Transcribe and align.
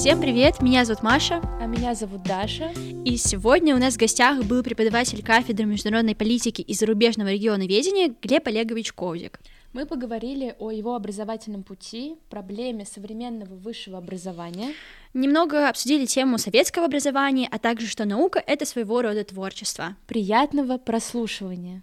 Всем 0.00 0.18
привет, 0.18 0.62
меня 0.62 0.86
зовут 0.86 1.02
Маша. 1.02 1.42
А 1.60 1.66
меня 1.66 1.94
зовут 1.94 2.22
Даша. 2.22 2.72
И 3.04 3.18
сегодня 3.18 3.76
у 3.76 3.78
нас 3.78 3.96
в 3.96 3.98
гостях 3.98 4.42
был 4.44 4.62
преподаватель 4.62 5.22
кафедры 5.22 5.66
международной 5.66 6.14
политики 6.16 6.62
и 6.62 6.72
зарубежного 6.72 7.28
региона 7.28 7.66
ведения 7.66 8.14
Глеб 8.22 8.46
Олегович 8.46 8.94
Ковзик. 8.94 9.40
Мы 9.74 9.84
поговорили 9.84 10.56
о 10.58 10.70
его 10.70 10.94
образовательном 10.94 11.64
пути, 11.64 12.14
проблеме 12.30 12.86
современного 12.86 13.54
высшего 13.56 13.98
образования. 13.98 14.72
Немного 15.12 15.68
обсудили 15.68 16.06
тему 16.06 16.38
советского 16.38 16.86
образования, 16.86 17.46
а 17.52 17.58
также, 17.58 17.86
что 17.86 18.06
наука— 18.06 18.42
это 18.46 18.64
своего 18.64 19.02
рода 19.02 19.22
творчество. 19.22 19.96
Приятного 20.06 20.78
прослушивания! 20.78 21.82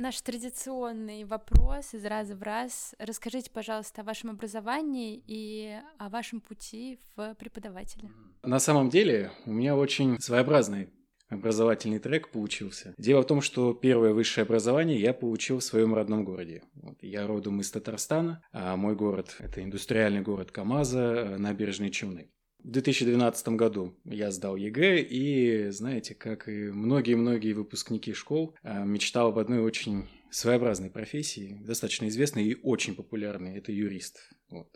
Наш 0.00 0.20
традиционный 0.20 1.24
вопрос 1.24 1.92
из 1.92 2.04
раза 2.04 2.36
в 2.36 2.42
раз. 2.44 2.94
Расскажите, 3.00 3.50
пожалуйста, 3.50 4.02
о 4.02 4.04
вашем 4.04 4.30
образовании 4.30 5.20
и 5.26 5.76
о 5.98 6.08
вашем 6.08 6.40
пути 6.40 7.00
в 7.16 7.34
преподаватели. 7.34 8.08
На 8.44 8.60
самом 8.60 8.90
деле 8.90 9.32
у 9.44 9.50
меня 9.50 9.74
очень 9.74 10.20
своеобразный 10.20 10.90
образовательный 11.28 11.98
трек 11.98 12.30
получился. 12.30 12.94
Дело 12.96 13.22
в 13.22 13.26
том, 13.26 13.40
что 13.40 13.74
первое 13.74 14.14
высшее 14.14 14.44
образование 14.44 15.00
я 15.00 15.12
получил 15.12 15.58
в 15.58 15.64
своем 15.64 15.92
родном 15.92 16.24
городе. 16.24 16.62
Вот, 16.74 17.02
я 17.02 17.26
родом 17.26 17.60
из 17.60 17.68
Татарстана, 17.72 18.40
а 18.52 18.76
мой 18.76 18.94
город– 18.94 19.34
это 19.40 19.64
индустриальный 19.64 20.20
город 20.20 20.52
КАМАЗа, 20.52 21.38
набережные 21.38 21.90
Челны. 21.90 22.30
В 22.68 22.70
2012 22.70 23.48
году 23.56 23.94
я 24.04 24.30
сдал 24.30 24.54
ЕГЭ 24.54 25.00
и, 25.00 25.70
знаете, 25.70 26.14
как 26.14 26.50
и 26.50 26.70
многие-многие 26.70 27.54
выпускники 27.54 28.12
школ, 28.12 28.54
а, 28.62 28.84
мечтал 28.84 29.28
об 29.28 29.38
одной 29.38 29.60
очень 29.60 30.04
своеобразной 30.30 30.90
профессии, 30.90 31.58
достаточно 31.64 32.08
известной 32.08 32.44
и 32.44 32.58
очень 32.62 32.94
популярной– 32.94 33.56
это 33.56 33.72
юрист. 33.72 34.18
Вот. 34.50 34.68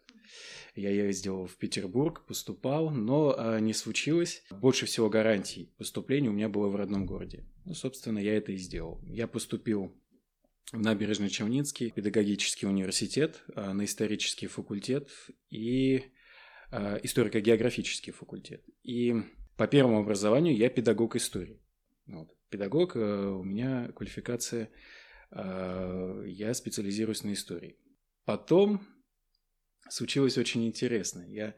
Я 0.75 0.89
ездил 0.89 1.45
в 1.45 1.59
Петербург, 1.59 2.25
поступал, 2.25 2.89
но 2.89 3.35
а, 3.37 3.59
не 3.61 3.75
случилось. 3.75 4.43
Больше 4.51 4.87
всего 4.87 5.11
гарантий 5.11 5.71
поступления 5.77 6.31
у 6.31 6.33
меня 6.33 6.49
было 6.49 6.69
в 6.69 6.77
родном 6.77 7.05
городе. 7.05 7.45
Ну, 7.67 7.75
собственно, 7.75 8.21
я 8.21 8.39
это 8.39 8.53
и 8.53 8.57
сделал. 8.57 9.03
Я 9.05 9.27
поступил 9.27 9.95
в 10.73 10.81
Набережно-Челнинский 10.81 11.91
педагогический 11.91 12.67
университет, 12.67 13.43
а, 13.55 13.75
на 13.75 13.85
исторический 13.85 14.47
факультет 14.47 15.11
и 15.51 16.05
историко-географический 16.73 18.13
факультет. 18.13 18.65
И 18.83 19.15
по 19.57 19.67
первому 19.67 19.99
образованию 20.01 20.57
я 20.57 20.71
педагог 20.71 21.17
истории. 21.17 21.61
Вот. 22.07 22.35
Педагог, 22.49 22.97
а, 22.97 23.31
у 23.31 23.45
меня 23.45 23.93
квалификация, 23.95 24.71
а, 25.31 26.23
я 26.25 26.55
специализируюсь 26.55 27.23
на 27.23 27.33
истории. 27.33 27.79
Потом 28.25 28.87
случилось 29.89 30.39
очень 30.39 30.67
интересно. 30.67 31.25
Я 31.29 31.55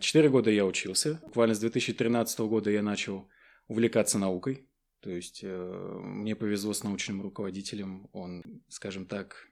четыре 0.00 0.28
года 0.28 0.50
я 0.50 0.66
учился. 0.66 1.20
Буквально 1.24 1.54
с 1.54 1.60
2013 1.60 2.40
года 2.40 2.70
я 2.70 2.82
начал 2.82 3.28
увлекаться 3.68 4.18
наукой. 4.18 4.68
То 5.00 5.10
есть 5.10 5.44
мне 5.44 6.34
повезло 6.34 6.72
с 6.72 6.82
научным 6.82 7.22
руководителем. 7.22 8.10
Он, 8.12 8.42
скажем 8.68 9.06
так, 9.06 9.48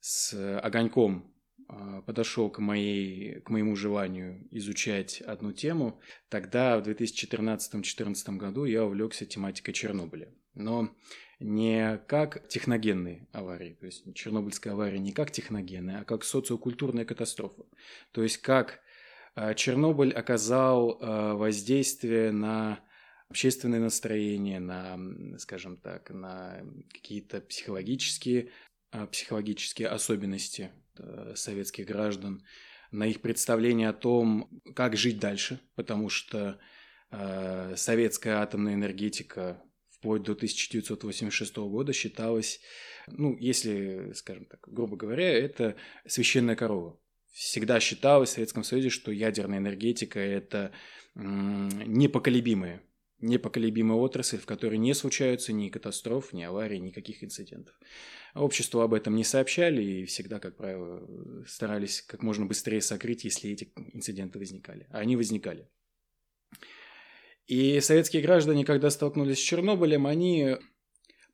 с 0.00 0.58
огоньком 0.60 1.32
подошел 2.06 2.50
к, 2.50 2.58
моей, 2.58 3.40
к 3.40 3.50
моему 3.50 3.76
желанию 3.76 4.46
изучать 4.50 5.20
одну 5.20 5.52
тему, 5.52 6.00
тогда 6.28 6.78
в 6.78 6.86
2013-2014 6.88 8.36
году 8.36 8.64
я 8.64 8.84
увлекся 8.84 9.26
тематикой 9.26 9.74
Чернобыля. 9.74 10.28
Но 10.54 10.94
не 11.42 11.98
как 12.06 12.46
техногенные 12.48 13.26
аварии, 13.32 13.76
то 13.80 13.86
есть 13.86 14.14
Чернобыльская 14.14 14.72
авария 14.72 14.98
не 14.98 15.12
как 15.12 15.30
техногенная, 15.30 16.00
а 16.00 16.04
как 16.04 16.24
социокультурная 16.24 17.04
катастрофа. 17.04 17.64
То 18.12 18.22
есть 18.22 18.38
как 18.38 18.80
а, 19.34 19.54
Чернобыль 19.54 20.12
оказал 20.12 20.98
а, 21.00 21.34
воздействие 21.34 22.32
на 22.32 22.80
общественное 23.28 23.80
настроение, 23.80 24.60
на, 24.60 24.98
скажем 25.38 25.78
так, 25.78 26.10
на 26.10 26.62
какие-то 26.92 27.40
психологические, 27.40 28.50
психологические 29.10 29.88
особенности 29.88 30.70
советских 31.34 31.86
граждан, 31.86 32.44
на 32.90 33.06
их 33.06 33.20
представление 33.20 33.88
о 33.88 33.94
том, 33.94 34.48
как 34.76 34.96
жить 34.96 35.18
дальше, 35.18 35.60
потому 35.74 36.08
что 36.08 36.60
э, 37.10 37.74
советская 37.76 38.36
атомная 38.36 38.74
энергетика 38.74 39.62
вплоть 39.90 40.22
до 40.22 40.32
1986 40.32 41.56
года 41.56 41.92
считалась, 41.92 42.60
ну, 43.06 43.36
если, 43.38 44.12
скажем 44.14 44.44
так, 44.44 44.60
грубо 44.66 44.96
говоря, 44.96 45.30
это 45.30 45.76
священная 46.06 46.56
корова. 46.56 47.00
Всегда 47.32 47.80
считалось 47.80 48.30
в 48.30 48.32
Советском 48.34 48.62
Союзе, 48.62 48.90
что 48.90 49.10
ядерная 49.10 49.58
энергетика– 49.58 50.20
это 50.20 50.72
непоколебимая 51.14 52.82
непоколебимая 53.22 53.96
отрасль, 53.96 54.38
в 54.38 54.46
которой 54.46 54.78
не 54.78 54.94
случаются 54.94 55.52
ни 55.52 55.68
катастроф, 55.68 56.32
ни 56.32 56.42
аварий, 56.42 56.78
никаких 56.78 57.24
инцидентов. 57.24 57.74
Обществу 58.34 58.80
об 58.80 58.94
этом 58.94 59.14
не 59.14 59.24
сообщали 59.24 59.82
и 59.82 60.04
всегда, 60.04 60.38
как 60.38 60.56
правило, 60.56 61.02
старались 61.46 62.02
как 62.02 62.22
можно 62.22 62.46
быстрее 62.46 62.80
сокрыть, 62.80 63.24
если 63.24 63.50
эти 63.50 63.72
инциденты 63.92 64.38
возникали. 64.38 64.86
А 64.90 64.98
они 64.98 65.16
возникали. 65.16 65.68
И 67.46 67.80
советские 67.80 68.22
граждане, 68.22 68.64
когда 68.64 68.90
столкнулись 68.90 69.38
с 69.38 69.42
Чернобылем, 69.42 70.06
они 70.06 70.56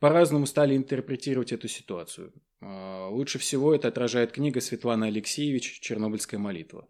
по-разному 0.01 0.47
стали 0.47 0.77
интерпретировать 0.77 1.53
эту 1.53 1.69
ситуацию. 1.69 2.33
А, 2.61 3.09
лучше 3.09 3.39
всего 3.39 3.75
это 3.75 3.89
отражает 3.89 4.33
книга 4.33 4.61
Светланы 4.61 5.07
Алексеевич 5.07 5.81
«Чернобыльская 5.81 6.39
молитва». 6.39 6.89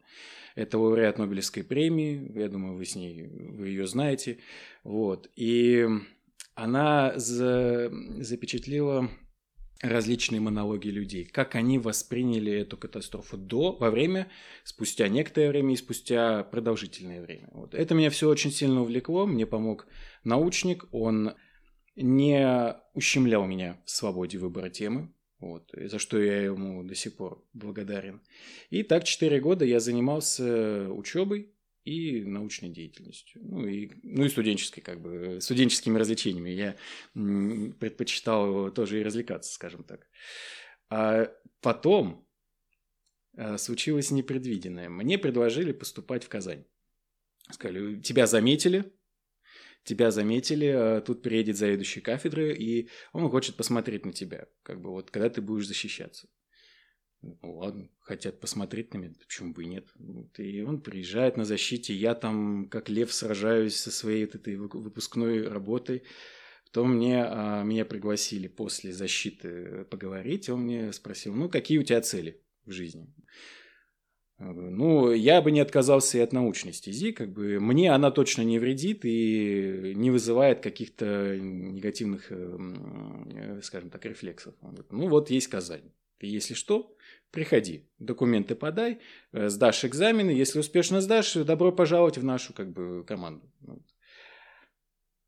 Это 0.58 0.76
лауреат 0.76 1.18
Нобелевской 1.18 1.62
премии, 1.62 2.32
я 2.34 2.48
думаю, 2.48 2.76
вы 2.76 2.84
с 2.84 2.96
ней, 2.96 3.28
вы 3.28 3.68
ее 3.68 3.86
знаете. 3.86 4.38
Вот. 4.82 5.30
И 5.36 5.86
она 6.56 7.12
за, 7.16 7.92
запечатлела 8.18 9.08
различные 9.80 10.40
монологи 10.40 10.88
людей, 10.88 11.26
как 11.26 11.54
они 11.54 11.78
восприняли 11.78 12.50
эту 12.50 12.76
катастрофу 12.76 13.36
до, 13.36 13.76
во 13.76 13.92
время, 13.92 14.32
спустя 14.64 15.06
некоторое 15.06 15.50
время 15.50 15.74
и 15.74 15.76
спустя 15.76 16.42
продолжительное 16.42 17.22
время. 17.22 17.48
Вот. 17.52 17.76
Это 17.76 17.94
меня 17.94 18.10
все 18.10 18.28
очень 18.28 18.50
сильно 18.50 18.82
увлекло, 18.82 19.26
мне 19.26 19.46
помог 19.46 19.86
научник, 20.24 20.86
он 20.90 21.34
не 21.94 22.74
ущемлял 22.94 23.46
меня 23.46 23.80
в 23.84 23.90
свободе 23.90 24.38
выбора 24.38 24.70
темы, 24.70 25.12
вот, 25.40 25.70
за 25.72 25.98
что 25.98 26.20
я 26.20 26.42
ему 26.42 26.82
до 26.82 26.94
сих 26.94 27.16
пор 27.16 27.44
благодарен. 27.52 28.20
И 28.70 28.82
так 28.82 29.04
4 29.04 29.40
года 29.40 29.64
я 29.64 29.80
занимался 29.80 30.88
учебой 30.90 31.52
и 31.84 32.24
научной 32.24 32.68
деятельностью. 32.68 33.40
Ну 33.44 33.66
и, 33.66 33.90
ну 34.02 34.24
и 34.24 34.28
студенческой, 34.28 34.80
как 34.80 35.00
бы, 35.00 35.40
студенческими 35.40 35.98
развлечениями. 35.98 36.50
Я 36.50 36.76
предпочитал 37.78 38.70
тоже 38.72 39.00
и 39.00 39.02
развлекаться, 39.02 39.52
скажем 39.52 39.84
так. 39.84 40.06
А 40.90 41.32
потом 41.60 42.26
а, 43.36 43.56
случилось 43.58 44.10
непредвиденное. 44.10 44.88
Мне 44.88 45.18
предложили 45.18 45.72
поступать 45.72 46.24
в 46.24 46.28
Казань. 46.28 46.64
Сказали, 47.50 48.00
тебя 48.00 48.26
заметили, 48.26 48.92
тебя 49.84 50.10
заметили, 50.10 50.66
а 50.66 51.00
тут 51.00 51.22
приедет 51.22 51.56
заведующий 51.56 52.00
кафедры, 52.00 52.54
и 52.54 52.88
он 53.12 53.28
хочет 53.30 53.56
посмотреть 53.56 54.04
на 54.04 54.12
тебя, 54.12 54.46
как 54.62 54.80
бы 54.80 54.90
вот 54.90 55.10
когда 55.10 55.30
ты 55.30 55.40
будешь 55.40 55.66
защищаться. 55.66 56.28
Ну 57.20 57.36
ладно, 57.42 57.88
хотят 58.00 58.38
посмотреть 58.38 58.94
на 58.94 58.98
меня, 58.98 59.14
почему 59.18 59.52
бы 59.52 59.64
и 59.64 59.66
нет. 59.66 59.88
Вот, 59.96 60.38
и 60.38 60.62
он 60.62 60.80
приезжает 60.80 61.36
на 61.36 61.44
защите, 61.44 61.92
я 61.92 62.14
там 62.14 62.68
как 62.68 62.88
лев 62.88 63.12
сражаюсь 63.12 63.76
со 63.76 63.90
своей 63.90 64.26
вот 64.26 64.36
этой 64.36 64.56
выпускной 64.56 65.48
работой. 65.48 66.04
Потом 66.66 66.94
мне, 66.94 67.24
а, 67.24 67.64
меня 67.64 67.84
пригласили 67.84 68.46
после 68.46 68.92
защиты 68.92 69.84
поговорить, 69.86 70.48
он 70.48 70.62
мне 70.62 70.92
спросил, 70.92 71.34
ну 71.34 71.48
какие 71.48 71.78
у 71.78 71.82
тебя 71.82 72.00
цели 72.02 72.44
в 72.66 72.70
жизни? 72.70 73.12
Ну, 74.38 75.10
я 75.10 75.42
бы 75.42 75.50
не 75.50 75.58
отказался 75.58 76.18
и 76.18 76.20
от 76.20 76.32
научной 76.32 76.72
стези, 76.72 77.10
как 77.10 77.32
бы 77.32 77.58
мне 77.58 77.92
она 77.92 78.12
точно 78.12 78.42
не 78.42 78.60
вредит 78.60 79.04
и 79.04 79.94
не 79.96 80.12
вызывает 80.12 80.60
каких-то 80.60 81.36
негативных, 81.36 82.26
э, 82.30 83.60
скажем 83.62 83.90
так, 83.90 84.04
рефлексов. 84.04 84.54
ну, 84.90 85.08
вот 85.08 85.30
есть 85.30 85.48
Казань. 85.48 85.90
Ты, 86.18 86.28
если 86.28 86.54
что, 86.54 86.96
приходи, 87.32 87.88
документы 87.98 88.54
подай, 88.54 89.00
э, 89.32 89.48
сдашь 89.48 89.84
экзамены, 89.84 90.30
если 90.30 90.60
успешно 90.60 91.00
сдашь, 91.00 91.34
добро 91.34 91.72
пожаловать 91.72 92.18
в 92.18 92.24
нашу 92.24 92.52
как 92.52 92.72
бы 92.72 93.04
команду. 93.04 93.50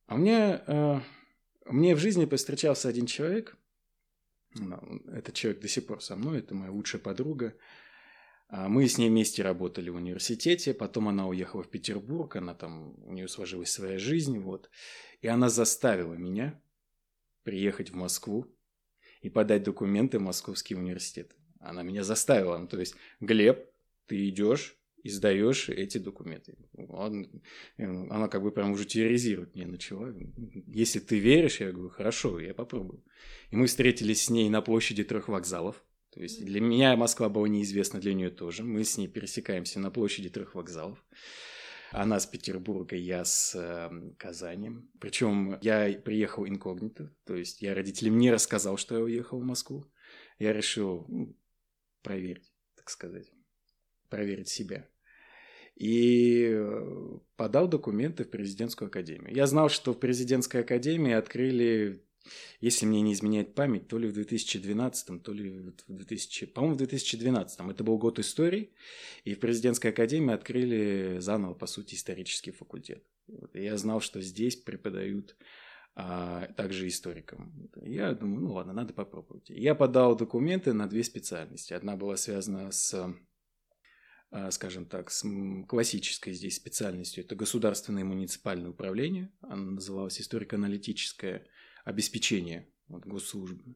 А 0.07 0.17
мне, 0.17 0.63
э, 0.67 1.01
мне 1.67 1.97
в 1.97 1.99
жизни 1.99 2.27
повстречался 2.27 2.89
один 2.89 3.07
человек, 3.07 3.57
ну, 4.55 5.01
этот 5.13 5.35
человек 5.35 5.63
до 5.63 5.69
сих 5.69 5.87
пор 5.87 6.01
со 6.01 6.15
мной, 6.15 6.39
это 6.39 6.55
моя 6.55 6.71
лучшая 6.71 7.01
подруга, 7.01 7.55
мы 8.51 8.89
с 8.89 8.99
ней 8.99 9.09
вместе 9.09 9.43
работали 9.43 9.91
в 9.91 9.97
университете, 9.97 10.75
потом 10.75 11.09
она 11.09 11.29
уехала 11.29 11.63
в 11.63 11.71
Петербург, 11.71 12.35
она 12.37 12.55
там, 12.55 12.95
у 13.05 13.13
нее 13.13 13.29
сложилась 13.29 13.71
своя 13.71 13.99
жизнь, 13.99 14.39
вот. 14.39 14.71
И 15.21 15.29
она 15.29 15.49
заставила 15.49 16.15
меня 16.15 16.61
приехать 17.45 17.91
в 17.91 17.95
Москву 17.95 18.47
и 19.23 19.31
подать 19.31 19.63
документы 19.63 20.19
в 20.19 20.23
Московский 20.23 20.75
университет. 20.75 21.37
Она 21.61 21.83
меня 21.83 22.03
заставила. 22.05 22.59
Ну, 22.59 22.67
то 22.67 22.81
есть, 22.81 22.95
Глеб, 23.21 23.67
ты 24.07 24.29
идешь 24.29 24.77
и 25.03 25.11
сдаешь 25.11 25.69
эти 25.69 25.99
документы. 25.99 26.57
Он, 26.89 27.43
она 27.77 28.29
как 28.29 28.43
бы 28.43 28.51
прям 28.51 28.73
уже 28.73 28.85
терроризировать 28.85 29.55
меня 29.55 29.67
начала. 29.67 30.15
Если 30.67 31.01
ты 31.01 31.19
веришь, 31.19 31.61
я 31.61 31.73
говорю, 31.73 31.91
хорошо, 31.91 32.41
я 32.41 32.55
попробую. 32.55 33.05
И 33.51 33.57
мы 33.57 33.67
встретились 33.67 34.25
с 34.25 34.31
ней 34.31 34.49
на 34.49 34.61
площади 34.63 35.05
трех 35.05 35.29
вокзалов. 35.29 35.85
То 36.11 36.21
есть 36.21 36.45
для 36.45 36.61
меня 36.61 36.97
Москва 36.97 37.29
была 37.29 37.49
неизвестна, 37.49 38.01
для 38.01 38.15
нее 38.15 38.31
тоже. 38.31 38.65
Мы 38.65 38.85
с 38.85 38.99
ней 38.99 39.09
пересекаемся 39.09 39.79
на 39.79 39.91
площади 39.91 40.29
трех 40.29 40.55
вокзалов. 40.55 41.05
Она 41.93 42.21
с 42.21 42.27
Петербурга, 42.27 42.97
я 42.97 43.25
с 43.25 43.55
э, 43.55 43.91
Казани. 44.17 44.71
Причем 45.01 45.59
я 45.61 45.93
приехал 46.05 46.47
инкогнито, 46.47 47.13
то 47.25 47.35
есть 47.35 47.63
я 47.63 47.75
родителям 47.75 48.19
не 48.19 48.31
рассказал, 48.31 48.77
что 48.77 48.97
я 48.97 49.05
уехал 49.05 49.41
в 49.41 49.45
Москву. 49.45 49.85
Я 50.39 50.53
решил 50.53 51.05
ну, 51.09 51.37
проверить, 52.03 52.53
так 52.77 52.91
сказать, 52.91 53.31
проверить 54.09 54.49
себя. 54.49 54.89
И 55.75 56.49
э, 56.53 57.19
подал 57.37 57.67
документы 57.67 58.25
в 58.25 58.31
президентскую 58.31 58.89
академию. 58.89 59.35
Я 59.35 59.47
знал, 59.47 59.69
что 59.69 59.93
в 59.93 59.99
президентской 59.99 60.61
академии 60.61 61.13
открыли 61.13 62.05
если 62.61 62.87
мне 62.87 63.01
не 63.01 63.13
изменяет 63.13 63.55
память, 63.55 63.89
то 63.89 63.99
ли 63.99 64.09
в 64.09 64.13
2012, 64.13 65.23
то 65.23 65.33
ли 65.33 65.73
в 65.89 65.95
2000, 65.95 66.47
по-моему, 66.47 66.75
в 66.75 66.79
2012. 66.79 67.61
Это 67.61 67.85
был 67.85 67.99
год 67.99 68.19
истории, 68.19 68.73
и 69.25 69.35
в 69.35 69.41
президентской 69.41 69.89
академии 69.89 70.35
открыли 70.35 71.19
заново, 71.21 71.55
по 71.55 71.67
сути, 71.67 71.95
исторический 71.95 72.51
факультет. 72.51 73.05
Я 73.55 73.77
знал, 73.77 74.01
что 74.01 74.21
здесь 74.21 74.57
преподают 74.57 75.37
а, 75.95 76.47
также 76.57 76.89
историкам. 76.89 77.71
Я 77.83 78.15
думаю, 78.15 78.41
ну 78.41 78.53
ладно, 78.53 78.73
надо 78.73 78.93
попробовать. 78.93 79.49
Я 79.49 79.75
подал 79.75 80.17
документы 80.17 80.73
на 80.73 80.89
две 80.89 81.05
специальности. 81.05 81.73
Одна 81.73 81.97
была 81.97 82.17
связана 82.17 82.71
с 82.71 83.15
а, 84.33 84.51
скажем 84.53 84.87
так, 84.87 85.11
с 85.11 85.27
классической 85.67 86.33
здесь 86.33 86.57
специальностью. 86.57 87.25
Это 87.25 87.35
государственное 87.35 88.03
и 88.03 88.07
муниципальное 88.07 88.71
управление. 88.71 89.33
Она 89.41 89.73
называлась 89.73 90.21
историко-аналитическое 90.21 91.47
обеспечения 91.91 92.67
вот, 92.89 93.05
госслужбы. 93.05 93.75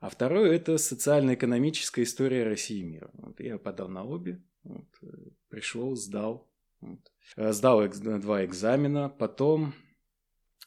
А 0.00 0.08
второе– 0.08 0.52
это 0.56 0.78
социально-экономическая 0.78 2.02
история 2.02 2.44
России 2.44 2.80
и 2.80 2.84
мира. 2.84 3.10
Вот 3.14 3.38
я 3.40 3.58
подал 3.58 3.88
на 3.88 4.04
обе, 4.04 4.42
вот, 4.64 4.88
пришел, 5.48 5.94
сдал. 5.94 6.50
Вот. 6.80 7.00
Э, 7.36 7.52
сдал 7.52 7.86
два 7.88 8.44
экзамена, 8.44 9.08
потом 9.08 9.74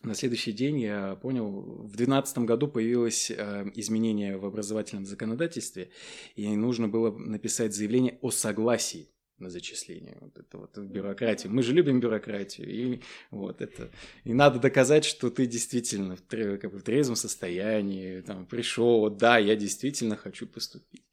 на 0.04 0.14
следующий 0.14 0.52
день 0.52 0.80
я 0.80 1.16
понял, 1.16 1.50
в 1.50 1.96
2012 1.96 2.38
году 2.40 2.68
появилось 2.68 3.32
э, 3.32 3.72
изменение 3.76 4.38
в 4.38 4.46
образовательном 4.46 5.06
законодательстве, 5.06 5.90
и 6.36 6.48
нужно 6.56 6.88
было 6.88 7.12
написать 7.18 7.74
заявление 7.74 8.20
о 8.22 8.32
согласии 8.32 9.10
на 9.38 9.50
зачисление. 9.50 10.18
Вот 10.22 10.38
это 10.38 10.58
вот 10.58 10.78
бюрократию. 10.78 11.52
Мы 11.52 11.64
же 11.64 11.74
любим 11.74 12.00
бюрократию. 12.00 12.70
И 12.70 13.02
вот 13.32 13.62
это. 13.62 13.90
И 14.24 14.34
надо 14.34 14.60
доказать, 14.60 15.06
что 15.06 15.30
ты 15.30 15.46
действительно 15.46 16.16
в, 16.16 16.22
как 16.28 16.72
бы 16.72 16.80
в 16.80 16.84
трезвом 16.84 17.16
состоянии, 17.16 18.22
там, 18.22 18.46
пришел, 18.46 19.10
да, 19.10 19.38
я 19.38 19.56
действительно 19.56 20.16
хочу 20.16 20.48
поступить. 20.48 21.04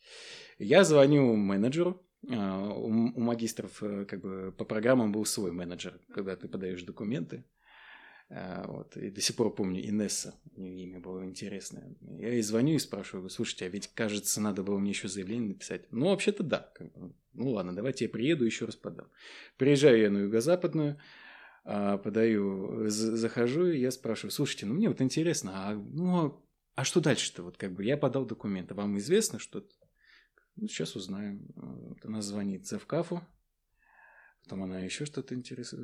Я 0.59 0.85
звоню 0.85 1.35
менеджеру, 1.35 2.01
а, 2.31 2.69
у, 2.69 2.87
у 2.87 3.21
магистров 3.21 3.83
э, 3.83 4.05
как 4.05 4.21
бы 4.21 4.55
по 4.57 4.65
программам 4.65 5.11
был 5.11 5.25
свой 5.25 5.51
менеджер, 5.51 5.99
когда 6.15 6.37
ты 6.37 6.47
подаешь 6.47 6.83
документы. 6.83 7.45
А, 8.35 8.65
вот. 8.67 8.97
И 8.97 9.11
до 9.11 9.21
сих 9.21 9.37
пор 9.37 9.55
помню 9.55 9.87
Инесса, 9.87 10.35
у 10.57 10.61
нее 10.61 10.85
имя 10.85 11.01
было 11.01 11.23
интересное. 11.23 11.95
Я 12.01 12.31
ей 12.31 12.43
звоню 12.43 12.75
и 12.75 12.79
спрашиваю, 12.79 13.29
слушайте, 13.29 13.67
а 13.67 13.69
ведь, 13.69 13.89
кажется, 13.89 14.41
надо 14.41 14.63
было 14.63 14.79
мне 14.79 14.91
еще 14.91 15.07
заявление 15.07 15.51
написать. 15.51 15.85
Ну, 15.91 16.07
вообще-то 16.07 16.43
да. 16.43 16.73
Ну, 17.35 17.51
ладно, 17.51 17.75
давайте 17.75 18.07
я 18.07 18.11
приеду, 18.11 18.47
еще 18.47 18.65
раз 18.65 18.75
подам. 18.75 19.09
Приезжаю 19.59 20.01
я 20.01 20.11
на 20.11 20.19
юго-западную, 20.19 20.99
а, 21.65 21.99
подаю, 21.99 22.89
захожу, 22.89 23.67
и 23.67 23.79
я 23.79 23.91
спрашиваю, 23.91 24.31
слушайте, 24.31 24.65
ну, 24.65 24.75
мне 24.75 24.89
вот 24.89 25.03
интересно, 25.03 25.53
а, 25.55 25.75
ну, 25.75 26.43
а 26.75 26.85
что 26.85 27.03
дальше-то? 27.03 27.43
Вот 27.43 27.59
как 27.59 27.75
бы 27.75 27.85
я 27.85 27.99
подал 27.99 28.25
документы, 28.25 28.75
вам 28.75 28.97
известно 28.97 29.39
что-то? 29.39 29.75
Ну, 30.57 30.69
сейчас 30.69 30.97
узнаем. 30.97 31.47
Вот 31.55 32.03
она 32.05 32.23
звонит 32.23 32.67
Завкафу, 32.67 33.23
Потом 34.53 34.65
она 34.65 34.81
еще 34.81 35.07
что-то 35.07 35.35
интересное 35.35 35.81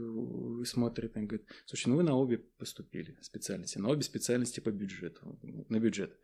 смотрит 0.67 1.17
и 1.17 1.21
говорит, 1.21 1.47
слушай, 1.65 1.89
ну 1.89 1.97
вы 1.97 2.03
на 2.03 2.15
обе 2.17 2.37
поступили 2.37 3.17
специальности, 3.23 3.79
на 3.79 3.89
обе 3.89 4.03
специальности 4.03 4.61
по 4.61 4.71
бюджету, 4.71 5.39
на 5.71 5.81
бюджет. 5.81 6.15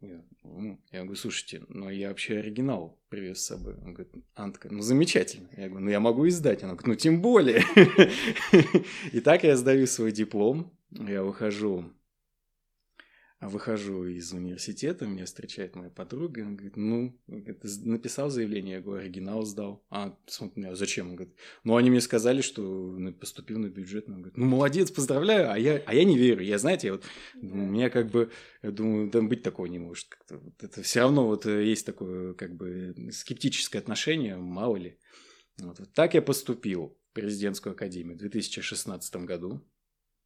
Я, 0.00 0.24
ну, 0.42 0.80
говорю, 0.90 1.14
слушайте, 1.14 1.64
ну 1.68 1.88
я 1.88 2.08
вообще 2.08 2.38
оригинал 2.38 3.00
привез 3.10 3.38
с 3.38 3.46
собой. 3.46 3.74
Он 3.74 3.94
говорит, 3.94 4.12
Антка, 4.34 4.74
ну 4.74 4.82
замечательно. 4.82 5.48
Я 5.56 5.68
говорю, 5.68 5.84
ну 5.84 5.90
я 5.92 6.00
могу 6.00 6.26
издать. 6.26 6.64
Она 6.64 6.72
говорит, 6.72 6.88
ну 6.88 6.94
тем 6.96 7.22
более. 7.22 7.62
И 9.12 9.20
так 9.20 9.44
я 9.44 9.56
сдаю 9.56 9.86
свой 9.86 10.10
диплом, 10.10 10.76
я 10.90 11.22
выхожу 11.22 11.92
выхожу 13.46 14.04
из 14.04 14.32
университета, 14.32 15.06
меня 15.06 15.24
встречает 15.24 15.76
моя 15.76 15.90
подруга, 15.90 16.42
она 16.42 16.52
говорит, 16.52 16.76
ну, 16.76 17.16
написал 17.28 18.30
заявление, 18.30 18.76
я 18.76 18.80
говорю, 18.80 19.04
оригинал 19.04 19.44
сдал. 19.44 19.84
А, 19.90 20.18
смотри, 20.26 20.64
а 20.64 20.74
зачем? 20.74 21.10
Он 21.10 21.16
говорит, 21.16 21.36
ну, 21.62 21.76
они 21.76 21.88
мне 21.90 22.00
сказали, 22.00 22.40
что 22.40 22.98
поступил 23.20 23.60
на 23.60 23.68
бюджет. 23.68 24.08
Он 24.08 24.16
говорит, 24.16 24.36
ну, 24.36 24.46
молодец, 24.46 24.90
поздравляю, 24.90 25.52
а 25.52 25.58
я, 25.58 25.80
а 25.86 25.94
я 25.94 26.04
не 26.04 26.18
верю. 26.18 26.42
Я, 26.42 26.58
знаете, 26.58 26.90
вот, 26.90 27.04
у 27.40 27.46
меня 27.46 27.90
как 27.90 28.10
бы, 28.10 28.32
я 28.62 28.72
думаю, 28.72 29.08
да 29.08 29.22
быть 29.22 29.44
такого 29.44 29.66
не 29.66 29.78
может. 29.78 30.08
Как-то. 30.08 30.38
Вот 30.38 30.60
это 30.60 30.82
все 30.82 31.00
равно 31.00 31.26
вот 31.26 31.46
э, 31.46 31.64
есть 31.64 31.86
такое, 31.86 32.34
как 32.34 32.56
бы, 32.56 32.94
скептическое 33.12 33.80
отношение, 33.80 34.36
мало 34.36 34.76
ли. 34.76 34.98
Вот, 35.58 35.78
вот 35.78 35.92
так 35.92 36.14
я 36.14 36.22
поступил 36.22 36.98
в 37.10 37.14
президентскую 37.14 37.72
академию 37.72 38.16
в 38.16 38.20
2016 38.20 39.16
году. 39.24 39.64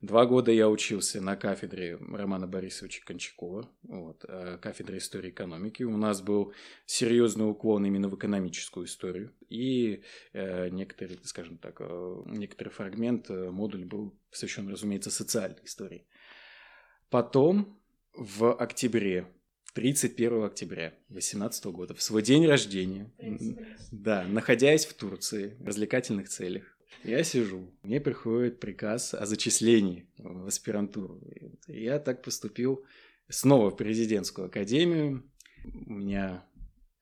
Два 0.02 0.26
года 0.26 0.50
я 0.50 0.68
учился 0.68 1.20
на 1.20 1.36
кафедре 1.36 1.96
Романа 1.96 2.48
Борисовича 2.48 3.04
Кончакова, 3.06 3.70
вот, 3.84 4.24
э, 4.26 4.58
кафедре 4.60 4.98
истории 4.98 5.30
экономики. 5.30 5.84
У 5.84 5.96
нас 5.96 6.20
был 6.20 6.52
серьезный 6.86 7.48
уклон 7.48 7.86
именно 7.86 8.08
в 8.08 8.16
экономическую 8.16 8.86
историю. 8.86 9.32
И 9.48 10.02
э, 10.32 10.70
некоторый, 10.70 11.20
скажем 11.22 11.56
так, 11.56 11.76
э, 11.78 12.22
некоторый 12.26 12.70
фрагмент, 12.70 13.30
э, 13.30 13.50
модуль 13.50 13.84
был 13.84 14.18
посвящен, 14.28 14.68
разумеется, 14.68 15.12
социальной 15.12 15.64
истории. 15.64 16.04
Потом 17.08 17.80
в 18.12 18.52
октябре 18.54 19.28
31 19.74 20.42
октября 20.42 20.94
2018 21.10 21.64
года, 21.66 21.94
в 21.94 22.02
свой 22.02 22.22
день 22.22 22.44
рождения, 22.44 23.12
да, 23.92 24.24
находясь 24.24 24.84
в 24.84 24.94
Турции 24.94 25.56
в 25.60 25.64
развлекательных 25.64 26.28
целях, 26.28 26.71
я 27.04 27.24
сижу, 27.24 27.70
мне 27.82 28.00
приходит 28.00 28.60
приказ 28.60 29.14
о 29.14 29.26
зачислении 29.26 30.06
в 30.18 30.46
аспирантуру. 30.46 31.20
Я 31.66 31.98
так 31.98 32.22
поступил 32.22 32.84
снова 33.28 33.70
в 33.70 33.76
президентскую 33.76 34.46
академию. 34.46 35.24
У 35.64 35.92
меня 35.92 36.44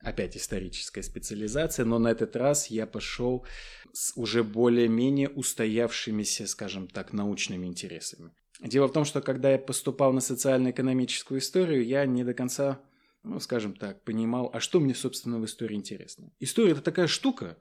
опять 0.01 0.37
историческая 0.37 1.03
специализация, 1.03 1.85
но 1.85 1.99
на 1.99 2.09
этот 2.09 2.37
раз 2.37 2.69
я 2.69 2.87
пошел 2.87 3.47
с 3.93 4.13
уже 4.17 4.43
более-менее 4.43 5.29
устоявшимися, 5.29 6.47
скажем 6.47 6.89
так, 6.89 7.13
научными 7.13 7.67
интересами. 7.67 8.31
Дело 8.61 8.89
в 8.89 8.93
том, 8.93 9.05
что 9.05 9.21
когда 9.21 9.51
я 9.53 9.59
поступал 9.59 10.13
на 10.13 10.21
социально-экономическую 10.21 11.41
историю, 11.41 11.85
я 11.85 12.05
не 12.07 12.25
до 12.25 12.35
конца, 12.35 12.81
ну, 13.23 13.41
скажем 13.41 13.75
так, 13.75 14.05
понимал, 14.05 14.51
а 14.53 14.61
что 14.61 14.81
мне, 14.81 14.95
собственно, 14.95 15.39
в 15.39 15.45
истории 15.45 15.77
интересно. 15.77 16.31
История– 16.41 16.73
это 16.73 16.83
такая 16.83 17.07
штука, 17.07 17.57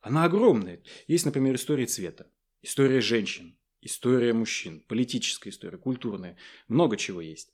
она 0.00 0.24
огромная. 0.24 0.82
Есть, 1.06 1.24
например, 1.24 1.56
история 1.56 1.86
цвета, 1.86 2.30
история 2.62 3.00
женщин, 3.00 3.58
история 3.80 4.32
мужчин, 4.32 4.80
политическая 4.88 5.50
история, 5.50 5.78
культурная. 5.78 6.36
Много 6.68 6.96
чего 6.96 7.20
есть. 7.20 7.52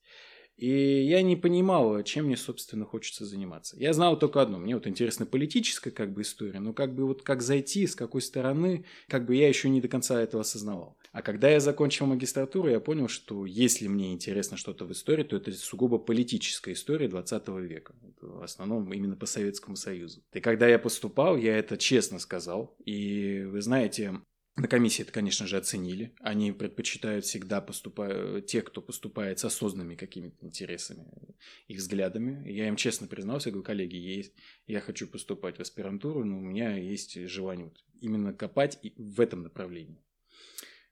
И 0.57 1.03
я 1.03 1.23
не 1.23 1.37
понимал, 1.37 2.03
чем 2.03 2.27
мне, 2.27 2.37
собственно, 2.37 2.85
хочется 2.85 3.27
заниматься. 3.27 3.77
Я 3.79 3.93
знал 3.93 4.19
только 4.19 4.41
одно. 4.41 4.59
Мне 4.59 4.75
вот 4.75 4.87
интересна 4.87 5.27
политическая 5.27 5.91
как 5.91 6.13
бы 6.13 6.23
история, 6.23 6.61
но 6.61 6.73
как 6.73 6.95
бы 6.95 7.07
вот 7.07 7.23
как 7.23 7.43
зайти, 7.43 7.87
с 7.87 7.97
какой 7.97 8.23
стороны, 8.23 8.85
как 9.09 9.27
бы 9.27 9.35
я 9.35 9.49
еще 9.49 9.69
не 9.69 9.81
до 9.81 9.89
конца 9.89 10.21
этого 10.21 10.43
осознавал. 10.43 10.97
А 11.13 11.23
когда 11.23 11.51
я 11.51 11.61
закончил 11.61 12.07
магистратуру, 12.07 12.69
я 12.69 12.81
понял, 12.81 13.09
что 13.09 13.47
если 13.47 13.89
мне 13.89 14.13
интересно 14.13 14.57
что-то 14.57 14.85
в 14.85 14.93
истории, 14.93 15.25
то 15.25 15.37
это 15.37 15.53
сугубо 15.53 15.99
политическая 15.99 16.73
история 16.73 17.09
20 17.09 17.49
века. 17.61 17.95
В 18.21 18.43
основном 18.43 18.93
именно 18.93 19.17
по 19.17 19.27
Советскому 19.27 19.77
Союзу. 19.77 20.23
И 20.33 20.41
когда 20.41 20.69
я 20.69 20.79
поступал, 20.79 21.37
я 21.37 21.57
это 21.57 21.77
честно 21.77 22.19
сказал. 22.19 22.77
И 22.85 23.45
вы 23.45 23.61
знаете, 23.61 24.21
на 24.57 24.69
комиссии 24.69 25.03
это, 25.03 25.11
конечно 25.11 25.47
же, 25.47 25.57
оценили. 25.57 26.15
Они 26.21 26.53
предпочитают 26.53 27.25
всегда 27.25 27.61
поступать, 27.61 28.47
те, 28.47 28.63
кто 28.63 28.81
поступает 28.81 29.41
с 29.41 29.45
осознанными 29.45 29.97
какими-то 29.97 30.47
интересами 30.47 31.07
и 31.67 31.75
взглядами. 31.75 32.49
Я 32.49 32.69
им 32.69 32.77
честно 32.77 33.09
признался, 33.09 33.51
говорю, 33.51 33.65
коллеги, 33.65 33.97
есть, 33.97 34.33
я 34.67 34.81
хочу 34.81 35.09
поступать 35.09 35.57
в 35.57 35.61
аспирантуру, 35.61 36.25
но 36.25 36.39
у 36.39 36.41
меня 36.41 36.77
есть 36.77 37.19
желание 37.29 37.67
вот 37.67 37.85
именно 38.01 38.33
копать 38.33 38.79
в 38.97 39.21
этом 39.21 39.43
направлении. 39.43 40.01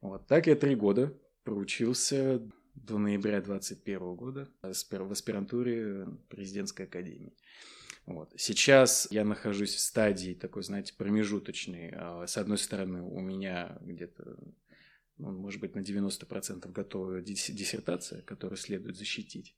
Вот 0.00 0.26
так 0.26 0.48
я 0.48 0.56
три 0.56 0.74
года 0.74 1.16
проучился 1.44 2.42
до 2.74 2.98
ноября 2.98 3.40
2021 3.42 4.14
года 4.16 4.48
в 4.62 5.12
аспирантуре 5.12 6.08
президентской 6.28 6.86
академии. 6.86 7.36
Вот. 8.06 8.32
Сейчас 8.36 9.06
я 9.10 9.24
нахожусь 9.24 9.74
в 9.74 9.80
стадии 9.80 10.34
такой, 10.34 10.62
знаете, 10.62 10.94
промежуточной. 10.96 11.92
А, 11.94 12.26
с 12.26 12.36
одной 12.36 12.58
стороны, 12.58 13.02
у 13.02 13.20
меня 13.20 13.78
где-то, 13.80 14.36
ну, 15.18 15.32
может 15.32 15.60
быть, 15.60 15.74
на 15.74 15.80
90% 15.80 16.70
готова 16.72 17.20
диссертация, 17.20 18.22
которую 18.22 18.56
следует 18.56 18.96
защитить. 18.96 19.54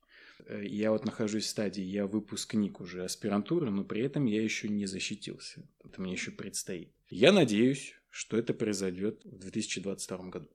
Э, 0.47 0.63
я 0.65 0.91
вот 0.91 1.07
нахожусь 1.07 1.45
в 1.45 1.49
стадии, 1.49 1.83
я 1.83 2.07
выпускник 2.07 2.81
уже 2.81 3.05
аспирантуры, 3.05 3.71
но 3.71 3.83
при 3.85 4.03
этом 4.03 4.27
я 4.27 4.43
еще 4.43 4.69
не 4.69 4.87
защитился. 4.87 5.67
Это 5.83 6.03
мне 6.03 6.13
еще 6.13 6.31
предстоит. 6.31 6.93
Я 7.09 7.33
надеюсь, 7.33 7.95
что 8.11 8.37
это 8.37 8.53
произойдет 8.53 9.25
в 9.25 9.39
2022 9.39 10.19
году. 10.29 10.51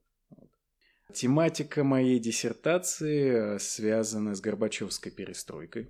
Тематика 1.11 1.83
моей 1.83 2.19
диссертации 2.19 3.55
э, 3.55 3.59
связана 3.59 4.35
с 4.35 4.41
Горбачевской 4.41 5.11
перестройкой 5.11 5.89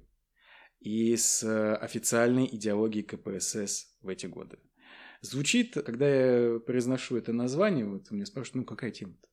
и 0.80 1.16
с 1.16 1.44
э, 1.44 1.76
официальной 1.76 2.46
идеологией 2.46 3.04
КПСС 3.04 3.88
в 4.02 4.08
эти 4.08 4.26
годы. 4.28 4.60
Звучит, 5.22 5.74
когда 5.74 6.08
я 6.08 6.60
произношу 6.60 7.18
это 7.18 7.34
название, 7.34 7.86
вот 7.86 8.10
меня 8.12 8.26
спрашивают, 8.26 8.56
ну 8.56 8.64
какая 8.64 8.92
тема-то? 8.92 9.28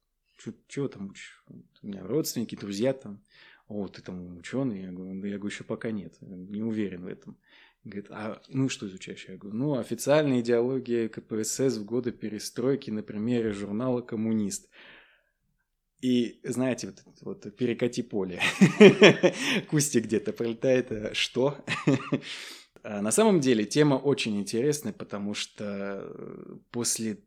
Чего 0.68 0.88
там 0.88 1.10
учишь? 1.10 1.44
У 1.82 1.86
меня 1.86 2.02
родственники, 2.02 2.56
друзья 2.56 2.92
там. 2.92 3.22
О, 3.68 3.88
ты 3.88 4.02
там 4.02 4.36
ученый? 4.38 4.82
Я 4.82 4.92
говорю, 4.92 5.20
да 5.20 5.28
я 5.28 5.38
говорю, 5.38 5.52
еще 5.52 5.64
пока 5.64 5.90
нет, 5.90 6.16
не 6.20 6.62
уверен 6.62 7.04
в 7.04 7.06
этом. 7.06 7.36
Говорит, 7.84 8.06
а 8.10 8.42
ну 8.48 8.68
что 8.68 8.88
изучаешь? 8.88 9.26
Я 9.28 9.36
говорю, 9.36 9.56
ну 9.56 9.78
официальная 9.78 10.40
идеология 10.40 11.08
КПСС 11.08 11.76
в 11.76 11.84
годы 11.84 12.10
перестройки 12.10 12.90
на 12.90 13.02
примере 13.02 13.52
журнала 13.52 14.02
«Коммунист». 14.02 14.68
И 16.00 16.40
знаете, 16.44 16.88
вот, 16.88 17.04
вот 17.22 17.56
перекати 17.56 18.02
поле, 18.02 18.40
кустик 19.70 20.04
где-то 20.04 20.32
пролетает, 20.32 20.92
э, 20.92 21.14
что? 21.14 21.64
А 22.88 23.02
на 23.02 23.10
самом 23.10 23.40
деле 23.40 23.64
тема 23.64 23.96
очень 23.96 24.38
интересная, 24.38 24.92
потому 24.92 25.34
что 25.34 26.04
э, 26.04 26.58
после 26.70 27.18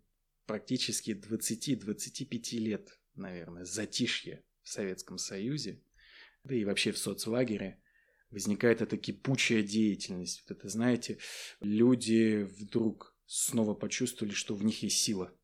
практически 0.46 1.12
20-25 1.12 2.58
лет, 2.60 2.98
наверное, 3.16 3.66
затишья 3.66 4.42
в 4.62 4.70
Советском 4.70 5.18
Союзе, 5.18 5.82
да 6.46 6.56
и 6.56 6.64
вообще 6.64 6.94
в 6.94 6.98
соцлагере, 6.98 7.82
возникает 8.32 8.82
эта 8.82 8.96
кипучая 8.96 9.62
деятельность. 9.62 10.46
Вот 10.48 10.58
это, 10.58 10.70
знаете, 10.70 11.18
люди 11.60 12.48
вдруг 12.58 13.14
снова 13.26 13.74
почувствовали, 13.74 14.34
что 14.34 14.56
в 14.56 14.64
них 14.64 14.82
есть 14.82 15.02
сила– 15.02 15.34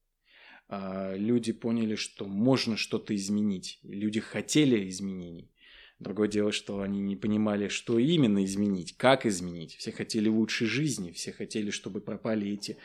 люди 0.69 1.51
поняли, 1.51 1.95
что 1.95 2.25
можно 2.25 2.77
что-то 2.77 3.15
изменить. 3.15 3.79
Люди 3.83 4.19
хотели 4.19 4.89
изменений. 4.89 5.51
Другое 5.99 6.27
дело, 6.27 6.51
что 6.51 6.81
они 6.81 6.99
не 6.99 7.15
понимали, 7.15 7.69
что 7.69 7.99
именно 7.99 8.43
изменить, 8.43 8.97
как 8.97 9.25
изменить. 9.25 9.75
Все 9.77 9.93
хотели 9.93 10.27
лучшей 10.27 10.67
жизни, 10.67 11.11
все 11.11 11.31
хотели, 11.31 11.69
чтобы 11.69 12.01
пропали 12.01 12.51
эти 12.51 12.77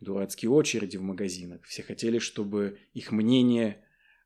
дурацкие 0.00 0.50
очереди 0.50 0.98
в 0.98 1.02
магазинах, 1.02 1.64
все 1.64 1.82
хотели, 1.82 2.18
чтобы 2.18 2.78
их 2.92 3.10
мнение 3.10 3.82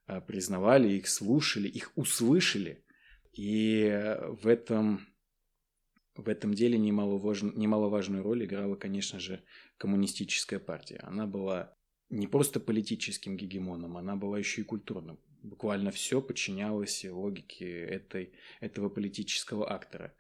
а, 0.07 0.21
признавали, 0.21 0.93
их 0.93 1.09
слушали, 1.09 1.69
их 1.69 1.93
услышали. 1.95 2.85
И 3.33 4.19
в 4.43 4.49
этом, 4.49 5.07
в 6.17 6.29
этом 6.29 6.53
деле 6.53 6.79
немаловажную, 6.79 7.57
немаловажную 7.57 8.25
роль 8.25 8.45
играла, 8.45 8.75
конечно 8.75 9.21
же, 9.21 9.45
коммунистическая 9.79 10.59
партия. 10.59 10.99
Она 11.05 11.29
была 11.29 11.77
не 12.13 12.27
просто 12.27 12.61
политическим 12.61 13.37
гегемоном, 13.37 13.97
она 13.97 14.17
была 14.17 14.39
еще 14.39 14.61
и 14.61 14.65
культурным. 14.65 15.19
Буквально 15.43 15.91
все 15.91 16.21
подчинялось 16.21 17.05
логике 17.05 17.69
этой, 17.69 18.33
этого 18.61 18.89
политического 18.89 19.73
актора. 19.73 20.15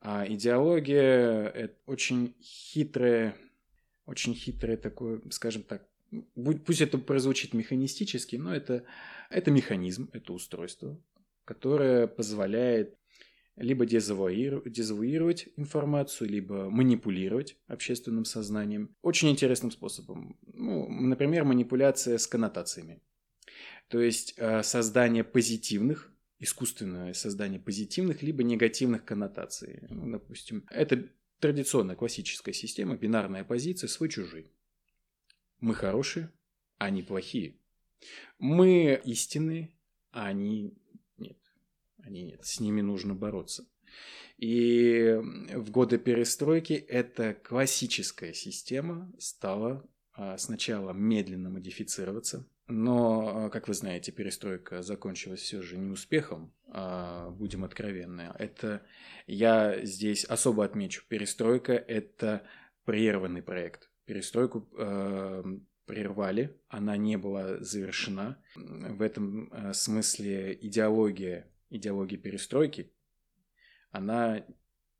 А 0.00 0.24
идеология– 0.26 1.48
это 1.54 1.74
очень 1.86 2.34
хитрое, 2.40 3.36
очень 4.06 4.34
хитрое 4.34 4.76
такое, 4.76 5.20
скажем 5.30 5.64
так, 5.64 5.86
пусть 6.64 6.80
это 6.80 6.98
прозвучит 6.98 7.52
механистически, 7.52 8.36
но 8.36 8.54
это, 8.54 8.84
это 9.28 9.50
механизм, 9.50 10.08
это 10.12 10.32
устройство, 10.32 10.96
которое 11.44 12.06
позволяет 12.06 12.96
либо 13.56 13.86
дезавуировать 13.86 15.48
информацию, 15.56 16.28
либо 16.28 16.68
манипулировать 16.70 17.56
общественным 17.66 18.24
сознанием. 18.24 18.94
Очень 19.02 19.30
интересным 19.30 19.70
способом. 19.70 20.38
Ну, 20.42 20.88
например, 20.88 21.44
манипуляция 21.44 22.18
с 22.18 22.26
коннотациями. 22.26 23.00
То 23.88 24.00
есть 24.00 24.34
э, 24.36 24.62
создание 24.62 25.24
позитивных, 25.24 26.12
искусственное 26.40 27.12
создание 27.12 27.60
позитивных, 27.60 28.22
либо 28.22 28.42
негативных 28.42 29.04
коннотаций. 29.04 29.82
Ну, 29.88 30.10
допустим, 30.10 30.66
это 30.70 31.08
традиционная 31.38 31.96
классическая 31.96 32.52
система, 32.52 32.96
бинарная 32.96 33.44
позиция 33.44 33.88
свой-чужой. 33.88 34.50
Мы 35.60 35.74
хорошие, 35.74 36.32
они 36.78 37.02
плохие. 37.02 37.56
Мы 38.38 39.00
истинные, 39.04 39.74
они 40.10 40.74
они 42.04 42.22
нет, 42.22 42.44
с 42.44 42.60
ними 42.60 42.80
нужно 42.80 43.14
бороться. 43.14 43.66
И 44.36 45.16
в 45.54 45.70
годы 45.70 45.98
перестройки 45.98 46.72
эта 46.72 47.34
классическая 47.34 48.32
система 48.32 49.12
стала 49.18 49.84
а, 50.12 50.36
сначала 50.38 50.92
медленно 50.92 51.50
модифицироваться, 51.50 52.46
но, 52.66 53.46
а, 53.46 53.50
как 53.50 53.68
вы 53.68 53.74
знаете, 53.74 54.10
перестройка 54.12 54.82
закончилась 54.82 55.40
все 55.40 55.60
же 55.62 55.76
не 55.76 55.90
успехом, 55.90 56.52
а, 56.68 57.30
будем 57.30 57.64
откровенны. 57.64 58.32
Это 58.38 58.82
я 59.26 59.84
здесь 59.84 60.24
особо 60.24 60.64
отмечу. 60.64 61.04
Перестройка– 61.08 61.72
это 61.88 62.42
прерванный 62.84 63.42
проект. 63.42 63.90
Перестройку 64.04 64.68
э, 64.76 65.42
прервали, 65.86 66.60
она 66.68 66.98
не 66.98 67.16
была 67.16 67.56
завершена. 67.60 68.36
В 68.54 69.00
этом 69.00 69.50
смысле 69.72 70.52
идеология 70.60 71.50
идеологии 71.74 72.16
перестройки, 72.16 72.92
она 73.90 74.44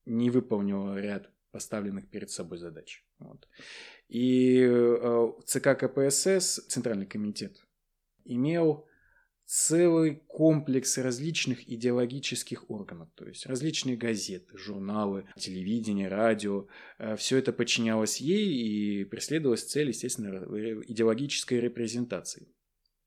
не 0.05 0.31
выполнила 0.31 1.01
ряд 1.01 1.31
поставленных 1.51 2.09
перед 2.09 2.31
собой 2.31 2.59
задач. 2.59 3.05
Вот. 3.19 3.49
И 4.09 4.61
э, 4.61 5.33
ЦК 5.47 5.79
КПСС, 5.79 6.67
Центральный 6.67 7.07
комитет, 7.07 7.65
имел 8.25 8.87
целый 9.47 10.17
комплекс 10.27 10.99
различных 10.99 11.71
идеологических 11.71 12.71
органов, 12.71 13.09
то 13.15 13.27
есть 13.27 13.47
различные 13.47 13.97
газеты, 13.97 14.57
журналы, 14.57 15.27
телевидение, 15.37 16.09
радио. 16.09 16.67
Э, 16.99 17.17
Все 17.17 17.39
это 17.39 17.53
подчинялось 17.53 18.19
ей 18.19 18.47
и 18.53 19.05
преследовалась 19.05 19.65
цель, 19.65 19.89
естественно, 19.89 20.45
идеологической 20.83 21.61
репрезентации. 21.61 22.49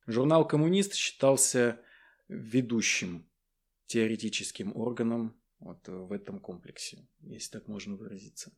Журнал 0.05 0.47
«Коммунист» 0.47 0.93
считался 0.93 1.81
ведущим 2.29 3.27
теоретическим 3.87 4.75
органом 4.75 5.35
вот 5.59 5.87
в 5.87 6.11
этом 6.11 6.39
комплексе, 6.39 7.07
если 7.21 7.51
так 7.51 7.67
можно 7.67 7.95
выразиться. 7.95 8.51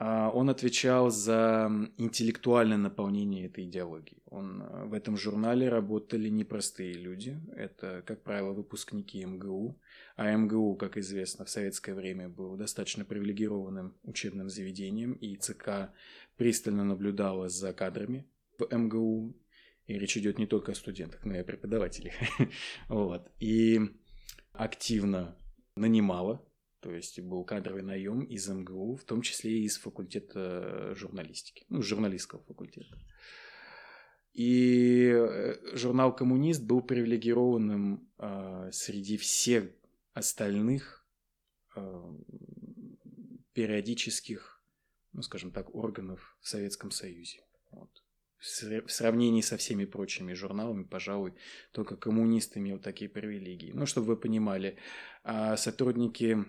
А 0.00 0.28
он 0.30 0.50
отвечал 0.50 1.10
за 1.10 1.70
интеллектуальное 1.98 2.76
наполнение 2.76 3.46
этой 3.46 3.64
идеологии. 3.64 4.22
Он, 4.26 4.88
в 4.88 4.92
этом 4.92 5.16
журнале 5.16 5.68
работали 5.68 6.28
непростые 6.28 6.94
люди. 6.94 7.40
Это, 7.54 8.02
как 8.04 8.24
правило, 8.24 8.52
выпускники 8.52 9.24
МГУ. 9.24 9.78
А 10.16 10.32
МГУ, 10.32 10.74
как 10.74 10.96
известно, 10.96 11.44
в 11.44 11.50
советское 11.50 11.94
время 11.94 12.28
был 12.28 12.56
достаточно 12.56 13.04
привилегированным 13.04 13.94
учебным 14.02 14.48
заведением, 14.48 15.12
и 15.12 15.36
ЦК 15.36 15.92
пристально 16.36 16.82
наблюдала 16.84 17.48
за 17.48 17.72
кадрами 17.72 18.26
в 18.58 18.76
МГУ. 18.76 19.36
И 19.86 19.98
речь 19.98 20.16
идет 20.16 20.38
не 20.38 20.46
только 20.46 20.72
о 20.72 20.74
студентах, 20.74 21.24
но 21.24 21.36
и 21.36 21.38
о 21.38 21.44
преподавателях. 21.44 22.14
вот. 22.88 23.30
И 23.38 23.80
активно 24.54 25.36
нанимала, 25.76 26.44
то 26.80 26.92
есть 26.92 27.20
был 27.20 27.44
кадровый 27.44 27.82
наем 27.82 28.22
из 28.22 28.48
МГУ, 28.48 28.96
в 28.96 29.04
том 29.04 29.22
числе 29.22 29.58
и 29.58 29.64
из 29.64 29.78
факультета 29.78 30.94
журналистики, 30.94 31.64
ну, 31.68 31.82
журналистского 31.82 32.42
факультета. 32.44 32.96
И 34.32 35.10
э, 35.12 35.76
журнал 35.76 36.14
«Коммунист» 36.14 36.62
был 36.62 36.82
привилегированным 36.82 38.10
э, 38.18 38.70
среди 38.72 39.16
всех 39.16 39.70
остальных 40.12 41.06
э, 41.76 42.14
периодических, 43.52 44.62
ну, 45.12 45.22
скажем 45.22 45.52
так, 45.52 45.74
органов 45.74 46.36
в 46.40 46.48
Советском 46.48 46.90
Союзе. 46.90 47.44
Вот 47.70 48.03
в 48.44 48.92
сравнении 48.92 49.40
со 49.40 49.56
всеми 49.56 49.86
прочими 49.86 50.34
журналами, 50.34 50.84
пожалуй, 50.84 51.34
только 51.72 51.96
коммунист 51.96 52.56
имел 52.56 52.78
такие 52.78 53.08
привилегии. 53.08 53.72
Ну, 53.72 53.86
чтобы 53.86 54.08
вы 54.08 54.16
понимали, 54.16 54.76
а 55.22 55.56
сотрудники 55.56 56.44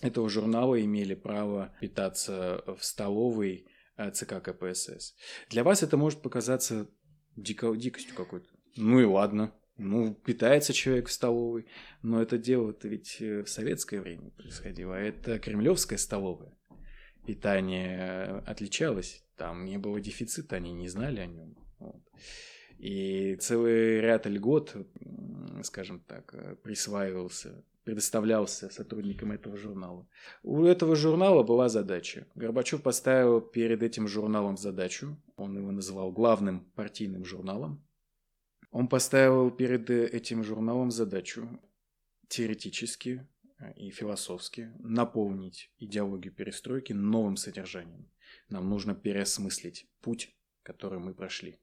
этого 0.00 0.28
журнала 0.28 0.80
имели 0.82 1.14
право 1.14 1.74
питаться 1.80 2.64
в 2.66 2.84
столовой 2.84 3.66
а, 3.96 4.10
ЦК 4.10 4.42
КПСС. 4.42 5.14
Для 5.50 5.62
вас 5.62 5.82
это 5.82 5.96
может 5.96 6.22
показаться 6.22 6.88
дико, 7.36 7.74
дикостью 7.74 8.14
какой-то. 8.14 8.48
Ну 8.76 9.00
и 9.00 9.04
ладно. 9.04 9.52
Ну, 9.78 10.14
питается 10.14 10.72
человек 10.72 11.08
в 11.08 11.12
столовой, 11.12 11.66
но 12.00 12.22
это 12.22 12.38
дело-то 12.38 12.88
ведь 12.88 13.18
э, 13.20 13.42
в 13.42 13.48
советское 13.50 14.00
время 14.00 14.30
происходило, 14.30 14.96
а 14.96 15.00
это 15.00 15.38
кремлевская 15.38 15.98
столовая. 15.98 16.56
питание 17.26 18.42
отличалось. 18.46 19.25
Там 19.36 19.64
не 19.64 19.78
было 19.78 20.00
дефицита, 20.00 20.56
они 20.56 20.72
не 20.72 20.88
знали 20.88 21.20
о 21.20 21.26
нем. 21.26 21.56
Вот. 21.78 22.02
И 22.78 23.36
целый 23.36 24.00
ряд 24.00 24.26
льгот, 24.26 24.76
скажем 25.62 26.00
так, 26.00 26.60
присваивался, 26.62 27.64
предоставлялся 27.84 28.68
сотрудникам 28.70 29.32
этого 29.32 29.56
журнала. 29.56 30.06
У 30.42 30.64
этого 30.64 30.96
журнала 30.96 31.42
была 31.42 31.68
задача. 31.68 32.26
Горбачев 32.34 32.82
поставил 32.82 33.40
перед 33.40 33.82
этим 33.82 34.08
журналом 34.08 34.56
задачу, 34.56 35.16
он 35.36 35.56
его 35.56 35.70
называл 35.70 36.12
главным 36.12 36.60
партийным 36.74 37.24
журналом. 37.24 37.82
Он 38.70 38.88
поставил 38.88 39.50
перед 39.50 39.88
этим 39.88 40.44
журналом 40.44 40.90
задачу 40.90 41.48
теоретически 42.28 43.26
и 43.76 43.90
философски 43.90 44.72
наполнить 44.78 45.70
идеологию 45.78 46.32
перестройки 46.32 46.92
новым 46.92 47.36
содержанием. 47.36 48.10
Нам 48.48 48.68
нужно 48.68 48.94
переосмыслить 48.94 49.86
путь, 50.00 50.34
который 50.62 50.98
мы 50.98 51.14
прошли. 51.14 51.58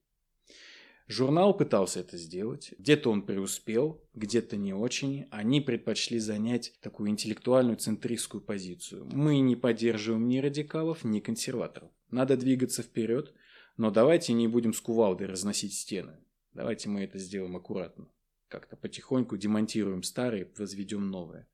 Журнал 1.07 1.55
пытался 1.55 2.00
это 2.00 2.17
сделать. 2.17 2.73
Где-то 2.79 3.12
он 3.12 3.23
преуспел, 3.23 4.01
где-то 4.13 4.55
не 4.55 4.73
очень. 4.73 5.27
Они 5.31 5.59
предпочли 5.59 6.17
занять 6.17 6.73
такую 6.81 7.09
интеллектуальную 7.09 7.77
центристскую 7.77 8.41
позицию. 8.41 9.05
Мы 9.12 9.39
не 9.39 9.55
поддерживаем 9.55 10.27
ни 10.27 10.39
радикалов, 10.39 11.03
ни 11.03 11.19
консерваторов. 11.19 11.91
Надо 12.09 12.38
двигаться 12.38 12.83
вперед, 12.83 13.33
но 13.75 13.91
давайте 13.91 14.33
не 14.33 14.47
будем 14.47 14.73
с 14.73 14.79
кувалдой 14.79 15.27
разносить 15.27 15.73
стены. 15.73 16.17
Давайте 16.53 16.88
мы 16.88 17.03
это 17.03 17.17
сделаем 17.17 17.57
аккуратно. 17.57 18.07
Как-то 18.47 18.77
потихоньку 18.77 19.35
демонтируем 19.35 20.03
старые, 20.03 20.50
возведем 20.57 21.09
новые. 21.09 21.47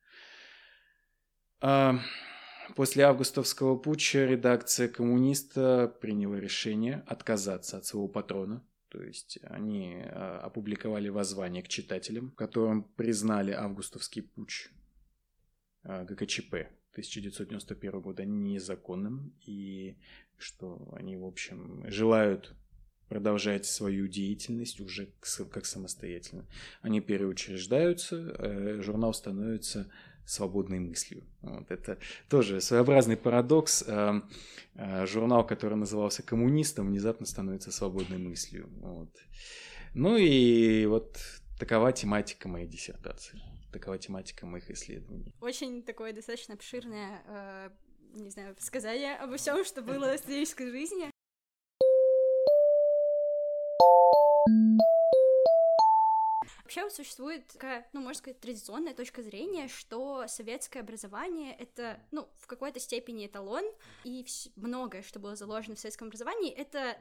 А 1.61 1.99
после 2.75 3.03
августовского 3.03 3.75
путча 3.77 4.25
редакция 4.25 4.87
коммуниста 4.87 5.93
приняла 6.01 6.39
решение 6.39 7.03
отказаться 7.07 7.77
от 7.77 7.85
своего 7.85 8.07
патрона, 8.07 8.63
то 8.89 9.03
есть 9.03 9.39
они 9.43 10.01
а, 10.03 10.39
опубликовали 10.43 11.09
воззвание 11.09 11.61
к 11.61 11.67
читателям, 11.67 12.31
в 12.31 12.35
котором 12.35 12.83
признали 12.83 13.51
августовский 13.51 14.23
путч 14.23 14.69
а, 15.83 16.05
ГКЧП 16.05 16.53
1991 16.91 18.01
года 18.01 18.25
незаконным 18.25 19.33
и 19.45 19.97
что 20.37 20.89
они, 20.95 21.17
в 21.17 21.25
общем, 21.25 21.83
желают 21.89 22.55
продолжать 23.09 23.65
свою 23.65 24.07
деятельность 24.07 24.79
уже 24.79 25.11
как 25.51 25.65
самостоятельно. 25.65 26.47
Они 26.81 27.01
переучреждаются, 27.01 28.15
э, 28.15 28.81
журнал 28.81 29.13
становится 29.13 29.91
свободной 30.29 30.79
мыслью. 30.79 31.23
Вот 31.41 31.71
это 31.71 31.97
тоже 32.29 32.61
своеобразный 32.61 33.17
парадокс. 33.17 33.83
Э, 33.87 34.21
э, 34.75 35.05
журнал, 35.07 35.45
который 35.45 35.75
назывался 35.75 36.23
«Коммунистом», 36.23 36.87
внезапно 36.87 37.25
становится 37.25 37.71
свободной 37.71 38.17
мыслью. 38.17 38.69
Вот. 38.81 39.09
Ну 39.95 40.17
и 40.17 40.85
вот 40.85 41.17
такова 41.59 41.91
тематика 41.91 42.47
моей 42.47 42.67
диссертации. 42.67 43.39
Такова 43.73 43.97
тематика 43.97 44.45
моих 44.45 44.69
исследований. 44.69 45.33
Очень 45.41 45.83
такое 45.83 46.13
достаточно 46.13 46.53
обширное, 46.53 47.21
э, 47.27 47.69
не 48.13 48.29
знаю, 48.29 48.55
сказание 48.59 49.15
обо 49.15 49.37
всем, 49.37 49.65
что 49.65 49.81
было 49.81 50.15
в 50.15 50.19
студенческой 50.19 50.71
жизни. 50.71 51.11
Вообще 56.69 56.87
существует 56.91 57.47
такая, 57.47 57.89
ну, 57.93 58.01
можно 58.01 58.19
сказать, 58.19 58.39
традиционная 58.41 58.93
точка 58.93 59.23
зрения, 59.23 59.67
что 59.67 60.27
советское 60.27 60.81
образование— 60.81 61.55
это, 61.57 61.99
ну, 62.11 62.29
в 62.37 62.45
какой-то 62.45 62.79
степени 62.79 63.25
эталон, 63.25 63.63
и 64.03 64.23
многое, 64.55 65.01
что 65.01 65.17
было 65.17 65.35
заложено 65.35 65.75
в 65.75 65.79
советском 65.79 66.09
образовании, 66.09 66.51
это 66.51 66.95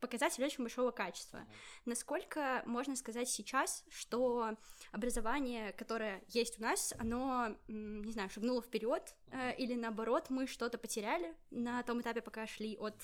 показатель 0.00 0.42
очень 0.42 0.64
большого 0.64 0.92
качества. 0.92 1.46
Насколько 1.84 2.62
можно 2.64 2.96
сказать 2.96 3.28
сейчас, 3.28 3.84
что 3.90 4.56
образование, 4.92 5.74
которое 5.74 6.24
есть 6.28 6.58
у 6.58 6.62
нас, 6.62 6.94
оно, 6.98 7.58
не 7.68 8.12
знаю, 8.12 8.30
шагнуло 8.30 8.62
вперед, 8.62 9.14
э, 9.30 9.56
или 9.56 9.74
наоборот, 9.74 10.30
мы 10.30 10.46
что-то 10.46 10.78
потеряли 10.78 11.34
на 11.50 11.82
том 11.82 12.00
этапе, 12.00 12.22
пока 12.22 12.46
шли 12.46 12.78
от 12.78 12.96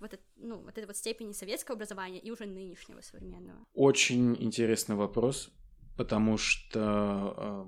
вот, 0.00 0.14
это, 0.14 0.22
ну, 0.36 0.58
вот 0.58 0.76
этой 0.76 0.86
вот 0.86 0.96
степени 0.96 1.32
советского 1.32 1.76
образования 1.76 2.18
и 2.18 2.30
уже 2.30 2.46
нынешнего 2.46 3.00
современного? 3.00 3.66
Очень 3.74 4.36
интересный 4.42 4.96
вопрос, 4.96 5.50
потому 5.96 6.36
что, 6.36 7.66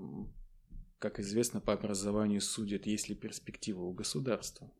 как 0.99 1.21
известно, 1.21 1.61
по 1.61 1.73
образованию 1.73 2.41
судят, 2.41 2.87
есть 2.87 3.09
ли 3.09 3.14
перспектива 3.14 3.83
у 3.83 3.93
государства. 3.93 4.71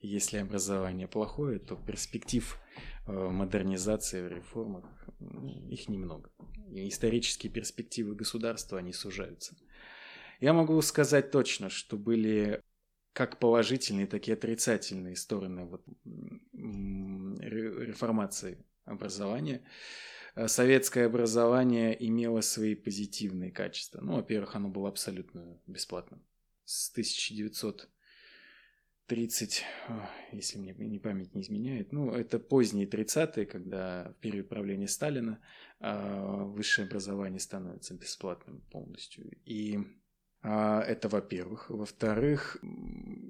Если 0.00 0.38
образование 0.38 1.06
плохое, 1.08 1.58
то 1.58 1.76
перспектив 1.76 2.58
э, 3.06 3.12
модернизации, 3.12 4.26
в 4.26 4.32
реформах, 4.32 4.84
их 5.68 5.88
немного. 5.88 6.30
И 6.70 6.88
исторические 6.88 7.52
перспективы 7.52 8.14
государства, 8.14 8.78
они 8.78 8.92
сужаются. 8.92 9.56
Я 10.40 10.52
могу 10.52 10.80
сказать 10.82 11.30
точно, 11.30 11.70
что 11.70 11.96
были 11.96 12.62
как 13.12 13.38
положительные, 13.38 14.06
так 14.06 14.28
и 14.28 14.32
отрицательные 14.32 15.16
стороны 15.16 15.64
вот, 15.64 15.82
реформации 17.40 18.58
образования. 18.84 19.62
Э, 20.34 20.48
советское 20.48 21.06
образование 21.06 21.96
имело 22.06 22.42
свои 22.42 22.74
позитивные 22.74 23.50
качества. 23.50 24.00
Ну, 24.02 24.16
во-первых, 24.16 24.54
оно 24.54 24.68
было 24.68 24.88
абсолютно 24.88 25.58
бесплатным. 25.66 26.22
С 26.64 26.90
1930, 26.90 29.64
если 30.32 30.58
мне 30.58 30.74
не 30.74 30.98
память 30.98 31.34
не 31.34 31.40
изменяет, 31.42 31.92
ну, 31.92 32.12
это 32.12 32.38
поздние 32.38 32.86
30-е, 32.86 33.46
когда 33.46 34.10
в 34.10 34.14
период 34.20 34.48
правления 34.48 34.88
Сталина 34.88 35.40
а, 35.80 36.44
высшее 36.44 36.86
образование 36.86 37.40
становится 37.40 37.94
бесплатным 37.94 38.60
полностью. 38.70 39.30
И 39.44 39.78
а, 40.42 40.82
это 40.82 41.08
во-первых. 41.08 41.70
Во-вторых, 41.70 42.58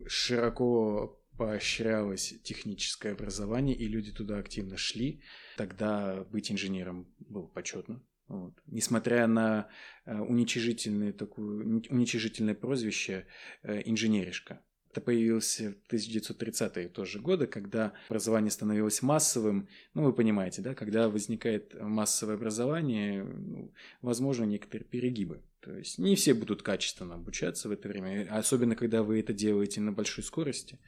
широко 0.06 1.20
поощрялось 1.36 2.34
техническое 2.42 3.12
образование, 3.12 3.76
и 3.76 3.86
люди 3.86 4.12
туда 4.12 4.38
активно 4.38 4.76
шли. 4.76 5.20
Тогда 5.56 6.24
быть 6.24 6.50
инженером 6.50 7.06
было 7.18 7.46
почетно. 7.46 8.02
Вот. 8.28 8.54
Несмотря 8.66 9.26
на 9.26 9.68
э, 10.04 10.18
уничижительное, 10.18 11.12
такое, 11.12 11.46
уничижительное 11.90 12.54
прозвище 12.54 13.26
э, 13.62 13.82
инженеришка. 13.84 14.60
Это 14.90 15.00
появилось 15.04 15.60
в 15.60 15.92
1930-е 15.92 16.88
тоже 16.88 17.20
годы, 17.20 17.46
когда 17.46 17.92
образование 18.08 18.50
становилось 18.50 19.02
массовым. 19.02 19.68
Ну, 19.92 20.04
вы 20.04 20.12
понимаете, 20.14 20.62
да, 20.62 20.74
когда 20.74 21.08
возникает 21.10 21.78
массовое 21.80 22.36
образование, 22.36 23.22
ну, 23.22 23.72
возможно, 24.00 24.44
некоторые 24.44 24.88
перегибы. 24.88 25.42
То 25.66 25.76
есть 25.76 25.98
не 25.98 26.14
все 26.14 26.32
будут 26.32 26.62
качественно 26.62 27.16
обучаться 27.16 27.68
в 27.68 27.72
это 27.72 27.88
время, 27.88 28.28
особенно 28.30 28.76
когда 28.76 29.02
вы 29.02 29.18
это 29.18 29.32
делаете 29.32 29.80
на 29.80 29.90
большой 29.90 30.22
скорости, 30.22 30.78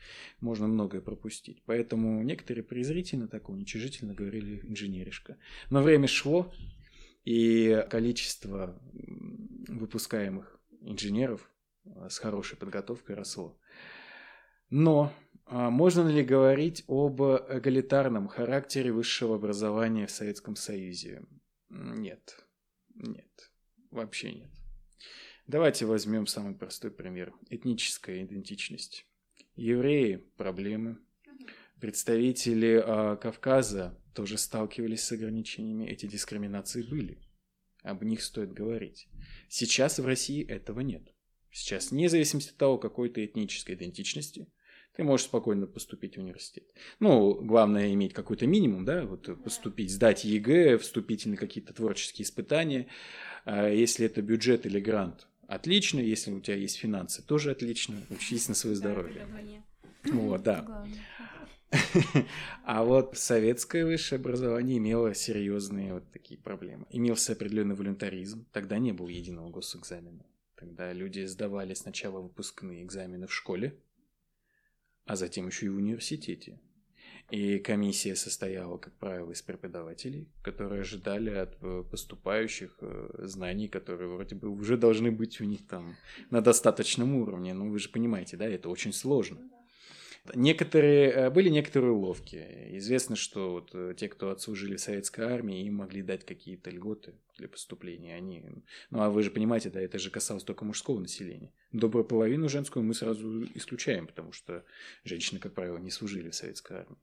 можно 0.40 0.68
многое 0.68 1.00
пропустить. 1.00 1.64
Поэтому 1.66 2.22
некоторые 2.22 2.62
презрительно, 2.62 3.26
так 3.26 3.48
уничижительно 3.48 4.14
говорили 4.14 4.60
инженеришка. 4.62 5.36
Но 5.70 5.82
время 5.82 6.06
шло, 6.06 6.54
и 7.24 7.84
количество 7.90 8.80
выпускаемых 9.66 10.60
инженеров 10.82 11.50
с 12.08 12.20
хорошей 12.20 12.56
подготовкой 12.56 13.16
росло. 13.16 13.58
Но 14.70 15.12
а, 15.46 15.70
можно 15.70 16.06
ли 16.06 16.22
говорить 16.22 16.84
об 16.86 17.20
эгалитарном 17.20 18.28
характере 18.28 18.92
высшего 18.92 19.34
образования 19.34 20.06
в 20.06 20.12
Советском 20.12 20.54
Союзе? 20.54 21.24
Нет. 21.68 22.46
Нет. 22.94 23.50
Вообще 23.90 24.34
нет. 24.34 24.50
Давайте 25.48 25.86
возьмем 25.86 26.26
самый 26.26 26.54
простой 26.54 26.90
пример. 26.90 27.32
Этническая 27.48 28.22
идентичность. 28.22 29.06
Евреи– 29.56 30.16
проблемы. 30.36 30.98
Представители 31.80 32.82
э, 32.84 33.16
Кавказа 33.16 33.98
тоже 34.14 34.36
сталкивались 34.36 35.04
с 35.04 35.12
ограничениями. 35.12 35.86
Эти 35.86 36.04
дискриминации 36.04 36.82
были. 36.82 37.18
Об 37.82 38.04
них 38.04 38.22
стоит 38.22 38.52
говорить. 38.52 39.08
Сейчас 39.48 39.98
в 39.98 40.04
России 40.04 40.46
этого 40.46 40.80
нет. 40.80 41.14
Сейчас, 41.50 41.92
вне 41.92 42.10
зависимости 42.10 42.50
от 42.50 42.58
того, 42.58 42.76
какой 42.76 43.08
ты 43.08 43.24
этнической 43.24 43.74
идентичности, 43.74 44.48
ты 44.96 45.02
можешь 45.02 45.28
спокойно 45.28 45.66
поступить 45.66 46.18
в 46.18 46.20
университет. 46.20 46.64
Ну, 47.00 47.32
главное 47.32 47.94
иметь 47.94 48.12
какой-то 48.12 48.46
минимум, 48.46 48.84
да, 48.84 49.06
вот 49.06 49.42
поступить, 49.42 49.90
сдать 49.92 50.26
ЕГЭ, 50.26 50.76
вступить 50.76 51.24
на 51.24 51.38
какие-то 51.38 51.72
творческие 51.72 52.26
испытания. 52.26 52.88
А 53.46 53.70
если 53.70 54.04
это 54.04 54.20
бюджет 54.20 54.66
или 54.66 54.78
грант, 54.78 55.26
отлично. 55.48 55.98
Если 55.98 56.30
у 56.30 56.40
тебя 56.40 56.56
есть 56.56 56.76
финансы, 56.76 57.22
тоже 57.22 57.50
отлично. 57.50 58.00
Учись 58.10 58.48
на 58.48 58.54
свое 58.54 58.76
здоровье. 58.76 59.26
Вот, 60.04 60.42
да. 60.44 60.86
А 62.64 62.84
вот 62.84 63.18
советское 63.18 63.84
высшее 63.84 64.18
образование 64.18 64.78
имело 64.78 65.14
серьезные 65.14 65.94
вот 65.94 66.10
такие 66.12 66.40
проблемы. 66.40 66.86
Имелся 66.90 67.32
определенный 67.32 67.74
волюнтаризм. 67.74 68.46
Тогда 68.52 68.78
не 68.78 68.92
было 68.92 69.08
единого 69.08 69.50
госэкзамена. 69.50 70.24
Тогда 70.54 70.92
люди 70.92 71.24
сдавали 71.26 71.74
сначала 71.74 72.20
выпускные 72.20 72.82
экзамены 72.82 73.26
в 73.26 73.34
школе, 73.34 73.78
а 75.04 75.14
затем 75.14 75.46
еще 75.46 75.66
и 75.66 75.68
в 75.68 75.76
университете. 75.76 76.58
И 77.30 77.58
комиссия 77.58 78.16
состояла, 78.16 78.78
как 78.78 78.94
правило, 78.94 79.32
из 79.32 79.42
преподавателей, 79.42 80.28
которые 80.42 80.80
ожидали 80.80 81.30
от 81.30 81.58
э, 81.60 81.84
поступающих 81.90 82.78
э, 82.80 83.10
знаний, 83.18 83.68
которые 83.68 84.08
вроде 84.08 84.34
бы 84.34 84.48
уже 84.48 84.78
должны 84.78 85.10
быть 85.10 85.38
у 85.42 85.44
них 85.44 85.66
там 85.66 85.94
на 86.30 86.40
достаточном 86.40 87.16
уровне. 87.16 87.52
Ну, 87.52 87.70
вы 87.70 87.78
же 87.80 87.90
понимаете, 87.90 88.38
да, 88.38 88.46
это 88.46 88.70
очень 88.70 88.94
сложно. 88.94 89.40
Некоторые, 90.34 91.10
э, 91.10 91.30
были 91.30 91.50
некоторые 91.50 91.92
уловки. 91.92 92.42
Известно, 92.78 93.14
что 93.14 93.52
вот 93.52 93.96
те, 93.98 94.08
кто 94.08 94.30
отслужили 94.30 94.76
в 94.76 94.80
советской 94.80 95.26
армии, 95.26 95.66
им 95.66 95.74
могли 95.74 96.00
дать 96.00 96.24
какие-то 96.24 96.70
льготы 96.70 97.12
для 97.36 97.48
поступления. 97.48 98.16
Они, 98.16 98.42
ну, 98.88 99.02
а 99.02 99.10
вы 99.10 99.22
же 99.22 99.30
понимаете, 99.30 99.68
да, 99.68 99.82
это 99.82 99.98
же 99.98 100.08
касалось 100.08 100.44
только 100.44 100.64
мужского 100.64 100.98
населения. 100.98 101.52
Добрую 101.72 102.06
половину 102.06 102.48
женскую 102.48 102.82
мы 102.84 102.94
сразу 102.94 103.44
исключаем, 103.54 104.06
потому 104.06 104.32
что 104.32 104.64
женщины, 105.04 105.38
как 105.38 105.52
правило, 105.52 105.76
не 105.76 105.90
служили 105.90 106.30
в 106.30 106.34
советской 106.34 106.78
армии. 106.78 106.96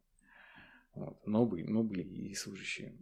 Вот. 0.96 1.26
Но, 1.26 1.46
были, 1.46 1.64
но 1.64 1.84
были 1.84 2.04
и 2.04 2.34
служащие. 2.34 2.98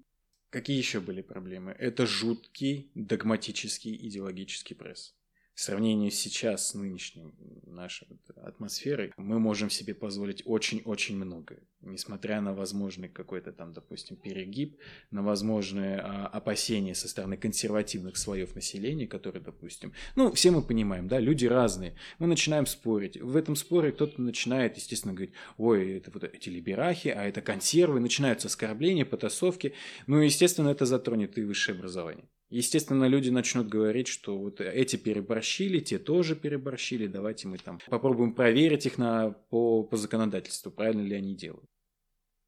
Какие 0.49 0.77
еще 0.77 0.99
были 0.99 1.21
проблемы? 1.21 1.71
Это 1.71 2.05
жуткий 2.05 2.91
догматический 2.95 3.95
идеологический 3.95 4.75
пресс 4.75 5.15
в 5.53 5.61
сравнении 5.61 6.09
сейчас 6.09 6.69
с 6.69 6.73
нынешней 6.73 7.31
нашей 7.67 8.07
атмосферой, 8.37 9.13
мы 9.17 9.39
можем 9.39 9.69
себе 9.69 9.93
позволить 9.93 10.41
очень-очень 10.45 11.15
многое. 11.15 11.59
Несмотря 11.81 12.41
на 12.41 12.53
возможный 12.53 13.09
какой-то 13.09 13.51
там, 13.51 13.73
допустим, 13.73 14.15
перегиб, 14.15 14.79
на 15.11 15.21
возможные 15.21 15.99
а, 15.99 16.27
опасения 16.27 16.95
со 16.95 17.07
стороны 17.07 17.35
консервативных 17.37 18.17
слоев 18.17 18.55
населения, 18.55 19.05
которые, 19.05 19.43
допустим, 19.43 19.93
ну, 20.15 20.31
все 20.31 20.51
мы 20.51 20.61
понимаем, 20.61 21.07
да, 21.07 21.19
люди 21.19 21.45
разные. 21.45 21.95
Мы 22.19 22.27
начинаем 22.27 22.65
спорить. 22.65 23.21
В 23.21 23.35
этом 23.35 23.55
споре 23.55 23.91
кто-то 23.91 24.21
начинает, 24.21 24.77
естественно, 24.77 25.13
говорить, 25.13 25.35
ой, 25.57 25.97
это 25.97 26.09
вот 26.11 26.23
эти 26.23 26.49
либерахи, 26.49 27.09
а 27.09 27.25
это 27.25 27.41
консервы, 27.41 27.99
начинаются 27.99 28.47
оскорбления, 28.47 29.05
потасовки. 29.05 29.73
Ну, 30.07 30.19
естественно, 30.19 30.69
это 30.69 30.85
затронет 30.85 31.37
и 31.37 31.43
высшее 31.43 31.77
образование. 31.77 32.25
Естественно, 32.53 33.05
люди 33.05 33.31
начнут 33.31 33.67
говорить, 33.67 34.07
что 34.07 34.37
вот 34.37 34.61
эти 34.61 34.95
переборщили, 34.95 35.79
те 35.79 35.97
тоже 35.97 36.35
переборщили, 36.35 37.07
давайте 37.07 37.47
мы 37.47 37.57
там 37.57 37.79
попробуем 37.87 38.35
проверить 38.35 38.85
их 38.85 38.99
на, 38.99 39.31
по, 39.31 39.81
по 39.81 39.97
законодательству, 39.97 40.69
правильно 40.71 41.01
ли 41.01 41.15
они 41.15 41.35
делают. 41.35 41.67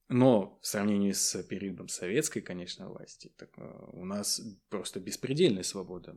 Но 0.08 0.60
в 0.62 0.68
сравнении 0.68 1.12
с 1.12 1.42
периодом 1.42 1.88
советской, 1.88 2.42
конечно, 2.42 2.88
власти, 2.88 3.34
так, 3.36 3.50
э, 3.58 3.90
у 3.94 4.06
нас 4.06 4.40
просто 4.70 5.00
беспредельная 5.00 5.64
свобода. 5.64 6.16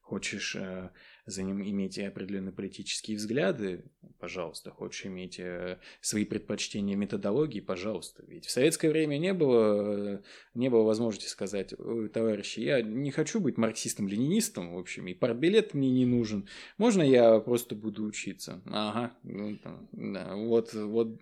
Хочешь 0.00 0.56
э, 0.56 0.88
за 1.26 1.42
ним 1.42 1.60
иметь 1.60 1.98
определенные 1.98 2.52
политические 2.52 3.16
взгляды, 3.16 3.84
пожалуйста. 4.18 4.70
Хочешь 4.70 5.06
иметь 5.06 5.40
э, 5.40 5.78
свои 6.00 6.24
предпочтения 6.24 6.96
методологии, 6.96 7.60
пожалуйста. 7.60 8.24
Ведь 8.28 8.46
в 8.46 8.50
советское 8.50 8.88
время 8.90 9.18
не 9.18 9.34
было, 9.34 10.22
не 10.54 10.70
было 10.70 10.84
возможности 10.84 11.28
сказать, 11.28 11.74
товарищи, 12.12 12.60
я 12.60 12.80
не 12.80 13.10
хочу 13.10 13.40
быть 13.40 13.58
марксистом-ленинистом, 13.58 14.74
в 14.74 14.78
общем, 14.78 15.08
и 15.08 15.14
партбилет 15.14 15.74
мне 15.74 15.90
не 15.90 16.06
нужен. 16.06 16.48
Можно 16.78 17.02
я 17.02 17.40
просто 17.40 17.74
буду 17.74 18.04
учиться? 18.04 18.62
Ага, 18.66 19.16
ну, 19.24 19.56
там, 19.58 19.88
да, 19.92 20.34
вот, 20.36 20.74
вот 20.74 21.20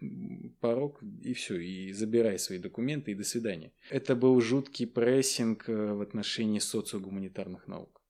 порог, 0.61 1.03
и 1.23 1.33
все, 1.33 1.59
и 1.59 1.93
забирай 1.93 2.39
свои 2.39 2.59
документы, 2.59 3.13
и 3.13 3.15
до 3.15 3.25
свидания. 3.25 3.73
Это 3.91 4.15
был 4.15 4.39
жуткий 4.41 4.87
прессинг 4.87 5.69
э, 5.69 5.93
в 5.95 6.03
отношении 6.03 6.59
социогуманитарных 6.59 7.67
наук. 7.67 8.03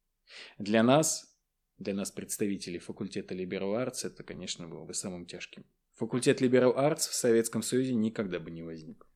Для 0.58 0.82
нас 0.82 1.33
для 1.78 1.94
нас, 1.94 2.10
представителей 2.10 2.78
факультета 2.78 3.34
Liberal 3.34 3.74
Arts, 3.74 4.06
это, 4.06 4.22
конечно, 4.22 4.68
было 4.68 4.84
бы 4.84 4.94
самым 4.94 5.26
тяжким. 5.26 5.64
Факультет 5.94 6.42
Liberal 6.42 6.76
Arts 6.76 7.08
в 7.08 7.14
Советском 7.14 7.62
Союзе 7.62 7.94
никогда 7.94 8.40
бы 8.40 8.50
не 8.50 8.62
возник. 8.62 9.06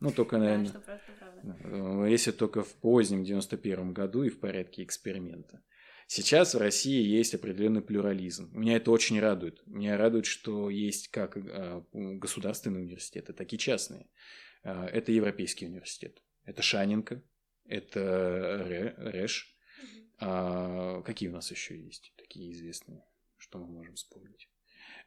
Ну, 0.00 0.10
только, 0.10 0.38
наверное, 0.38 0.72
э, 1.64 2.06
если 2.10 2.32
только 2.32 2.62
в 2.62 2.74
позднем 2.74 3.24
91 3.24 3.92
году 3.92 4.24
и 4.24 4.28
в 4.28 4.40
порядке 4.40 4.82
эксперимента. 4.82 5.62
Сейчас 6.08 6.54
в 6.54 6.58
России 6.58 7.02
есть 7.02 7.34
определенный 7.34 7.82
плюрализм. 7.82 8.50
Меня 8.52 8.76
это 8.76 8.90
очень 8.92 9.18
радует. 9.18 9.66
Меня 9.66 9.96
радует, 9.96 10.26
что 10.26 10.70
есть 10.70 11.08
как 11.08 11.36
э, 11.36 11.82
государственные 11.92 12.84
университеты, 12.84 13.32
так 13.32 13.52
и 13.52 13.58
частные. 13.58 14.08
Э, 14.62 14.86
это 14.86 15.12
Европейский 15.12 15.66
университет. 15.66 16.22
Это 16.44 16.62
Шаненко, 16.62 17.22
это 17.66 18.94
РЭШ, 18.98 19.55
а 20.18 21.02
какие 21.02 21.28
у 21.28 21.32
нас 21.32 21.50
еще 21.50 21.78
есть 21.78 22.12
такие 22.16 22.52
известные, 22.52 23.04
что 23.38 23.58
мы 23.58 23.66
можем 23.66 23.94
вспомнить? 23.94 24.48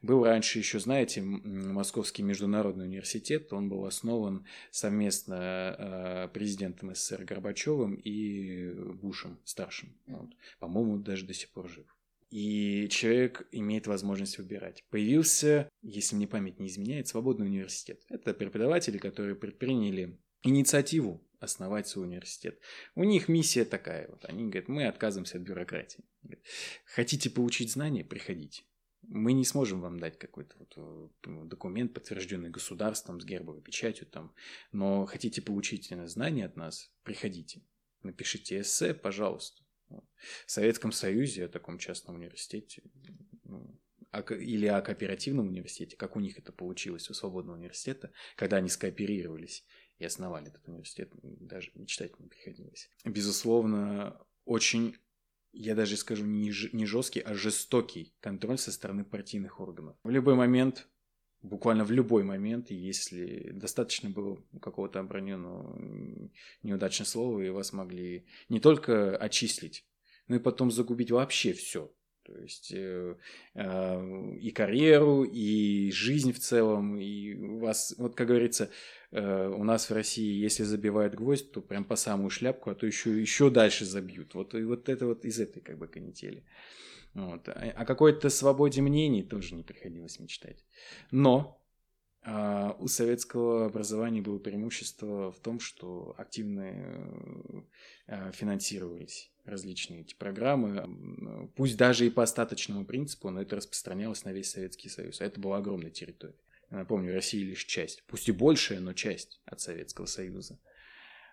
Был 0.02 0.24
раньше 0.24 0.58
еще, 0.58 0.78
знаете, 0.78 1.20
Московский 1.20 2.22
международный 2.22 2.86
университет. 2.86 3.52
Он 3.52 3.68
был 3.68 3.84
основан 3.84 4.46
совместно 4.70 5.36
а, 5.38 6.28
президентом 6.28 6.94
СССР 6.94 7.24
Горбачевым 7.24 7.96
и 7.96 8.70
Бушем 8.94 9.38
старшим. 9.44 9.94
Вот. 10.06 10.30
По-моему, 10.58 10.98
даже 10.98 11.26
до 11.26 11.34
сих 11.34 11.50
пор 11.50 11.68
жив. 11.68 11.84
И 12.30 12.88
человек 12.90 13.46
имеет 13.52 13.86
возможность 13.88 14.38
выбирать. 14.38 14.84
Появился, 14.88 15.68
если 15.82 16.16
мне 16.16 16.28
память 16.28 16.60
не 16.60 16.68
изменяет, 16.68 17.08
свободный 17.08 17.46
университет. 17.46 18.00
Это 18.08 18.32
преподаватели, 18.32 18.98
которые 18.98 19.34
предприняли 19.34 20.16
инициативу 20.42 21.22
основать 21.40 21.88
свой 21.88 22.06
университет. 22.06 22.60
У 22.94 23.04
них 23.04 23.28
миссия 23.28 23.64
такая. 23.64 24.08
Вот. 24.08 24.24
Они 24.26 24.44
говорят, 24.44 24.68
мы 24.68 24.86
отказываемся 24.86 25.38
от 25.38 25.42
бюрократии. 25.42 26.04
Хотите 26.84 27.30
получить 27.30 27.72
знания? 27.72 28.04
Приходите. 28.04 28.64
Мы 29.02 29.32
не 29.32 29.44
сможем 29.44 29.80
вам 29.80 29.98
дать 29.98 30.18
какой-то 30.18 30.54
вот 30.58 30.74
э, 30.76 31.08
документ, 31.46 31.94
подтвержденный 31.94 32.50
государством, 32.50 33.20
с 33.20 33.24
гербовой 33.24 33.62
печатью 33.62 34.06
там. 34.06 34.34
Но 34.72 35.06
хотите 35.06 35.40
получить 35.40 35.90
знания 36.06 36.44
от 36.44 36.56
нас? 36.56 36.92
Приходите. 37.02 37.62
Напишите 38.02 38.60
эссе, 38.60 38.94
пожалуйста. 38.94 39.62
В 39.88 40.50
Советском 40.50 40.92
Союзе, 40.92 41.46
о 41.46 41.48
таком 41.48 41.78
частном 41.78 42.16
университете, 42.16 42.82
ну, 43.44 43.80
или 44.30 44.66
о 44.66 44.80
кооперативном 44.82 45.48
университете, 45.48 45.96
как 45.96 46.16
у 46.16 46.20
них 46.20 46.38
это 46.38 46.52
получилось 46.52 47.08
у 47.10 47.14
свободного 47.14 47.56
университета, 47.56 48.12
когда 48.36 48.58
они 48.58 48.68
скооперировались 48.68 49.64
и 50.00 50.04
основали 50.06 50.48
этот 50.48 50.66
университет, 50.66 51.12
даже 51.22 51.70
мечтать 51.74 52.18
не 52.18 52.26
приходилось. 52.26 52.90
Безусловно, 53.04 54.18
очень, 54.46 54.96
я 55.52 55.74
даже 55.74 55.96
скажу, 55.96 56.24
не, 56.24 56.52
не 56.72 56.86
жесткий, 56.86 57.20
а 57.20 57.34
жестокий 57.34 58.14
контроль 58.20 58.58
со 58.58 58.72
стороны 58.72 59.04
партийных 59.04 59.60
органов. 59.60 59.96
В 60.02 60.08
любой 60.08 60.36
момент, 60.36 60.88
буквально 61.42 61.84
в 61.84 61.90
любой 61.90 62.24
момент, 62.24 62.70
если 62.70 63.50
достаточно 63.52 64.08
было 64.08 64.42
какого-то 64.62 65.00
оброненного 65.00 65.78
неудачного 66.62 67.06
слова, 67.06 67.40
и 67.42 67.50
вас 67.50 67.74
могли 67.74 68.24
не 68.48 68.58
только 68.58 69.14
отчислить, 69.18 69.84
но 70.28 70.36
и 70.36 70.40
потом 70.40 70.70
загубить 70.70 71.10
вообще 71.10 71.52
все. 71.52 71.92
То 72.22 72.38
есть 72.38 72.72
э, 72.72 73.16
э, 73.54 74.36
и 74.38 74.50
карьеру, 74.50 75.24
и 75.24 75.90
жизнь 75.90 76.32
в 76.32 76.38
целом, 76.38 76.96
и 76.96 77.34
вас, 77.34 77.94
вот 77.98 78.14
как 78.14 78.28
говорится, 78.28 78.70
у 79.12 79.64
нас 79.64 79.90
в 79.90 79.92
России, 79.92 80.40
если 80.40 80.62
забивают 80.62 81.14
гвоздь, 81.14 81.50
то 81.52 81.60
прям 81.60 81.84
по 81.84 81.96
самую 81.96 82.30
шляпку, 82.30 82.70
а 82.70 82.74
то 82.74 82.86
еще, 82.86 83.20
еще 83.20 83.50
дальше 83.50 83.84
забьют. 83.84 84.34
Вот, 84.34 84.54
и 84.54 84.62
вот 84.62 84.88
это 84.88 85.06
вот 85.06 85.24
из 85.24 85.40
этой 85.40 85.60
как 85.60 85.78
бы 85.78 85.88
канители. 85.88 86.44
Вот. 87.14 87.48
О 87.48 87.84
какой-то 87.84 88.30
свободе 88.30 88.82
мнений 88.82 89.24
тоже 89.24 89.56
не 89.56 89.64
приходилось 89.64 90.20
мечтать. 90.20 90.64
Но 91.10 91.60
а 92.22 92.76
у 92.78 92.86
советского 92.86 93.66
образования 93.66 94.20
было 94.20 94.38
преимущество 94.38 95.32
в 95.32 95.40
том, 95.40 95.58
что 95.58 96.14
активно 96.18 97.64
э, 98.06 98.30
финансировались 98.32 99.32
различные 99.46 100.02
эти 100.02 100.14
программы, 100.14 101.50
пусть 101.56 101.78
даже 101.78 102.06
и 102.06 102.10
по 102.10 102.22
остаточному 102.22 102.84
принципу, 102.84 103.30
но 103.30 103.40
это 103.40 103.56
распространялось 103.56 104.24
на 104.24 104.32
весь 104.32 104.50
Советский 104.50 104.90
Союз. 104.90 105.22
А 105.22 105.24
это 105.24 105.40
была 105.40 105.56
огромная 105.56 105.90
территория. 105.90 106.36
Напомню, 106.70 107.12
Россия 107.12 107.44
лишь 107.44 107.64
часть, 107.64 108.04
пусть 108.06 108.28
и 108.28 108.32
большая, 108.32 108.80
но 108.80 108.92
часть 108.92 109.40
от 109.44 109.60
Советского 109.60 110.06
Союза. 110.06 110.58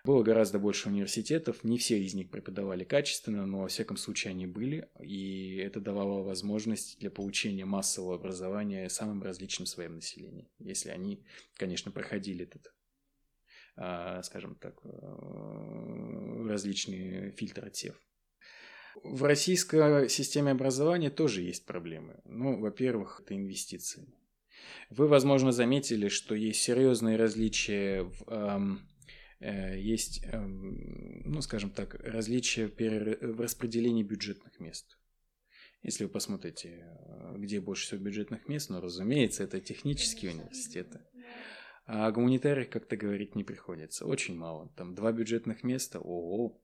Было 0.04 0.24
гораздо 0.24 0.58
больше 0.58 0.90
университетов, 0.90 1.64
не 1.64 1.78
все 1.78 2.00
из 2.00 2.14
них 2.14 2.30
преподавали 2.30 2.84
качественно, 2.84 3.46
но 3.46 3.62
во 3.62 3.68
всяком 3.68 3.98
случае 3.98 4.32
они 4.32 4.48
были, 4.48 4.90
и 5.00 5.58
это 5.58 5.80
давало 5.80 6.24
возможность 6.24 7.00
для 7.00 7.12
получения 7.12 7.66
массового 7.66 8.16
образования 8.16 8.90
самым 8.90 9.22
различным 9.22 9.66
своим 9.66 9.96
населением, 9.96 10.48
если 10.60 10.90
они, 10.90 11.26
конечно, 11.56 11.92
проходили 11.92 12.46
этот 12.46 12.72
а, 13.80 14.24
скажем 14.24 14.56
так, 14.56 14.80
э, 14.84 16.48
различные 16.50 17.32
фильтры 17.32 17.68
отсев. 17.68 17.96
В 19.04 19.24
российской 19.24 20.10
системе 20.10 20.52
образования 20.52 21.12
тоже 21.12 21.44
есть 21.44 21.66
проблемы. 21.66 22.20
Ну, 22.26 22.60
во-первых, 22.60 23.22
это 23.24 23.36
инвестиции. 23.36 24.08
Вы, 24.90 25.08
возможно, 25.08 25.52
заметили, 25.52 26.08
что 26.08 26.36
есть 26.36 26.62
серьезные 26.62 27.18
различия 27.18 28.04
в, 28.04 28.24
эм, 28.28 28.88
э, 29.40 29.80
есть, 29.80 30.24
эм, 30.26 31.22
ну, 31.26 31.42
скажем 31.42 31.72
так, 31.72 31.96
различия 31.96 32.68
в 32.68 33.42
распределении 33.42 34.04
бюджетных 34.04 34.60
мест. 34.60 34.98
Если 35.84 36.06
вы 36.06 36.10
посмотрите, 36.10 36.86
э, 36.86 37.36
где 37.38 37.60
больше 37.60 37.86
всего 37.86 38.02
бюджетных 38.02 38.48
мест, 38.48 38.70
ну, 38.70 38.82
разумеется, 38.82 39.44
это 39.44 39.60
технические 39.60 40.32
университеты. 40.32 41.02
А 41.86 42.08
о 42.08 42.12
гуманитариях 42.12 42.70
как-то 42.70 42.98
говорить 42.98 43.36
не 43.36 43.44
приходится. 43.44 44.06
Очень 44.06 44.38
мало. 44.38 44.70
Там 44.76 44.96
два 44.96 45.12
бюджетных 45.12 45.64
места, 45.64 46.00
ого, 46.00 46.62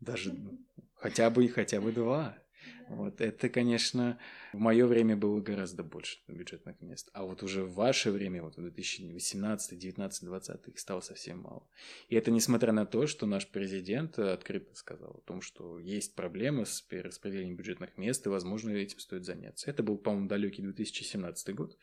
даже 0.00 0.34
хотя 0.94 1.30
бы, 1.30 1.48
хотя 1.48 1.80
бы 1.80 1.92
два. 1.92 2.38
Вот 2.88 3.20
это, 3.20 3.48
конечно, 3.48 4.18
в 4.52 4.58
мое 4.58 4.86
время 4.86 5.16
было 5.16 5.40
гораздо 5.40 5.82
больше 5.82 6.18
бюджетных 6.28 6.80
мест. 6.80 7.10
А 7.12 7.24
вот 7.24 7.42
уже 7.42 7.64
в 7.64 7.74
ваше 7.74 8.10
время, 8.10 8.42
вот 8.42 8.56
в 8.56 8.60
2018, 8.60 9.78
19, 9.78 10.24
20 10.24 10.68
их 10.68 10.78
стало 10.78 11.00
совсем 11.00 11.40
мало. 11.40 11.66
И 12.08 12.16
это 12.16 12.30
несмотря 12.30 12.72
на 12.72 12.86
то, 12.86 13.06
что 13.06 13.26
наш 13.26 13.48
президент 13.48 14.18
открыто 14.18 14.74
сказал 14.74 15.10
о 15.10 15.26
том, 15.26 15.40
что 15.40 15.78
есть 15.78 16.14
проблемы 16.14 16.64
с 16.64 16.80
перераспределением 16.80 17.56
бюджетных 17.56 17.96
мест, 17.96 18.24
и, 18.26 18.28
возможно, 18.28 18.70
этим 18.70 19.00
стоит 19.00 19.24
заняться. 19.24 19.68
Это 19.70 19.82
был, 19.82 19.98
по-моему, 19.98 20.28
далекий 20.28 20.62
2017 20.62 21.54
год. 21.54 21.76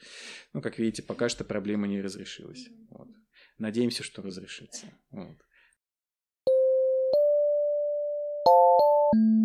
Ну, 0.53 0.61
как 0.61 0.79
видите, 0.79 1.03
пока 1.03 1.29
что 1.29 1.43
проблема 1.43 1.87
не 1.87 2.01
разрешилась. 2.01 2.69
Вот. 2.89 3.09
Надеемся, 3.57 4.03
что 4.03 4.21
разрешится. 4.21 4.87
Вот. 5.11 5.37
Ну 9.15 9.43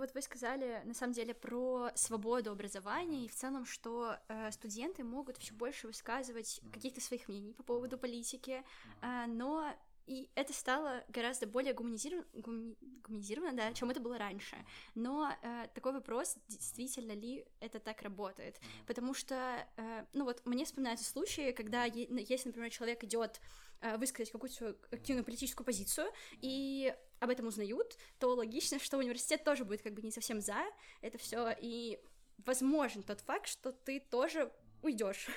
вот 0.00 0.14
вы 0.14 0.22
сказали, 0.22 0.82
на 0.84 0.94
самом 0.94 1.12
деле, 1.12 1.34
про 1.34 1.90
свободу 1.94 2.50
образования 2.50 3.24
и 3.24 3.28
в 3.28 3.34
целом, 3.34 3.64
что 3.64 4.16
э, 4.28 4.50
студенты 4.50 5.04
могут 5.04 5.36
все 5.38 5.54
больше 5.54 5.86
высказывать 5.86 6.60
каких-то 6.72 7.00
своих 7.00 7.28
мнений 7.28 7.52
по 7.52 7.62
поводу 7.62 7.98
политики, 7.98 8.64
э, 9.02 9.26
но 9.26 9.72
и 10.10 10.28
это 10.34 10.52
стало 10.52 11.04
гораздо 11.08 11.46
более 11.46 11.72
гуманизировано, 11.72 12.26
гумани, 12.32 12.76
гуманизировано 13.04 13.56
да, 13.56 13.72
чем 13.72 13.90
это 13.90 14.00
было 14.00 14.18
раньше. 14.18 14.56
Но 14.96 15.32
э, 15.42 15.68
такой 15.72 15.92
вопрос, 15.92 16.36
действительно 16.48 17.12
ли 17.12 17.46
это 17.60 17.78
так 17.78 18.02
работает? 18.02 18.58
Потому 18.88 19.14
что, 19.14 19.36
э, 19.76 20.04
ну 20.12 20.24
вот, 20.24 20.44
мне 20.44 20.64
вспоминаются 20.64 21.08
случаи, 21.08 21.52
когда, 21.52 21.84
если, 21.84 22.48
например, 22.48 22.70
человек 22.70 23.04
идет 23.04 23.40
э, 23.82 23.96
высказать 23.98 24.32
какую-то 24.32 24.76
активную 24.90 25.24
политическую 25.24 25.64
позицию, 25.64 26.10
и 26.40 26.92
об 27.20 27.30
этом 27.30 27.46
узнают, 27.46 27.96
то 28.18 28.34
логично, 28.34 28.78
что 28.78 28.98
университет 28.98 29.44
тоже 29.44 29.64
будет 29.64 29.82
как 29.82 29.94
бы 29.94 30.02
не 30.02 30.10
совсем 30.10 30.40
за 30.40 30.64
это 31.02 31.18
все, 31.18 31.54
и 31.60 32.00
возможен 32.44 33.02
тот 33.02 33.20
факт, 33.20 33.46
что 33.46 33.72
ты 33.72 34.00
тоже 34.00 34.50
уйдешь. 34.82 35.28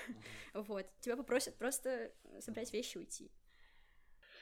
Вот. 0.53 0.85
Тебя 1.01 1.17
попросят 1.17 1.55
просто 1.55 2.11
собрать 2.39 2.71
вещи 2.73 2.95
и 2.95 2.99
уйти. 2.99 3.31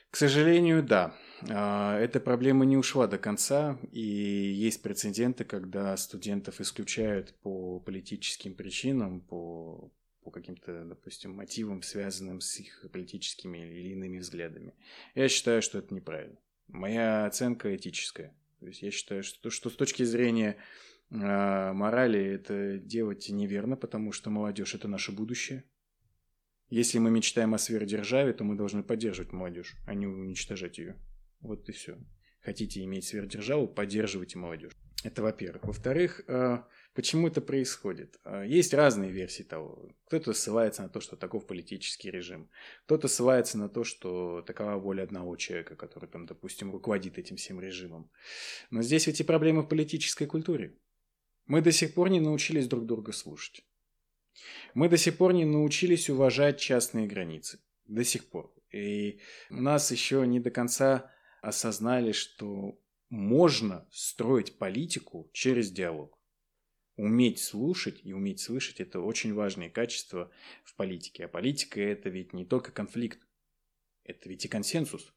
К 0.09 0.17
сожалению, 0.17 0.83
да. 0.83 1.15
А, 1.49 1.97
эта 1.97 2.19
проблема 2.19 2.65
не 2.65 2.75
ушла 2.75 3.07
до 3.07 3.17
конца, 3.17 3.79
и 3.93 4.01
есть 4.01 4.81
прецеденты, 4.81 5.45
когда 5.45 5.95
студентов 5.95 6.59
исключают 6.59 7.33
по 7.35 7.79
политическим 7.79 8.53
причинам, 8.53 9.21
по, 9.21 9.89
по 10.21 10.31
каким-то, 10.31 10.83
допустим, 10.83 11.31
мотивам, 11.33 11.81
связанным 11.81 12.41
с 12.41 12.59
их 12.59 12.85
политическими 12.91 13.59
или 13.59 13.93
иными 13.93 14.19
взглядами. 14.19 14.73
Я 15.15 15.29
считаю, 15.29 15.61
что 15.61 15.79
это 15.79 15.93
неправильно. 15.93 16.37
Моя 16.71 17.25
оценка 17.25 17.75
этическая. 17.75 18.33
То 18.59 18.67
есть 18.67 18.81
я 18.81 18.91
считаю, 18.91 19.23
что, 19.23 19.49
что 19.49 19.69
с 19.69 19.75
точки 19.75 20.03
зрения 20.03 20.57
э, 21.09 21.15
морали 21.73 22.23
это 22.23 22.77
делать 22.77 23.29
неверно, 23.29 23.75
потому 23.75 24.11
что 24.11 24.29
молодежь 24.29 24.75
это 24.75 24.87
наше 24.87 25.11
будущее. 25.11 25.63
Если 26.69 26.99
мы 26.99 27.11
мечтаем 27.11 27.53
о 27.53 27.57
сверхдержаве, 27.57 28.31
то 28.33 28.43
мы 28.45 28.55
должны 28.55 28.81
поддерживать 28.81 29.33
молодежь, 29.33 29.75
а 29.85 29.93
не 29.93 30.07
уничтожать 30.07 30.77
ее. 30.77 30.95
Вот 31.41 31.67
и 31.67 31.73
все. 31.73 31.97
Хотите 32.41 32.83
иметь 32.85 33.05
сверхдержаву, 33.05 33.67
поддерживайте 33.67 34.37
молодежь. 34.39 34.71
Это 35.03 35.21
во-первых. 35.21 35.65
Во-вторых, 35.65 36.21
э, 36.27 36.59
почему 36.93 37.27
это 37.27 37.41
происходит? 37.41 38.19
Э, 38.23 38.43
есть 38.47 38.73
разные 38.73 39.11
версии 39.11 39.43
того. 39.43 39.89
Кто-то 40.05 40.33
ссылается 40.33 40.83
на 40.83 40.89
то, 40.89 40.99
что 40.99 41.15
таков 41.15 41.47
политический 41.47 42.11
режим. 42.11 42.49
Кто-то 42.85 43.07
ссылается 43.07 43.57
на 43.57 43.69
то, 43.69 43.83
что 43.83 44.41
такова 44.41 44.75
воля 44.75 45.03
одного 45.03 45.35
человека, 45.35 45.75
который, 45.75 46.07
там, 46.09 46.25
допустим, 46.25 46.71
руководит 46.71 47.17
этим 47.17 47.35
всем 47.35 47.59
режимом. 47.59 48.09
Но 48.69 48.81
здесь 48.81 49.07
ведь 49.07 49.19
и 49.19 49.23
проблемы 49.23 49.61
в 49.61 49.67
политической 49.67 50.25
культуре. 50.25 50.75
Мы 51.45 51.61
до 51.61 51.71
сих 51.71 51.93
пор 51.93 52.09
не 52.09 52.19
научились 52.19 52.67
друг 52.67 52.85
друга 52.85 53.11
слушать. 53.11 53.65
Мы 54.73 54.89
до 54.89 54.97
сих 54.97 55.17
пор 55.17 55.33
не 55.33 55.45
научились 55.45 56.09
уважать 56.09 56.59
частные 56.59 57.07
границы. 57.07 57.59
До 57.87 58.03
сих 58.03 58.29
пор. 58.29 58.53
И 58.71 59.19
у 59.49 59.61
нас 59.61 59.91
еще 59.91 60.25
не 60.25 60.39
до 60.39 60.49
конца 60.49 61.11
осознали, 61.41 62.13
что 62.13 62.79
можно 63.09 63.85
строить 63.91 64.57
политику 64.57 65.29
через 65.33 65.71
диалог. 65.71 66.17
Уметь 66.97 67.39
слушать 67.39 68.01
и 68.03 68.13
уметь 68.13 68.41
слышать– 68.41 68.79
это 68.79 68.99
очень 68.99 69.33
важные 69.33 69.69
качества 69.69 70.29
в 70.63 70.75
политике. 70.75 71.25
А 71.25 71.27
политика– 71.27 71.79
это 71.81 72.09
ведь 72.09 72.33
не 72.33 72.45
только 72.45 72.71
конфликт, 72.71 73.25
это 74.03 74.27
ведь 74.29 74.45
и 74.45 74.47
консенсус. 74.47 75.13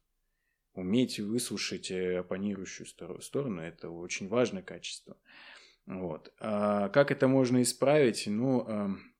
Уметь 0.73 1.19
выслушать 1.19 1.91
э, 1.91 2.19
оппонирующую 2.19 2.87
сторону– 2.87 3.61
это 3.63 3.89
очень 3.89 4.27
важное 4.27 4.63
качество. 4.63 5.17
Вот. 5.85 6.33
А 6.39 6.89
как 6.89 7.11
это 7.11 7.27
можно 7.27 7.61
исправить? 7.61 8.25
Ну, 8.27 8.67
эм, 8.67 9.15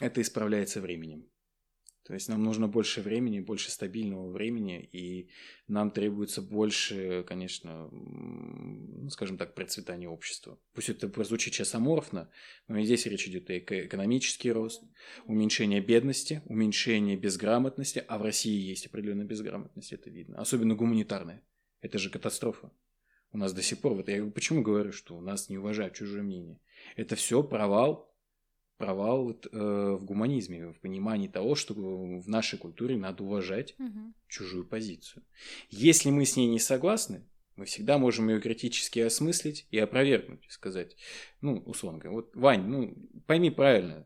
это 0.00 0.20
исправляется 0.20 0.80
временем. 0.80 1.28
То 2.04 2.14
есть 2.14 2.28
нам 2.28 2.42
нужно 2.42 2.66
больше 2.66 3.00
времени, 3.00 3.38
больше 3.38 3.70
стабильного 3.70 4.28
времени, 4.30 4.82
и 4.92 5.30
нам 5.68 5.92
требуется 5.92 6.42
больше, 6.42 7.24
конечно, 7.28 7.88
ну, 7.92 9.08
скажем 9.10 9.38
так, 9.38 9.54
процветания 9.54 10.08
общества. 10.08 10.58
Пусть 10.74 10.88
это 10.88 11.08
прозвучит 11.08 11.54
сейчас 11.54 11.74
аморфно, 11.76 12.28
но 12.66 12.78
и 12.78 12.84
здесь 12.84 13.06
речь 13.06 13.28
идет 13.28 13.48
о 13.50 13.58
экономический 13.58 14.50
рост, 14.50 14.82
уменьшение 15.26 15.80
бедности, 15.80 16.42
уменьшение 16.46 17.16
безграмотности, 17.16 18.04
а 18.08 18.18
в 18.18 18.22
России 18.22 18.60
есть 18.60 18.86
определенная 18.86 19.26
безграмотность, 19.26 19.92
это 19.92 20.10
видно, 20.10 20.40
особенно 20.40 20.74
гуманитарная. 20.74 21.42
Это 21.80 21.98
же 21.98 22.10
катастрофа. 22.10 22.72
У 23.32 23.38
нас 23.38 23.52
до 23.52 23.62
сих 23.62 23.80
пор, 23.80 23.94
вот 23.94 24.08
я 24.08 24.24
почему 24.26 24.62
говорю, 24.62 24.92
что 24.92 25.16
у 25.16 25.20
нас 25.20 25.48
не 25.48 25.56
уважают 25.56 25.94
чужое 25.94 26.22
мнение. 26.22 26.60
Это 26.96 27.16
все 27.16 27.42
провал 27.42 28.11
провал 28.82 29.26
вот, 29.26 29.46
э, 29.46 29.96
в 29.96 30.04
гуманизме, 30.04 30.72
в 30.72 30.80
понимании 30.80 31.28
того, 31.28 31.54
что 31.54 31.72
в 31.72 32.28
нашей 32.28 32.58
культуре 32.58 32.96
надо 32.96 33.22
уважать 33.22 33.76
угу. 33.78 34.12
чужую 34.26 34.64
позицию. 34.64 35.22
Если 35.70 36.10
мы 36.10 36.24
с 36.24 36.36
ней 36.36 36.48
не 36.48 36.58
согласны, 36.58 37.22
мы 37.54 37.64
всегда 37.66 37.98
можем 37.98 38.28
ее 38.28 38.40
критически 38.40 38.98
осмыслить 38.98 39.68
и 39.70 39.78
опровергнуть, 39.78 40.44
сказать, 40.48 40.96
ну, 41.40 41.58
условно 41.64 42.00
говоря, 42.00 42.16
вот, 42.16 42.34
Вань, 42.34 42.66
ну, 42.66 42.96
пойми 43.26 43.50
правильно, 43.50 44.04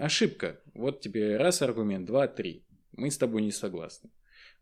ошибка, 0.00 0.60
вот 0.74 1.00
тебе 1.00 1.36
раз 1.36 1.62
аргумент, 1.62 2.04
два, 2.04 2.26
три, 2.26 2.64
мы 2.96 3.12
с 3.12 3.18
тобой 3.18 3.42
не 3.42 3.52
согласны. 3.52 4.10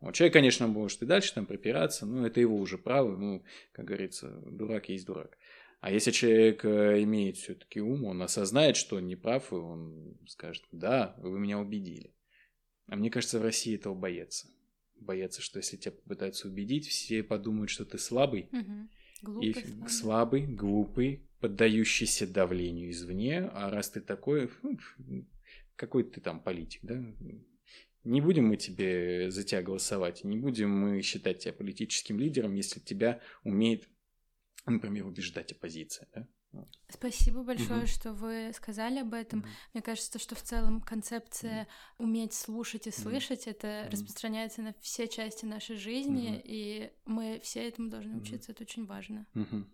Вот, 0.00 0.14
человек, 0.14 0.34
конечно, 0.34 0.66
может 0.66 1.02
и 1.02 1.06
дальше 1.06 1.32
там 1.32 1.46
припираться, 1.46 2.04
но 2.04 2.26
это 2.26 2.38
его 2.38 2.58
уже 2.58 2.76
право, 2.76 3.16
ну, 3.16 3.42
как 3.72 3.86
говорится, 3.86 4.28
дурак 4.44 4.90
есть 4.90 5.06
дурак. 5.06 5.38
А 5.84 5.90
если 5.90 6.12
человек 6.12 6.64
э, 6.64 7.02
имеет 7.02 7.36
все-таки 7.36 7.78
ум, 7.78 8.06
он 8.06 8.22
осознает, 8.22 8.74
что 8.74 8.96
он 8.96 9.06
не 9.06 9.16
прав, 9.16 9.52
и 9.52 9.56
он 9.56 10.16
скажет, 10.26 10.64
да, 10.72 11.14
вы 11.18 11.38
меня 11.38 11.58
убедили. 11.58 12.14
А 12.86 12.96
мне 12.96 13.10
кажется, 13.10 13.38
в 13.38 13.42
России 13.42 13.74
этого 13.74 13.94
боятся. 13.94 14.48
Боятся, 14.98 15.42
что 15.42 15.58
если 15.58 15.76
тебя 15.76 15.92
попытаются 15.92 16.48
убедить, 16.48 16.88
все 16.88 17.22
подумают, 17.22 17.68
что 17.68 17.84
ты 17.84 17.98
слабый. 17.98 18.48
Угу. 18.50 18.88
Глупый, 19.24 19.50
и 19.50 19.52
слабый. 19.52 19.88
слабый, 19.90 20.46
глупый, 20.46 21.28
поддающийся 21.40 22.26
давлению 22.26 22.90
извне. 22.90 23.40
А 23.52 23.68
раз 23.68 23.90
ты 23.90 24.00
такой, 24.00 24.48
какой 25.76 26.04
ты 26.04 26.22
там 26.22 26.40
политик, 26.40 26.80
да? 26.82 27.04
Не 28.04 28.22
будем 28.22 28.46
мы 28.46 28.56
тебе 28.56 29.30
за 29.30 29.44
тебя 29.44 29.60
голосовать, 29.60 30.24
не 30.24 30.38
будем 30.38 30.70
мы 30.70 31.02
считать 31.02 31.40
тебя 31.40 31.52
политическим 31.52 32.18
лидером, 32.18 32.54
если 32.54 32.80
тебя 32.80 33.20
умеет 33.42 33.86
например, 34.72 35.06
убеждать 35.06 35.52
оппозиция. 35.52 36.08
Да? 36.14 36.26
Спасибо 36.88 37.42
большое, 37.42 37.80
угу. 37.80 37.86
что 37.86 38.12
вы 38.12 38.52
сказали 38.54 39.00
об 39.00 39.14
этом. 39.14 39.40
Угу. 39.40 39.48
Мне 39.74 39.82
кажется, 39.82 40.18
что 40.18 40.34
в 40.34 40.42
целом 40.42 40.80
концепция 40.80 41.66
угу. 41.98 42.04
уметь 42.04 42.34
слушать 42.34 42.86
и 42.86 42.90
слышать 42.90 43.42
угу. 43.42 43.50
это 43.50 43.82
угу. 43.82 43.92
распространяется 43.92 44.62
на 44.62 44.74
все 44.80 45.08
части 45.08 45.44
нашей 45.44 45.76
жизни, 45.76 46.36
угу. 46.36 46.42
и 46.44 46.92
мы 47.06 47.40
все 47.42 47.66
этому 47.66 47.90
должны 47.90 48.16
учиться. 48.16 48.50
Угу. 48.50 48.54
Это 48.54 48.62
очень 48.62 48.86
важно. 48.86 49.26
Угу. 49.34 49.64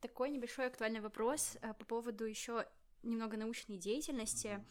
Такой 0.00 0.30
небольшой 0.30 0.66
актуальный 0.66 1.00
вопрос 1.00 1.58
э, 1.60 1.74
по 1.74 1.84
поводу 1.84 2.24
еще 2.24 2.66
немного 3.02 3.36
научной 3.36 3.76
деятельности. 3.76 4.48
Э, 4.48 4.64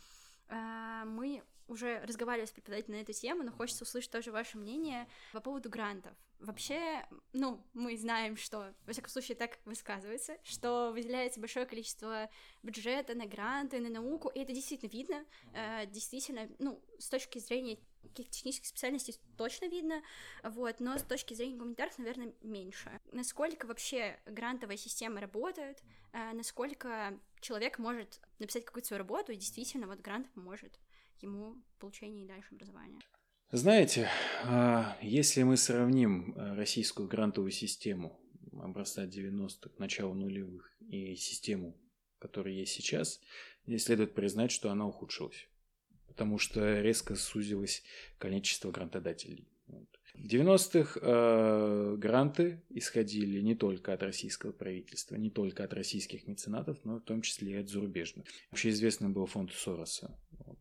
мы 0.50 1.44
уже 1.68 2.00
разговаривали 2.06 2.48
с 2.48 2.52
преподавателем 2.52 2.98
на 2.98 3.02
эту 3.02 3.14
тему, 3.14 3.44
но 3.44 3.52
хочется 3.52 3.84
услышать 3.84 4.12
тоже 4.12 4.32
ваше 4.32 4.58
мнение 4.58 5.08
по 5.32 5.40
поводу 5.40 5.70
грантов. 5.70 6.14
Вообще, 6.40 7.06
ну, 7.34 7.62
мы 7.74 7.98
знаем, 7.98 8.38
что, 8.38 8.74
во 8.86 8.94
всяком 8.94 9.10
случае, 9.10 9.36
так 9.36 9.60
высказывается, 9.66 10.38
что 10.44 10.92
выделяется 10.94 11.42
большое 11.42 11.66
количество 11.66 12.30
бюджета 12.64 13.14
на 13.14 13.26
гранты, 13.26 13.82
на 13.82 13.90
науку, 13.90 14.30
и 14.30 14.40
это 14.40 14.54
действительно 14.54 14.90
видно, 14.90 15.26
э, 15.54 15.86
действительно, 15.88 16.50
ну, 16.58 16.82
с 16.98 17.10
точки 17.10 17.40
зрения 17.40 17.78
каких-то 18.04 18.32
технических 18.32 18.68
специальностей 18.68 19.20
точно 19.38 19.66
видно, 19.66 20.02
вот, 20.44 20.80
но 20.80 20.98
с 20.98 21.04
точки 21.04 21.34
зрения 21.34 21.58
гуманитарных, 21.58 21.98
наверное, 21.98 22.34
меньше. 22.42 23.02
Насколько 23.12 23.66
вообще 23.66 24.18
грантовая 24.26 24.78
система 24.78 25.20
работает, 25.20 25.84
э, 26.14 26.32
насколько 26.32 27.20
человек 27.42 27.80
может 27.80 28.22
написать 28.40 28.64
какую-то 28.64 28.88
свою 28.88 29.00
работу, 29.00 29.34
и 29.34 29.36
действительно 29.36 29.88
вот 29.88 30.00
грант 30.00 30.32
поможет 30.34 30.80
ему 31.20 31.56
в 31.76 31.80
получении 31.80 32.26
дальше 32.26 32.56
образования. 32.56 33.02
Знаете, 33.52 34.08
а, 34.44 34.96
если 35.02 35.42
мы 35.42 35.58
сравним 35.58 36.36
э, 36.36 36.54
российскую 36.54 37.08
грантовую 37.08 37.50
систему 37.50 38.20
образца 38.54 39.08
90-х, 39.08 39.72
начала 39.80 40.14
нулевых 40.14 40.72
и 40.88 41.16
систему, 41.16 41.76
которая 42.20 42.54
есть 42.54 42.74
сейчас, 42.74 43.20
здесь 43.66 43.86
следует 43.86 44.14
признать, 44.14 44.52
что 44.52 44.70
она 44.70 44.86
ухудшилась, 44.86 45.48
потому 46.06 46.38
что 46.38 46.80
резко 46.80 47.16
сузилось 47.16 47.82
количество 48.20 48.70
грантодателей. 48.70 49.48
В 50.14 50.28
90-х 50.28 51.00
э, 51.02 51.96
гранты 51.98 52.62
исходили 52.70 53.42
не 53.42 53.56
только 53.56 53.94
от 53.94 54.04
российского 54.04 54.52
правительства, 54.52 55.16
не 55.16 55.32
только 55.32 55.64
от 55.64 55.74
российских 55.74 56.28
меценатов, 56.28 56.78
но 56.84 56.98
в 56.98 57.02
том 57.04 57.24
числе 57.24 57.54
и 57.54 57.56
от 57.56 57.68
зарубежных. 57.68 58.28
Вообще 58.52 58.70
известный 58.70 59.10
был 59.10 59.26
фонд 59.26 59.52
Сороса. 59.54 60.16
Вот. 60.46 60.60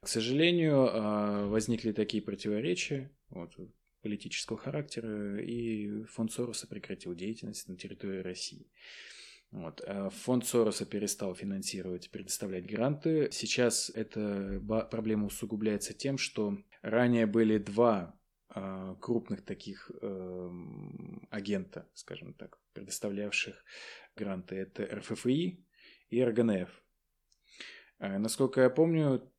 К 0.00 0.08
сожалению, 0.08 0.86
э, 0.86 1.46
возникли 1.46 1.92
такие 1.92 2.22
противоречия 2.22 3.10
вот, 3.30 3.54
политического 4.02 4.58
характера, 4.58 5.40
и 5.40 6.04
фонд 6.04 6.32
Сороса 6.32 6.66
прекратил 6.66 7.14
деятельность 7.14 7.68
на 7.68 7.76
территории 7.76 8.20
России. 8.20 8.70
Вот. 9.50 9.82
Э, 9.86 10.10
фонд 10.10 10.46
Сороса 10.46 10.86
перестал 10.86 11.34
финансировать, 11.34 12.10
предоставлять 12.10 12.66
гранты. 12.66 13.28
Сейчас 13.30 13.90
эта 13.94 14.60
проблема 14.90 15.26
усугубляется 15.26 15.92
тем, 15.92 16.18
что 16.18 16.58
ранее 16.82 17.26
были 17.26 17.58
два 17.58 18.18
а, 18.54 18.96
крупных 18.96 19.44
таких 19.46 19.90
э, 20.02 20.50
агента, 21.30 21.88
скажем 21.94 22.34
так, 22.34 22.58
предоставлявших 22.74 23.64
гранты. 24.14 24.56
Это 24.56 24.84
РФФИ 24.84 25.64
и 26.10 26.22
РГНФ. 26.22 26.68
А, 27.98 28.18
насколько 28.18 28.60
я 28.60 28.68
помню, 28.68 29.32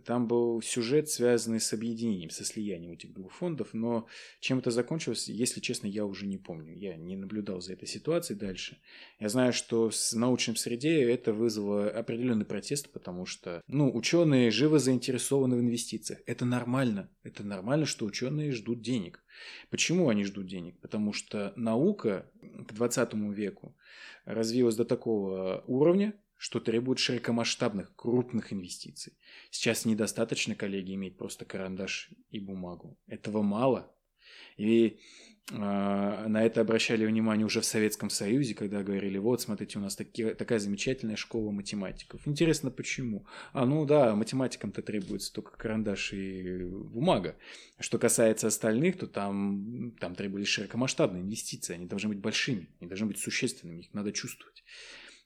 там 0.00 0.26
был 0.26 0.62
сюжет, 0.62 1.08
связанный 1.08 1.60
с 1.60 1.72
объединением, 1.72 2.30
со 2.30 2.44
слиянием 2.44 2.92
этих 2.92 3.12
двух 3.12 3.32
фондов, 3.32 3.68
но 3.72 4.06
чем 4.40 4.58
это 4.58 4.70
закончилось, 4.70 5.28
если 5.28 5.60
честно, 5.60 5.86
я 5.86 6.04
уже 6.04 6.26
не 6.26 6.38
помню. 6.38 6.76
Я 6.76 6.96
не 6.96 7.16
наблюдал 7.16 7.60
за 7.60 7.74
этой 7.74 7.86
ситуацией 7.86 8.38
дальше. 8.38 8.78
Я 9.18 9.28
знаю, 9.28 9.52
что 9.52 9.90
в 9.90 10.12
научной 10.14 10.56
среде 10.56 11.02
это 11.02 11.32
вызвало 11.32 11.90
определенный 11.90 12.44
протест, 12.44 12.92
потому 12.92 13.26
что, 13.26 13.62
ну, 13.66 13.94
ученые 13.94 14.50
живо 14.50 14.78
заинтересованы 14.78 15.56
в 15.56 15.60
инвестициях. 15.60 16.20
Это 16.26 16.44
нормально. 16.44 17.10
Это 17.22 17.44
нормально, 17.44 17.86
что 17.86 18.06
ученые 18.06 18.52
ждут 18.52 18.82
денег. 18.82 19.22
Почему 19.70 20.08
они 20.08 20.24
ждут 20.24 20.46
денег? 20.46 20.78
Потому 20.80 21.12
что 21.12 21.52
наука 21.56 22.30
к 22.40 22.72
20 22.72 23.14
веку 23.32 23.76
развилась 24.24 24.76
до 24.76 24.84
такого 24.84 25.64
уровня, 25.66 26.14
что 26.42 26.58
требует 26.58 26.98
широкомасштабных, 26.98 27.94
крупных 27.94 28.52
инвестиций. 28.52 29.12
Сейчас 29.52 29.84
недостаточно, 29.84 30.56
коллеги, 30.56 30.94
иметь 30.94 31.16
просто 31.16 31.44
карандаш 31.44 32.10
и 32.32 32.40
бумагу. 32.40 32.98
Этого 33.06 33.42
мало. 33.42 33.94
И 34.56 34.98
э, 35.52 35.54
на 35.54 36.42
это 36.42 36.62
обращали 36.62 37.06
внимание 37.06 37.46
уже 37.46 37.60
в 37.60 37.64
Советском 37.64 38.10
Союзе, 38.10 38.56
когда 38.56 38.82
говорили, 38.82 39.18
вот, 39.18 39.40
смотрите, 39.40 39.78
у 39.78 39.82
нас 39.82 39.94
таки, 39.94 40.34
такая 40.34 40.58
замечательная 40.58 41.14
школа 41.14 41.52
математиков. 41.52 42.26
Интересно, 42.26 42.72
почему? 42.72 43.24
А, 43.52 43.64
ну 43.64 43.86
да, 43.86 44.16
математикам-то 44.16 44.82
требуется 44.82 45.32
только 45.32 45.56
карандаш 45.56 46.12
и 46.12 46.64
бумага. 46.64 47.36
Что 47.78 48.00
касается 48.00 48.48
остальных, 48.48 48.98
то 48.98 49.06
там, 49.06 49.92
там 50.00 50.16
требовались 50.16 50.48
широкомасштабные 50.48 51.22
инвестиции. 51.22 51.74
Они 51.74 51.86
должны 51.86 52.08
быть 52.08 52.18
большими, 52.18 52.68
они 52.80 52.88
должны 52.88 53.06
быть 53.06 53.20
существенными, 53.20 53.82
их 53.82 53.94
надо 53.94 54.10
чувствовать. 54.10 54.64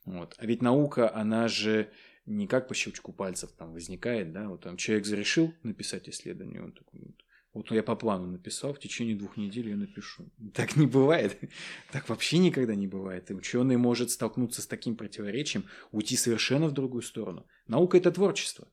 Вот. 0.06 0.36
А 0.38 0.46
ведь 0.46 0.62
наука, 0.62 1.14
она 1.14 1.48
же 1.48 1.90
не 2.26 2.46
как 2.46 2.68
по 2.68 2.74
щелчку 2.74 3.12
пальцев 3.12 3.50
там 3.52 3.72
возникает, 3.72 4.32
да, 4.32 4.48
вот 4.48 4.62
там 4.62 4.76
человек 4.76 5.04
зарешил 5.04 5.52
написать 5.62 6.08
исследование, 6.08 6.62
он 6.62 6.72
такой, 6.72 7.00
вот, 7.00 7.16
вот 7.52 7.70
я 7.72 7.82
по 7.82 7.96
плану 7.96 8.26
написал, 8.26 8.72
в 8.72 8.78
течение 8.78 9.16
двух 9.16 9.36
недель 9.36 9.68
я 9.68 9.76
напишу. 9.76 10.30
Так 10.54 10.76
не 10.76 10.86
бывает. 10.86 11.38
Так 11.92 12.08
вообще 12.08 12.38
никогда 12.38 12.74
не 12.74 12.86
бывает. 12.86 13.30
И 13.30 13.34
ученый 13.34 13.76
может 13.76 14.10
столкнуться 14.10 14.62
с 14.62 14.66
таким 14.66 14.96
противоречием, 14.96 15.66
уйти 15.90 16.16
совершенно 16.16 16.68
в 16.68 16.72
другую 16.72 17.02
сторону. 17.02 17.46
Наука– 17.66 17.96
это 17.98 18.12
творчество. 18.12 18.68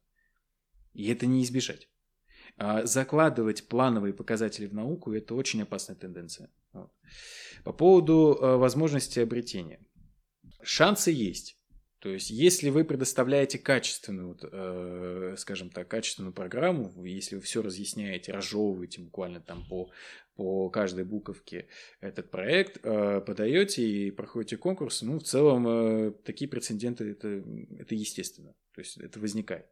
И 0.94 1.10
это 1.10 1.26
не 1.26 1.44
избежать. 1.44 1.90
А 2.58 2.86
закладывать 2.86 3.68
плановые 3.68 4.14
показатели 4.14 4.68
в 4.68 4.74
науку– 4.76 5.14
это 5.14 5.34
очень 5.34 5.64
опасная 5.64 5.96
тенденция. 5.96 6.52
Вот. 6.74 6.92
По 7.64 7.74
поводу 7.74 8.38
э, 8.40 8.56
возможности 8.58 9.20
обретения– 9.20 9.80
шансы 10.64 11.12
есть. 11.12 11.58
То 12.04 12.10
есть, 12.10 12.32
если 12.32 12.70
вы 12.70 12.84
предоставляете 12.84 13.58
качественную, 13.58 14.38
э, 14.42 15.36
скажем 15.38 15.70
так, 15.70 15.88
качественную 15.88 16.34
программу, 16.34 16.94
если 17.06 17.36
вы 17.36 17.42
все 17.42 17.62
разъясняете, 17.62 18.34
разжевываете 18.34 19.00
буквально 19.00 19.40
там 19.40 19.66
по, 19.70 19.90
по 20.36 20.70
каждой 20.70 21.06
буковке 21.06 21.70
этот 22.02 22.30
проект, 22.30 22.78
э, 22.84 23.22
подаете 23.26 23.88
и 23.88 24.12
проходите 24.12 24.58
конкурс, 24.58 25.02
ну, 25.02 25.20
в 25.20 25.24
целом, 25.24 25.66
э, 25.66 26.12
такие 26.26 26.50
прецеденты, 26.50 27.12
это, 27.12 27.42
это 27.80 27.96
естественно. 27.96 28.54
То 28.76 28.82
есть, 28.82 28.98
это 28.98 29.22
возникает. 29.22 29.68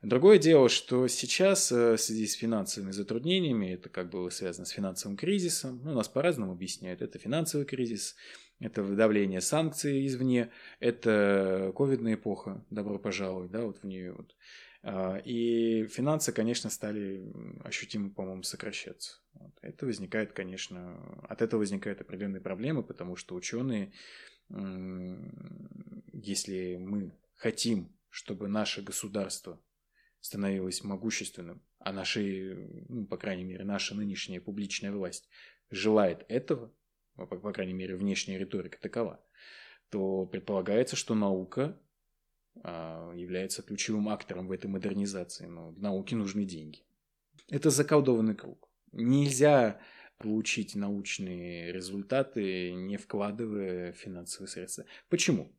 Другое 0.00 0.38
дело, 0.38 0.70
что 0.70 1.08
сейчас 1.08 1.70
в 1.70 1.98
связи 1.98 2.26
с 2.26 2.32
финансовыми 2.32 2.90
затруднениями, 2.90 3.74
это 3.74 3.90
как 3.90 4.08
было 4.08 4.30
связано 4.30 4.64
с 4.64 4.70
финансовым 4.70 5.18
кризисом, 5.18 5.82
ну, 5.84 5.92
нас 5.92 6.08
по-разному 6.08 6.52
объясняют, 6.52 7.02
это 7.02 7.18
финансовый 7.18 7.66
кризис, 7.66 8.16
это 8.60 8.84
давление 8.94 9.40
санкций 9.40 10.06
извне, 10.06 10.50
это 10.78 11.72
ковидная 11.74 12.14
эпоха, 12.14 12.64
добро 12.70 12.98
пожаловать, 12.98 13.50
да, 13.50 13.64
вот 13.64 13.78
в 13.78 13.84
нее 13.84 14.12
вот. 14.12 14.36
А, 14.82 15.16
и 15.24 15.86
финансы, 15.88 16.32
конечно, 16.32 16.70
стали 16.70 17.32
ощутимо, 17.64 18.10
по-моему, 18.10 18.42
сокращаться. 18.42 19.20
Это 19.62 19.86
возникает, 19.86 20.32
конечно, 20.32 20.96
от 21.28 21.42
этого 21.42 21.60
возникают 21.60 22.00
определенные 22.00 22.40
проблемы, 22.40 22.82
потому 22.82 23.16
что 23.16 23.34
ученые, 23.34 23.92
если 26.12 26.76
мы 26.76 27.12
хотим, 27.36 27.94
чтобы 28.08 28.48
наше 28.48 28.82
государство 28.82 29.60
становилось 30.20 30.84
могущественным, 30.84 31.62
а 31.78 31.92
наши, 31.92 32.84
ну, 32.88 33.06
по 33.06 33.16
крайней 33.16 33.44
мере, 33.44 33.64
наша 33.64 33.94
нынешняя 33.94 34.40
публичная 34.40 34.92
власть 34.92 35.28
желает 35.70 36.24
этого, 36.28 36.74
по, 37.16 37.26
по 37.26 37.52
крайней 37.52 37.74
мере, 37.74 37.96
внешняя 37.96 38.38
риторика 38.38 38.78
такова, 38.80 39.24
то 39.90 40.26
предполагается, 40.26 40.96
что 40.96 41.14
наука 41.14 41.78
а, 42.62 43.12
является 43.14 43.62
ключевым 43.62 44.08
актором 44.08 44.48
в 44.48 44.52
этой 44.52 44.66
модернизации. 44.66 45.46
Но 45.46 45.72
науке 45.72 46.16
нужны 46.16 46.44
деньги. 46.44 46.84
Это 47.48 47.70
заколдованный 47.70 48.34
круг. 48.34 48.68
Нельзя 48.92 49.80
получить 50.18 50.74
научные 50.74 51.72
результаты, 51.72 52.72
не 52.72 52.96
вкладывая 52.96 53.92
финансовые 53.92 54.48
средства. 54.48 54.84
Почему? 55.08 55.50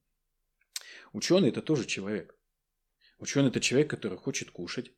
Ученый 1.13 1.49
это 1.49 1.61
тоже 1.61 1.85
человек. 1.85 2.35
Ученый 3.17 3.49
это 3.49 3.59
человек, 3.59 3.89
который 3.89 4.17
хочет 4.17 4.51
кушать, 4.51 4.91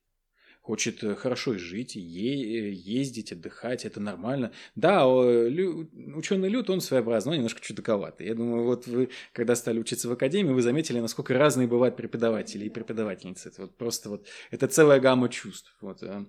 хочет 0.63 1.03
э, 1.03 1.13
хорошо 1.15 1.57
жить, 1.57 1.95
е- 1.95 2.73
ездить, 2.73 3.33
отдыхать, 3.33 3.85
это 3.85 3.99
нормально. 3.99 4.53
Да, 4.75 5.03
лю- 5.03 5.89
ученый 6.15 6.47
люд, 6.47 6.69
он 6.69 6.79
своеобразный, 6.79 7.31
он 7.31 7.37
немножко 7.39 7.59
чудаковатый. 7.61 8.27
Я 8.27 8.33
думаю, 8.33 8.63
вот 8.63 8.87
вы, 8.87 9.09
когда 9.33 9.55
стали 9.55 9.79
учиться 9.79 10.07
в 10.07 10.13
академии, 10.13 10.53
вы 10.53 10.61
заметили, 10.61 11.01
насколько 11.01 11.37
разные 11.37 11.67
бывают 11.67 11.97
преподаватели 11.97 12.65
и 12.65 12.69
преподавательницы. 12.69 13.49
Это 13.49 13.63
вот 13.63 13.77
просто 13.77 14.09
вот, 14.09 14.25
это 14.51 14.67
целая 14.67 15.01
гамма 15.01 15.27
чувств. 15.27 15.75
Вот. 15.81 16.01
Э. 16.01 16.25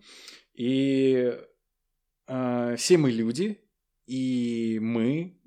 И 0.55 1.33
э, 2.27 2.77
все 2.77 2.99
мы 2.99 3.13
люди, 3.13 3.61
и 4.07 4.81
мы 4.83 5.39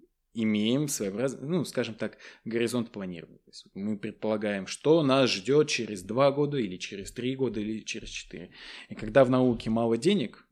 имеем 0.44 0.88
своеобразный, 0.88 1.48
ну, 1.48 1.66
скажем 1.66 1.96
так, 1.96 2.18
горизонт 2.46 2.92
планирования. 2.92 3.40
То 3.40 3.50
есть 3.50 3.66
мы 3.74 3.98
предполагаем, 3.98 4.68
что 4.68 5.02
нас 5.04 5.32
ждет 5.32 5.68
через 5.68 6.04
два 6.04 6.32
года 6.32 6.58
или 6.58 6.78
через 6.78 7.12
три 7.12 7.36
года 7.36 7.60
или 7.60 7.80
через 7.82 8.10
четыре. 8.10 8.52
И 8.90 8.96
когда 8.96 9.26
в 9.26 9.30
науке 9.30 9.70
мало 9.70 9.98
денег, 9.98 10.48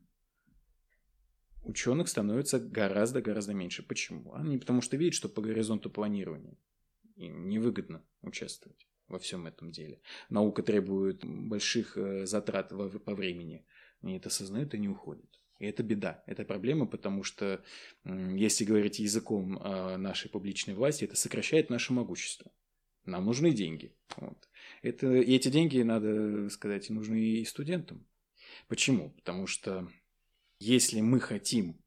ученых 1.64 2.08
становится 2.08 2.60
гораздо-гораздо 2.60 3.54
меньше. 3.54 3.84
Почему? 3.84 4.34
Они 4.34 4.58
потому 4.58 4.82
что 4.82 4.98
видят, 4.98 5.14
что 5.14 5.30
по 5.30 5.42
горизонту 5.42 5.90
планирования 5.90 6.58
им 7.16 7.48
невыгодно 7.48 8.04
участвовать. 8.22 8.88
во 9.08 9.20
всем 9.20 9.46
этом 9.46 9.72
деле. 9.72 10.02
Наука 10.30 10.64
требует 10.64 11.24
больших 11.24 11.96
э, 11.96 12.26
затрат 12.26 12.70
по 12.70 13.14
времени. 13.14 13.64
Они 14.02 14.18
это 14.18 14.30
осознают 14.30 14.74
и 14.74 14.80
не 14.80 14.90
уходят. 14.90 15.40
И 15.60 15.66
это 15.66 15.84
беда, 15.84 16.24
это 16.28 16.44
проблема, 16.44 16.86
потому 16.86 17.24
что, 17.24 17.64
если 18.04 18.66
говорить 18.66 19.00
языком 19.00 19.58
а, 19.62 19.98
нашей 19.98 20.30
публичной 20.30 20.74
власти, 20.74 21.06
это 21.06 21.16
сокращает 21.16 21.70
наше 21.70 21.94
могущество. 21.94 22.52
Нам 23.06 23.26
нужны 23.26 23.52
деньги. 23.52 23.94
Вот. 24.18 24.50
Это, 24.82 25.14
и 25.14 25.36
эти 25.36 25.50
деньги, 25.50 25.82
надо 25.82 26.50
сказать, 26.50 26.90
нужны 26.90 27.20
и 27.20 27.46
студентам. 27.46 28.06
Почему? 28.68 29.12
Потому 29.12 29.48
что 29.48 29.88
если 30.60 31.00
мы 31.00 31.20
хотим 31.20 31.80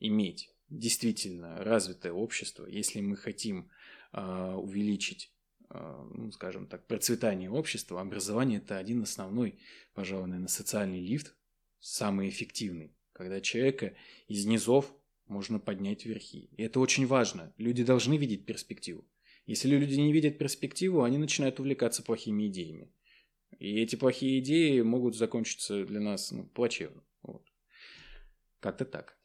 иметь 0.00 0.50
действительно 0.68 1.62
развитое 1.62 2.12
общество, 2.12 2.66
если 2.66 3.00
мы 3.00 3.16
хотим 3.16 3.70
э, 4.12 4.54
увеличить, 4.54 5.32
э, 5.70 6.08
ну, 6.14 6.32
скажем 6.32 6.66
так, 6.66 6.86
процветание 6.86 7.50
общества, 7.50 8.00
образование 8.00 8.58
это 8.58 8.78
один 8.78 9.02
основной, 9.02 9.58
пожалуй, 9.94 10.26
наверное, 10.26 10.48
социальный 10.48 11.00
лифт, 11.00 11.36
самый 11.78 12.28
эффективный 12.30 12.96
когда 13.22 13.40
человека 13.40 13.94
из 14.26 14.46
низов 14.46 14.92
можно 15.28 15.60
поднять 15.60 16.04
вверхи. 16.04 16.50
И 16.56 16.62
это 16.62 16.80
очень 16.80 17.06
важно. 17.06 17.54
Люди 17.56 17.84
должны 17.84 18.16
видеть 18.16 18.44
перспективу. 18.44 19.04
Если 19.46 19.68
люди 19.68 19.94
не 19.94 20.12
видят 20.12 20.38
перспективу, 20.38 21.04
они 21.04 21.18
начинают 21.18 21.60
увлекаться 21.60 22.02
плохими 22.02 22.48
идеями. 22.48 22.92
И 23.58 23.80
эти 23.80 23.94
плохие 23.96 24.40
идеи 24.40 24.80
могут 24.80 25.16
закончиться 25.16 25.84
для 25.84 26.00
нас 26.00 26.32
ну, 26.32 26.46
плачевно. 26.46 27.04
Вот. 27.22 27.46
Как-то 28.60 28.84
так. 28.84 29.16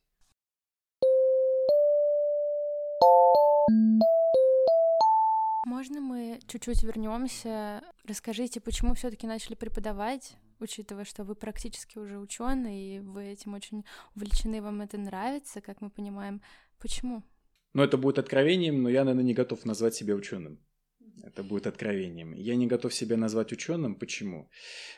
Можно 5.66 6.02
мы 6.02 6.39
чуть-чуть 6.48 6.84
вернемся? 6.84 7.84
Расскажите, 8.06 8.62
почему 8.62 8.93
все-таки 8.93 9.28
начали 9.28 9.56
преподавать? 9.56 10.38
Учитывая, 10.60 11.05
что 11.05 11.24
вы 11.24 11.36
практически 11.36 11.97
уже 11.97 12.18
ученый, 12.18 12.97
и 12.97 12.99
вы 12.99 13.26
этим 13.26 13.53
очень 13.53 13.86
увлечены, 14.16 14.62
вам 14.62 14.82
это 14.82 14.97
нравится, 14.97 15.62
как 15.62 15.82
мы 15.82 15.89
понимаем. 15.89 16.41
Почему? 16.80 17.24
Ну, 17.74 17.84
это 17.84 17.97
будет 17.97 18.20
откровением, 18.20 18.82
но 18.84 18.89
я, 18.89 19.03
наверное, 19.03 19.24
не 19.24 19.34
готов 19.34 19.66
назвать 19.66 19.95
себя 19.95 20.16
ученым. 20.16 20.60
Это 21.24 21.43
будет 21.43 21.68
откровением. 21.68 22.34
Я 22.34 22.55
не 22.55 22.68
готов 22.68 22.93
себя 22.93 23.18
назвать 23.18 23.51
ученым. 23.51 23.95
Почему? 23.95 24.49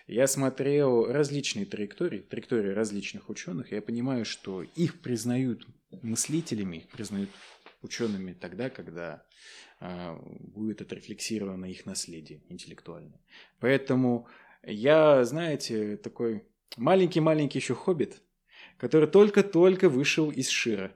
Я 0.07 0.27
смотрел 0.27 1.05
различные 1.05 1.65
траектории, 1.65 2.19
траектории 2.19 2.69
различных 2.69 3.29
ученых, 3.29 3.71
и 3.71 3.75
я 3.75 3.81
понимаю, 3.81 4.25
что 4.25 4.61
их 4.61 5.01
признают 5.01 5.65
мыслителями, 6.01 6.77
их 6.77 6.89
признают 6.89 7.29
учеными 7.81 8.33
тогда, 8.33 8.69
когда 8.69 9.23
э, 9.79 10.17
будет 10.39 10.81
отрефлексировано 10.81 11.65
их 11.65 11.85
наследие 11.85 12.43
интеллектуальное. 12.49 13.19
Поэтому 13.59 14.27
я, 14.63 15.23
знаете, 15.23 15.97
такой 15.97 16.43
маленький-маленький 16.77 17.59
еще 17.59 17.75
хоббит, 17.75 18.21
который 18.77 19.09
только-только 19.09 19.89
вышел 19.89 20.31
из 20.31 20.49
Шира. 20.49 20.95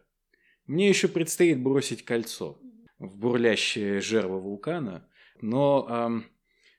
Мне 0.65 0.89
еще 0.89 1.07
предстоит 1.07 1.61
бросить 1.61 2.05
кольцо 2.05 2.59
в 2.99 3.17
бурлящее 3.17 3.99
жерло 3.99 4.37
вулкана, 4.37 5.07
но 5.41 5.85
эм, 5.89 6.25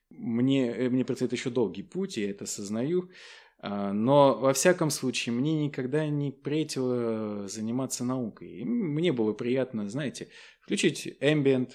мне, 0.09 0.73
мне 0.89 1.05
предстоит 1.05 1.33
еще 1.33 1.51
долгий 1.51 1.83
путь, 1.83 2.17
я 2.17 2.31
это 2.31 2.45
осознаю. 2.45 3.11
Э, 3.63 3.93
но, 3.93 4.39
во 4.39 4.55
всяком 4.55 4.91
случае, 4.91 5.35
мне 5.35 5.67
никогда 5.67 6.07
не 6.07 6.31
претило 6.31 7.47
заниматься 7.47 8.05
наукой. 8.05 8.49
И 8.61 8.65
мне 8.65 9.13
было 9.13 9.35
приятно, 9.35 9.89
знаете, 9.91 10.29
включить 10.63 11.19
ambient, 11.21 11.73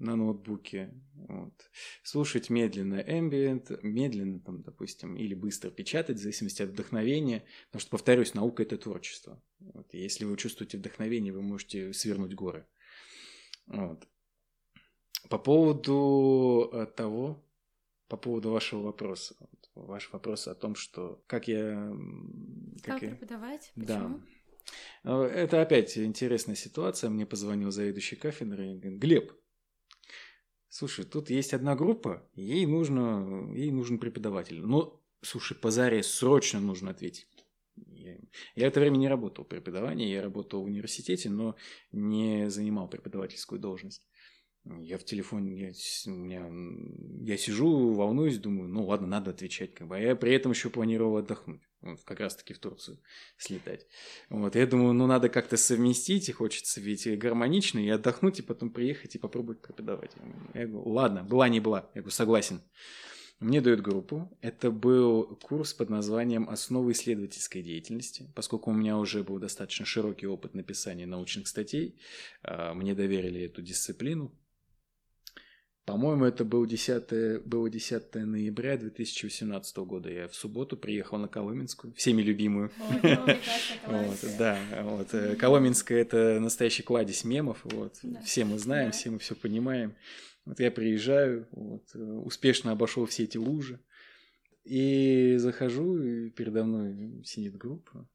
на 0.00 0.16
ноутбуке, 0.16 0.90
вот. 1.28 1.54
слушать 2.02 2.50
медленно 2.50 3.00
ambient, 3.00 3.78
медленно, 3.82 4.40
там, 4.40 4.62
допустим, 4.62 5.16
или 5.16 5.34
быстро 5.34 5.70
печатать, 5.70 6.18
в 6.18 6.20
зависимости 6.22 6.62
от 6.62 6.70
вдохновения, 6.70 7.44
потому 7.66 7.80
что, 7.80 7.90
повторюсь, 7.90 8.34
наука– 8.34 8.62
это 8.64 8.78
творчество. 8.78 9.42
Вот. 9.60 9.92
Если 9.92 10.24
вы 10.24 10.36
чувствуете 10.36 10.78
вдохновение, 10.78 11.32
вы 11.32 11.42
можете 11.42 11.92
свернуть 11.92 12.34
горы. 12.34 12.66
Вот. 13.66 14.06
По 15.28 15.38
поводу 15.38 16.70
э, 16.72 16.86
того, 16.86 17.44
по 18.08 18.16
поводу 18.16 18.50
вашего 18.50 18.82
вопроса, 18.82 19.36
вот, 19.38 19.70
ваш 19.74 20.12
вопрос 20.12 20.48
о 20.48 20.54
том, 20.54 20.74
что 20.74 21.22
как 21.26 21.46
я... 21.46 21.92
Как, 22.82 22.94
как 22.94 23.02
я... 23.02 23.08
преподавать? 23.10 23.72
Почему? 23.74 24.20
Да. 25.04 25.22
Э, 25.24 25.24
это 25.24 25.62
опять 25.62 25.96
интересная 25.96 26.56
ситуация. 26.56 27.10
Мне 27.10 27.26
позвонил 27.26 27.70
заведующий 27.70 28.16
и 28.16 28.18
говорит, 28.18 28.98
Глеб, 28.98 29.32
Слушай, 30.70 31.04
тут 31.04 31.30
есть 31.30 31.52
одна 31.52 31.74
группа, 31.74 32.22
ей 32.34 32.64
нужно, 32.64 33.52
ей 33.52 33.72
нужен 33.72 33.98
преподаватель. 33.98 34.60
Но, 34.60 35.02
слушай, 35.20 35.56
по 35.56 35.72
заре 35.72 36.04
срочно 36.04 36.60
нужно 36.60 36.92
ответить. 36.92 37.26
Я, 37.88 38.16
я 38.54 38.68
это 38.68 38.78
время 38.78 38.96
не 38.96 39.08
работал 39.08 39.44
в 39.44 39.48
преподавании, 39.48 40.08
я 40.08 40.22
работал 40.22 40.62
в 40.62 40.66
университете, 40.66 41.28
но 41.28 41.56
не 41.90 42.48
занимал 42.50 42.88
преподавательскую 42.88 43.60
должность. 43.60 44.06
Я 44.78 44.98
в 44.98 45.04
телефоне, 45.04 45.58
я, 45.58 45.68
меня, 46.10 46.46
я 47.24 47.36
сижу, 47.36 47.92
волнуюсь, 47.92 48.38
думаю, 48.38 48.68
ну 48.68 48.86
ладно, 48.86 49.06
надо 49.06 49.30
отвечать, 49.30 49.74
как 49.74 49.88
бы. 49.88 49.96
А 49.96 49.98
я 49.98 50.14
при 50.14 50.32
этом 50.32 50.52
еще 50.52 50.70
планировал 50.70 51.16
отдохнуть, 51.16 51.62
вот, 51.80 52.02
как 52.04 52.20
раз-таки 52.20 52.54
в 52.54 52.58
Турцию 52.58 52.98
слетать. 53.36 53.86
Вот, 54.28 54.54
я 54.54 54.66
думаю, 54.66 54.92
ну 54.92 55.06
надо 55.06 55.28
как-то 55.28 55.56
совместить, 55.56 56.28
и 56.28 56.32
хочется 56.32 56.80
ведь 56.80 57.18
гармонично, 57.18 57.78
и 57.78 57.88
отдохнуть, 57.88 58.38
и 58.38 58.42
потом 58.42 58.70
приехать 58.70 59.14
и 59.14 59.18
попробовать 59.18 59.60
преподавать. 59.60 60.12
Я 60.54 60.66
говорю, 60.66 60.88
ладно, 60.88 61.24
была 61.24 61.48
не 61.48 61.60
была, 61.60 61.90
я 61.94 62.02
говорю, 62.02 62.10
согласен. 62.10 62.60
Мне 63.40 63.62
дают 63.62 63.80
группу. 63.80 64.30
Это 64.42 64.70
был 64.70 65.38
курс 65.42 65.72
под 65.72 65.88
названием 65.88 66.50
«Основы 66.50 66.92
исследовательской 66.92 67.62
деятельности». 67.62 68.30
Поскольку 68.34 68.70
у 68.70 68.74
меня 68.74 68.98
уже 68.98 69.24
был 69.24 69.38
достаточно 69.38 69.86
широкий 69.86 70.26
опыт 70.26 70.52
написания 70.52 71.06
научных 71.06 71.48
статей, 71.48 71.98
а, 72.42 72.74
мне 72.74 72.94
доверили 72.94 73.40
эту 73.40 73.62
дисциплину. 73.62 74.30
По-моему, 75.90 76.24
это 76.24 76.44
был 76.44 76.66
10, 76.66 77.44
было 77.44 77.68
10 77.68 78.14
ноября 78.14 78.76
2018 78.76 79.76
года. 79.78 80.08
Я 80.08 80.28
в 80.28 80.36
субботу 80.36 80.76
приехал 80.76 81.18
на 81.18 81.26
Коломенскую, 81.26 81.92
всеми 81.94 82.22
любимую. 82.22 82.70
вот, 83.86 84.24
да, 84.38 84.56
вот. 84.84 85.12
Э, 85.14 85.34
Коломенская– 85.34 85.98
это 86.02 86.38
настоящий 86.38 86.84
кладезь 86.84 87.24
мемов. 87.24 87.58
Вот. 87.64 88.00
Все 88.24 88.44
мы 88.44 88.60
знаем, 88.60 88.92
все 88.92 89.10
мы 89.10 89.18
все 89.18 89.34
понимаем. 89.34 89.96
Вот 90.44 90.60
я 90.60 90.70
приезжаю, 90.70 91.48
вот, 91.50 91.82
э, 91.96 91.98
успешно 91.98 92.70
обошел 92.70 93.04
все 93.06 93.24
эти 93.24 93.36
лужи. 93.36 93.80
И 94.62 95.38
захожу, 95.38 96.00
и 96.00 96.30
передо 96.30 96.62
мной 96.62 97.24
сидит 97.24 97.56
группа. 97.56 98.06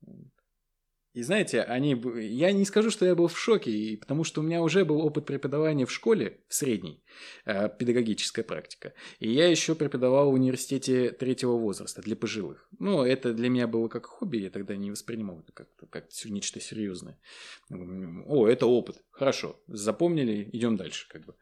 И 1.15 1.23
знаете, 1.23 1.61
они, 1.61 1.95
я 2.21 2.51
не 2.51 2.65
скажу, 2.65 2.89
что 2.89 3.05
я 3.05 3.15
был 3.15 3.29
в 3.29 3.39
шоке, 3.39 3.97
потому 4.01 4.25
что 4.25 4.41
у 4.41 4.43
меня 4.43 4.61
уже 4.61 4.83
был 4.83 4.99
опыт 4.99 5.25
преподавания 5.25 5.85
в 5.85 5.91
школе, 5.91 6.41
в 6.49 6.53
средней, 6.53 7.01
э, 7.45 7.69
педагогическая 7.69 8.43
практика. 8.43 8.93
И 9.19 9.31
я 9.31 9.47
еще 9.47 9.75
преподавал 9.75 10.31
в 10.31 10.33
университете 10.33 11.11
третьего 11.11 11.53
возраста 11.53 12.01
для 12.01 12.17
пожилых. 12.17 12.67
Ну, 12.79 13.01
это 13.01 13.33
для 13.33 13.47
меня 13.47 13.65
было 13.65 13.87
как 13.87 14.07
хобби, 14.07 14.39
я 14.39 14.49
тогда 14.49 14.75
не 14.75 14.91
воспринимал 14.91 15.39
это 15.39 15.53
как, 15.53 15.69
как 15.89 16.09
нечто 16.25 16.59
серьезное. 16.59 17.17
О, 17.69 18.45
это 18.45 18.65
опыт, 18.65 19.01
хорошо, 19.11 19.57
запомнили, 19.67 20.49
идем 20.51 20.75
дальше, 20.75 21.07
как 21.07 21.23
бы. 21.23 21.35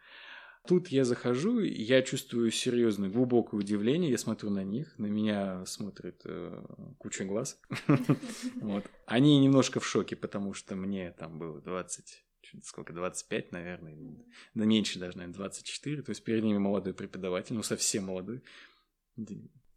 Тут 0.65 0.87
я 0.87 1.03
захожу, 1.03 1.59
я 1.59 2.01
чувствую 2.03 2.49
серьезное, 2.49 3.09
глубокое 3.09 3.59
удивление, 3.59 4.11
я 4.11 4.17
смотрю 4.17 4.49
на 4.49 4.63
них, 4.63 4.97
на 4.97 5.07
меня 5.07 5.65
смотрит 5.65 6.21
э, 6.23 6.65
куча 6.99 7.25
глаз. 7.25 7.59
вот. 8.61 8.89
Они 9.05 9.39
немножко 9.39 9.81
в 9.81 9.85
шоке, 9.85 10.15
потому 10.15 10.53
что 10.53 10.77
мне 10.77 11.11
там 11.11 11.37
было 11.37 11.59
20, 11.59 12.23
сколько, 12.63 12.93
25, 12.93 13.51
наверное, 13.51 13.97
да 14.53 14.63
меньше 14.63 14.99
даже, 14.99 15.17
наверное, 15.17 15.35
24, 15.35 16.01
то 16.01 16.11
есть 16.11 16.23
перед 16.23 16.43
ними 16.43 16.59
молодой 16.59 16.93
преподаватель, 16.93 17.55
ну 17.55 17.63
совсем 17.63 18.05
молодой. 18.05 18.41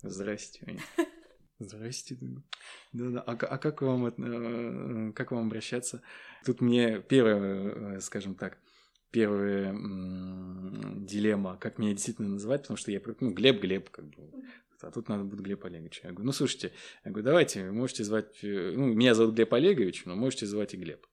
Здрасте. 0.02 0.80
Здрасте. 1.58 2.16
Да-да. 2.92 3.22
А, 3.22 3.32
а 3.32 3.58
как 3.58 3.82
вам 3.82 4.06
э, 4.06 5.12
как 5.14 5.32
вам 5.32 5.46
обращаться? 5.46 6.02
Тут 6.44 6.60
мне 6.60 7.00
первое, 7.00 7.96
э, 7.96 8.00
скажем 8.00 8.36
так, 8.36 8.58
первая 9.16 9.74
дилемма, 11.06 11.56
как 11.58 11.78
меня 11.78 11.92
действительно 11.92 12.28
называть, 12.28 12.60
потому 12.62 12.76
что 12.76 12.92
я, 12.92 13.00
ну, 13.20 13.30
Глеб, 13.30 13.62
Глеб, 13.62 13.88
как 13.88 14.04
бы, 14.04 14.16
а 14.82 14.90
тут 14.90 15.08
надо 15.08 15.24
будет 15.24 15.40
Глеб 15.40 15.64
Олегович. 15.64 16.02
Я 16.04 16.10
говорю, 16.10 16.26
ну, 16.26 16.32
слушайте, 16.32 16.72
я 17.02 17.10
говорю, 17.10 17.24
давайте, 17.24 17.64
вы 17.64 17.72
можете 17.72 18.04
звать, 18.04 18.36
э, 18.42 18.72
ну, 18.76 18.88
меня 18.88 19.14
зовут 19.14 19.34
Глеб 19.34 19.54
Олегович, 19.54 20.04
но 20.04 20.16
можете 20.16 20.44
звать 20.44 20.74
и 20.74 20.76
Глеб. 20.76 21.06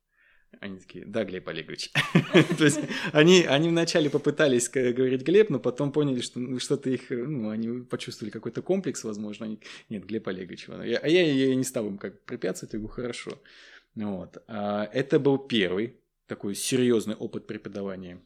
Они 0.60 0.80
такие, 0.80 1.06
да, 1.06 1.24
Глеб 1.24 1.48
Олегович. 1.48 1.92
То 2.58 2.66
есть 2.66 2.82
они, 3.14 3.46
они 3.46 3.70
вначале 3.70 4.10
попытались 4.10 4.68
говорить 4.68 5.22
Глеб, 5.22 5.50
но 5.50 5.62
потом 5.62 5.94
поняли, 5.94 6.20
что 6.20 6.42
ну, 6.42 6.60
что-то 6.60 6.90
их, 6.90 7.10
ну, 7.10 7.52
они 7.52 7.84
почувствовали 7.84 8.32
какой-то 8.32 8.62
комплекс, 8.62 9.06
возможно. 9.06 9.46
Они, 9.46 9.60
нет, 9.88 10.04
Глеб 10.04 10.28
Олегович. 10.28 10.66
А 10.68 10.84
я, 10.86 11.00
я, 11.06 11.32
я 11.32 11.56
не 11.56 11.64
стал 11.64 11.88
им 11.88 11.98
как 11.98 12.22
препятствовать, 12.26 12.74
я 12.74 12.80
говорю, 12.80 12.94
хорошо. 12.94 13.42
Вот. 13.96 14.44
А, 14.48 14.90
это 14.92 15.22
был 15.22 15.38
первый 15.38 16.03
такой 16.34 16.56
серьезный 16.56 17.14
опыт 17.14 17.46
преподавания. 17.46 18.20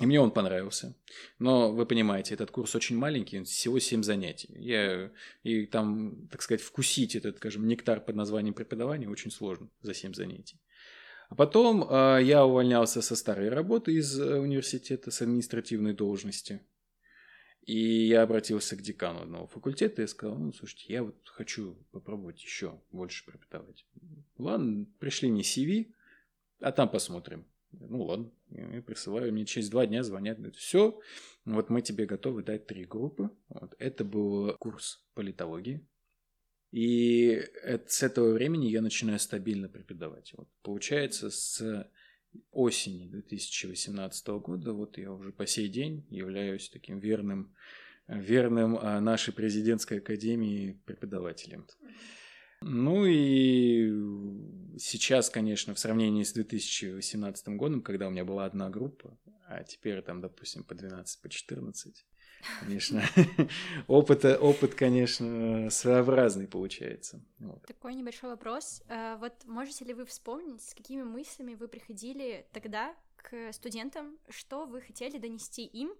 И 0.00 0.06
мне 0.06 0.18
он 0.18 0.30
понравился. 0.30 0.96
Но 1.38 1.70
вы 1.70 1.84
понимаете, 1.84 2.32
этот 2.32 2.50
курс 2.50 2.74
очень 2.74 2.96
маленький, 2.96 3.42
всего 3.42 3.78
7 3.78 4.02
занятий. 4.02 4.54
Я, 4.58 5.10
и 5.42 5.66
там, 5.66 6.28
так 6.28 6.40
сказать, 6.40 6.62
вкусить 6.62 7.14
этот, 7.14 7.36
скажем, 7.36 7.66
нектар 7.68 8.00
под 8.00 8.16
названием 8.16 8.54
преподавания 8.54 9.06
очень 9.06 9.30
сложно 9.30 9.68
за 9.82 9.92
7 9.92 10.14
занятий. 10.14 10.58
А 11.28 11.34
потом 11.34 11.82
э, 11.82 12.20
я 12.22 12.46
увольнялся 12.46 13.02
со 13.02 13.14
старой 13.16 13.50
работы 13.50 13.92
из 13.92 14.18
э, 14.18 14.38
университета 14.38 15.10
с 15.10 15.20
административной 15.20 15.92
должности. 15.92 16.62
И 17.66 18.06
я 18.06 18.22
обратился 18.22 18.76
к 18.76 18.82
декану 18.82 19.22
одного 19.22 19.46
факультета 19.46 20.00
и 20.00 20.06
сказал, 20.06 20.38
ну, 20.38 20.52
слушайте, 20.54 20.90
я 20.90 21.02
вот 21.02 21.16
хочу 21.26 21.74
попробовать 21.90 22.42
еще 22.42 22.80
больше 22.92 23.26
преподавать. 23.26 23.84
Ладно, 24.38 24.86
пришли 25.00 25.30
мне 25.30 25.42
CV, 25.42 25.92
а 26.60 26.72
там 26.72 26.88
посмотрим. 26.88 27.46
Ну 27.72 28.04
ладно, 28.04 28.30
я 28.50 28.82
присылаю, 28.82 29.32
мне 29.32 29.44
через 29.44 29.68
два 29.68 29.86
дня 29.86 30.02
звонят, 30.02 30.38
говорят, 30.38 30.56
все, 30.56 30.98
вот 31.44 31.68
мы 31.68 31.82
тебе 31.82 32.06
готовы 32.06 32.42
дать 32.42 32.66
три 32.66 32.84
группы. 32.84 33.30
Вот. 33.48 33.74
Это 33.78 34.04
был 34.04 34.54
курс 34.58 35.04
политологии. 35.14 35.86
И 36.72 37.28
это, 37.62 37.84
с 37.88 38.02
этого 38.02 38.32
времени 38.32 38.66
я 38.66 38.82
начинаю 38.82 39.18
стабильно 39.18 39.68
преподавать. 39.68 40.32
Вот, 40.36 40.48
получается, 40.62 41.30
с 41.30 41.88
осени 42.50 43.08
2018 43.08 44.26
года, 44.28 44.72
вот 44.72 44.98
я 44.98 45.12
уже 45.12 45.32
по 45.32 45.46
сей 45.46 45.68
день 45.68 46.06
являюсь 46.10 46.68
таким 46.68 46.98
верным, 46.98 47.54
верным 48.08 48.78
а, 48.80 49.00
нашей 49.00 49.32
президентской 49.32 49.98
академии 49.98 50.80
преподавателем. 50.84 51.66
Ну 52.62 53.04
и 53.04 54.78
сейчас, 54.78 55.30
конечно, 55.30 55.74
в 55.74 55.78
сравнении 55.78 56.22
с 56.22 56.32
2018 56.32 57.48
годом, 57.48 57.82
когда 57.82 58.08
у 58.08 58.10
меня 58.10 58.24
была 58.24 58.44
одна 58.44 58.70
группа, 58.70 59.16
а 59.48 59.62
теперь 59.62 60.00
там, 60.02 60.20
допустим, 60.20 60.64
по 60.64 60.74
12, 60.74 61.20
по 61.20 61.28
14, 61.28 62.06
конечно, 62.60 63.02
опыт, 63.86 64.24
опыт, 64.24 64.74
конечно, 64.74 65.70
своеобразный 65.70 66.48
получается. 66.48 67.24
Вот. 67.38 67.66
Такой 67.66 67.94
небольшой 67.94 68.30
вопрос. 68.30 68.82
Э, 68.88 69.16
вот 69.18 69.32
можете 69.44 69.84
ли 69.84 69.94
вы 69.94 70.04
вспомнить, 70.04 70.62
с 70.62 70.74
какими 70.74 71.02
мыслями 71.02 71.54
вы 71.54 71.68
приходили 71.68 72.46
тогда 72.52 72.94
к 73.16 73.52
студентам, 73.52 74.18
что 74.28 74.66
вы 74.66 74.80
хотели 74.80 75.18
донести 75.18 75.64
им 75.64 75.94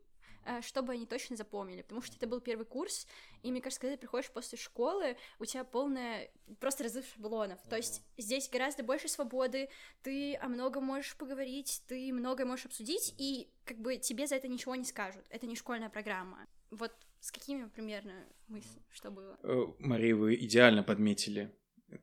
чтобы 0.63 0.93
они 0.93 1.07
точно 1.07 1.37
запомнили, 1.37 1.83
потому 1.83 2.03
что 2.03 2.17
это 2.17 2.27
был 2.27 2.41
первый 2.41 2.67
курс, 2.67 3.07
и 3.43 3.51
мне 3.51 3.61
кажется, 3.61 3.81
когда 3.81 3.97
ты 3.97 4.01
приходишь 4.01 4.31
после 4.31 4.59
школы, 4.59 5.17
у 5.39 5.45
тебя 5.45 5.65
полная 5.65 6.31
просто 6.61 6.85
разрыв 6.85 7.07
шаблонов, 7.15 7.61
то 7.69 7.77
есть 7.77 8.03
здесь 8.17 8.49
гораздо 8.51 8.83
больше 8.83 9.09
свободы, 9.09 9.69
ты 10.03 10.37
о 10.37 10.49
многом 10.49 10.85
можешь 10.85 11.17
поговорить, 11.17 11.83
ты 11.87 12.13
многое 12.13 12.47
можешь 12.47 12.67
обсудить, 12.67 13.15
и 13.19 13.51
как 13.65 13.79
бы 13.79 13.97
тебе 13.97 14.27
за 14.27 14.37
это 14.37 14.49
ничего 14.49 14.75
не 14.75 14.85
скажут, 14.85 15.25
это 15.31 15.47
не 15.47 15.57
школьная 15.57 15.91
программа. 15.91 16.47
Вот 16.71 16.93
с 17.21 17.33
какими 17.33 17.67
примерно 17.69 18.27
мыслями, 18.49 18.85
что 18.91 19.11
было? 19.11 19.39
Э, 19.43 19.67
Мария, 19.79 20.15
вы 20.15 20.35
идеально 20.37 20.83
подметили. 20.83 21.53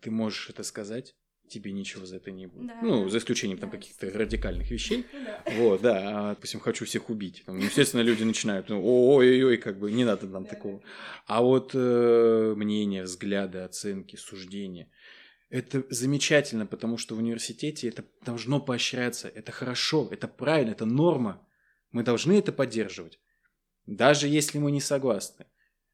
Ты 0.01 0.11
можешь 0.11 0.49
это 0.49 0.63
сказать, 0.63 1.15
тебе 1.53 1.71
ничего 1.71 2.05
за 2.05 2.17
это 2.17 2.31
не 2.31 2.47
будет. 2.47 2.67
Да. 2.67 2.79
Ну, 2.81 3.07
за 3.09 3.19
исключением 3.19 3.59
там 3.59 3.69
каких-то 3.69 4.09
радикальных 4.09 4.69
вещей. 4.71 5.05
Да. 5.23 5.43
Вот, 5.57 5.81
да. 5.81 6.01
А, 6.05 6.29
допустим, 6.35 6.59
хочу 6.59 6.85
всех 6.85 7.09
убить. 7.09 7.43
Там, 7.45 7.57
естественно, 7.57 8.01
люди 8.01 8.23
начинают, 8.23 8.69
ну, 8.69 8.83
ой-ой-ой, 8.83 9.57
как 9.57 9.79
бы 9.79 9.91
не 9.91 10.03
надо 10.03 10.27
нам 10.27 10.43
да, 10.43 10.49
такого. 10.49 10.81
А 11.27 11.41
вот 11.41 11.71
э, 11.73 12.53
мнения, 12.57 13.03
взгляды, 13.03 13.59
оценки, 13.59 14.15
суждения. 14.15 14.89
Это 15.49 15.85
замечательно, 15.89 16.65
потому 16.65 16.97
что 16.97 17.15
в 17.15 17.19
университете 17.19 17.87
это 17.87 18.03
должно 18.25 18.59
поощряться. 18.59 19.27
Это 19.27 19.51
хорошо, 19.51 20.07
это 20.11 20.27
правильно, 20.27 20.71
это 20.71 20.85
норма. 20.85 21.47
Мы 21.91 22.03
должны 22.03 22.33
это 22.33 22.51
поддерживать. 22.51 23.19
Даже 23.85 24.27
если 24.27 24.57
мы 24.57 24.71
не 24.71 24.81
согласны. 24.81 25.45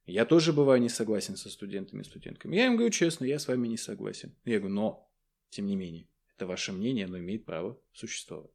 Я 0.05 0.25
тоже 0.25 0.53
бываю 0.53 0.81
не 0.81 0.89
согласен 0.89 1.35
со 1.35 1.49
студентами 1.49 2.01
и 2.01 2.05
студентками. 2.05 2.55
Я 2.55 2.65
им 2.65 2.77
говорю 2.77 2.91
честно, 2.91 3.25
я 3.25 3.37
с 3.37 3.47
вами 3.47 3.67
не 3.67 3.77
согласен. 3.77 4.33
Я 4.43 4.59
говорю, 4.59 4.73
но 4.73 5.08
тем 5.49 5.65
не 5.65 5.75
менее, 5.75 6.07
это 6.35 6.47
ваше 6.47 6.71
мнение, 6.71 7.05
оно 7.05 7.19
имеет 7.19 7.45
право 7.45 7.79
существовать. 7.93 8.51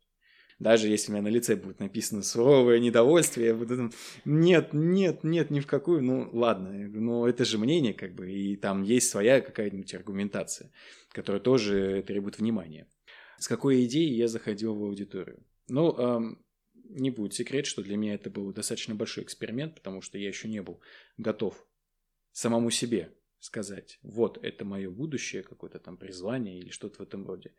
Даже 0.59 0.89
если 0.89 1.11
у 1.11 1.15
меня 1.15 1.23
на 1.23 1.29
лице 1.29 1.57
будет 1.57 1.81
написано 1.81 2.23
суровое 2.23 2.79
недовольствие, 2.79 3.49
я 3.49 3.55
буду 3.55 3.77
там, 3.77 3.93
нет, 4.25 4.73
нет, 4.73 5.25
нет, 5.25 5.51
ни 5.51 5.61
в 5.61 5.67
какую, 5.67 6.03
ну 6.03 6.31
ладно, 6.33 6.71
но 6.71 7.29
это 7.29 7.45
же 7.45 7.59
мнение 7.59 7.93
как 7.93 8.15
бы, 8.15 8.31
и 8.31 8.57
там 8.57 8.83
есть 8.83 9.11
своя 9.11 9.41
какая-нибудь 9.41 9.93
аргументация, 9.95 10.71
которая 11.11 11.41
тоже 11.43 12.03
требует 12.07 12.39
внимания. 12.39 12.87
С 13.39 13.49
какой 13.49 13.85
идеей 13.85 14.15
я 14.15 14.29
заходил 14.29 14.75
в 14.75 14.85
аудиторию? 14.85 15.45
Ну, 15.69 15.93
эм, 15.99 16.45
не 16.85 17.11
будет 17.11 17.35
секрет, 17.35 17.67
что 17.67 17.83
для 17.83 17.97
меня 17.97 18.15
это 18.15 18.31
был 18.31 18.53
достаточно 18.53 18.95
большой 18.95 19.25
эксперимент, 19.25 19.75
потому 19.75 20.03
что 20.03 20.19
я 20.19 20.29
еще 20.29 20.49
не 20.49 20.63
был 20.63 20.81
готов 21.17 21.67
самому 22.33 22.71
себе 22.71 23.13
сказать, 23.45 23.99
вот 24.03 24.43
это 24.43 24.65
мое 24.65 24.91
будущее, 24.91 25.43
какое-то 25.43 25.79
там 25.79 25.97
призвание 25.97 26.59
или 26.59 26.71
что-то 26.71 26.99
в 26.99 27.03
этом 27.03 27.27
роде. 27.27 27.53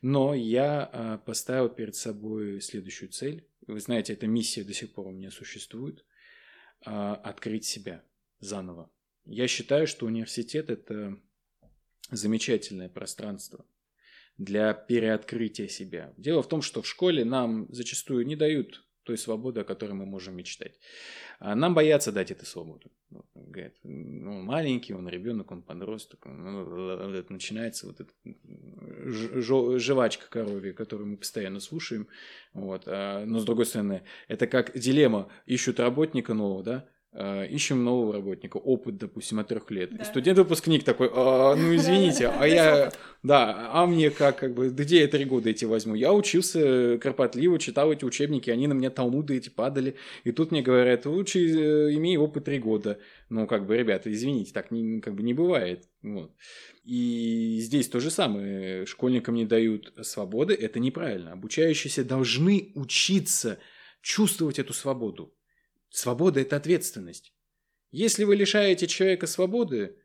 Но 0.00 0.34
я 0.34 0.84
а, 0.84 1.18
поставил 1.18 1.68
перед 1.68 1.96
собой 1.96 2.60
следующую 2.60 3.10
цель. 3.10 3.48
Вы 3.66 3.80
знаете, 3.80 4.12
эта 4.12 4.26
миссия 4.26 4.62
до 4.62 4.72
сих 4.72 4.92
пор 4.92 5.08
у 5.08 5.10
меня 5.10 5.30
существует. 5.30 6.04
А, 6.84 7.16
открыть 7.16 7.64
себя 7.64 8.04
заново. 8.38 8.90
Я 9.24 9.48
считаю, 9.48 9.88
что 9.88 10.06
университет– 10.06 10.70
это 10.70 11.18
замечательное 12.10 12.88
пространство 12.88 13.66
для 14.38 14.72
переоткрытия 14.74 15.66
себя. 15.66 16.14
Дело 16.16 16.42
в 16.42 16.48
том, 16.48 16.62
что 16.62 16.82
в 16.82 16.86
школе 16.86 17.24
нам 17.24 17.66
зачастую 17.72 18.26
не 18.26 18.36
дают 18.36 18.85
той 19.06 19.16
свободы, 19.16 19.60
о 19.60 19.64
которой 19.64 19.92
мы 19.92 20.04
можем 20.04 20.36
мечтать. 20.36 20.78
А 21.38 21.54
нам 21.54 21.74
боятся 21.74 22.12
дать 22.12 22.30
эту 22.30 22.44
свободу. 22.44 22.90
Говорят, 23.34 23.74
ну, 23.84 24.42
маленький, 24.42 24.94
он 24.94 25.08
ребенок, 25.08 25.52
он 25.52 25.62
подросток. 25.62 26.26
Ну, 26.26 27.06
начинается 27.28 27.86
вот 27.86 28.00
эта 28.00 28.12
жвачка 29.78 30.28
коровья, 30.28 30.72
которую 30.72 31.08
мы 31.08 31.16
постоянно 31.16 31.60
слушаем. 31.60 32.08
Вот. 32.52 32.82
А, 32.86 33.24
но 33.24 33.38
с 33.38 33.44
другой 33.44 33.66
стороны, 33.66 34.02
это 34.28 34.46
как 34.46 34.76
дилемма. 34.76 35.30
Ищут 35.46 35.78
работника 35.78 36.34
нового, 36.34 36.62
да, 36.64 36.88
ищем 37.16 37.82
нового 37.82 38.12
работника, 38.12 38.58
опыт, 38.58 38.98
допустим, 38.98 39.38
от 39.38 39.48
трех 39.48 39.70
лет. 39.70 39.90
Да. 39.96 40.02
И 40.02 40.04
студент-выпускник 40.04 40.84
такой, 40.84 41.08
а, 41.12 41.56
ну 41.56 41.74
извините, 41.74 42.28
а 42.28 42.46
я, 42.46 42.92
да, 43.22 43.70
а 43.72 43.86
мне 43.86 44.10
как, 44.10 44.38
как 44.38 44.54
бы, 44.54 44.68
где 44.68 45.00
я 45.00 45.08
три 45.08 45.24
года 45.24 45.48
эти 45.48 45.64
возьму? 45.64 45.94
Я 45.94 46.12
учился 46.12 46.98
кропотливо, 46.98 47.58
читал 47.58 47.90
эти 47.90 48.04
учебники, 48.04 48.50
они 48.50 48.66
на 48.66 48.74
меня 48.74 48.90
талмуды 48.90 49.36
эти 49.36 49.48
падали, 49.48 49.96
и 50.24 50.32
тут 50.32 50.50
мне 50.50 50.60
говорят, 50.60 51.06
лучше 51.06 51.38
э, 51.38 51.94
имей 51.94 52.18
опыт 52.18 52.44
три 52.44 52.58
года. 52.58 52.98
Ну, 53.30 53.46
как 53.46 53.66
бы, 53.66 53.76
ребята, 53.76 54.12
извините, 54.12 54.52
так 54.52 54.70
не, 54.70 55.00
как 55.00 55.14
бы 55.14 55.22
не 55.22 55.32
бывает. 55.32 55.88
Вот. 56.02 56.32
И 56.84 57.58
здесь 57.60 57.88
то 57.88 57.98
же 57.98 58.10
самое. 58.10 58.84
Школьникам 58.86 59.34
не 59.34 59.44
дают 59.46 59.92
свободы, 60.02 60.54
это 60.54 60.78
неправильно. 60.78 61.32
Обучающиеся 61.32 62.04
должны 62.04 62.72
учиться 62.74 63.58
чувствовать 64.02 64.58
эту 64.58 64.72
свободу. 64.72 65.32
Свобода– 65.96 66.40
это 66.42 66.56
ответственность. 66.56 67.32
Если 67.90 68.24
вы 68.24 68.36
лишаете 68.36 68.86
человека 68.86 69.26
свободы, 69.26 69.96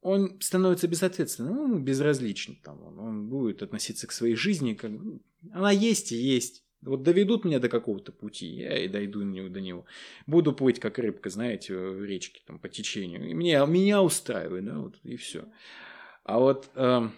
он 0.00 0.40
становится 0.40 0.88
безответственным, 0.88 1.58
он 1.58 1.84
безразличен. 1.84 2.56
Там, 2.64 2.82
он, 2.82 2.98
он 2.98 3.28
будет 3.28 3.62
относиться 3.62 4.06
к 4.06 4.12
своей 4.12 4.36
жизни, 4.36 4.72
как 4.72 4.92
она 5.52 5.70
есть 5.70 6.12
и 6.12 6.16
есть. 6.16 6.64
Вот 6.80 7.02
доведут 7.02 7.44
меня 7.44 7.58
до 7.58 7.68
какого-то 7.68 8.10
пути, 8.10 8.46
я 8.46 8.86
и 8.86 8.88
дойду 8.88 9.20
до 9.20 9.60
него. 9.60 9.84
Буду 10.26 10.54
плыть, 10.54 10.80
как 10.80 10.98
рыбка, 10.98 11.28
знаете, 11.28 11.76
в 11.76 12.02
речке, 12.02 12.40
там, 12.46 12.58
по 12.58 12.70
течению. 12.70 13.28
И 13.28 13.34
мне, 13.34 13.66
меня 13.66 14.02
устраивает, 14.02 14.64
да, 14.64 14.78
вот, 14.78 14.98
и 15.02 15.16
все. 15.16 15.44
А 16.22 16.38
вот 16.38 16.70
э, 16.74 17.10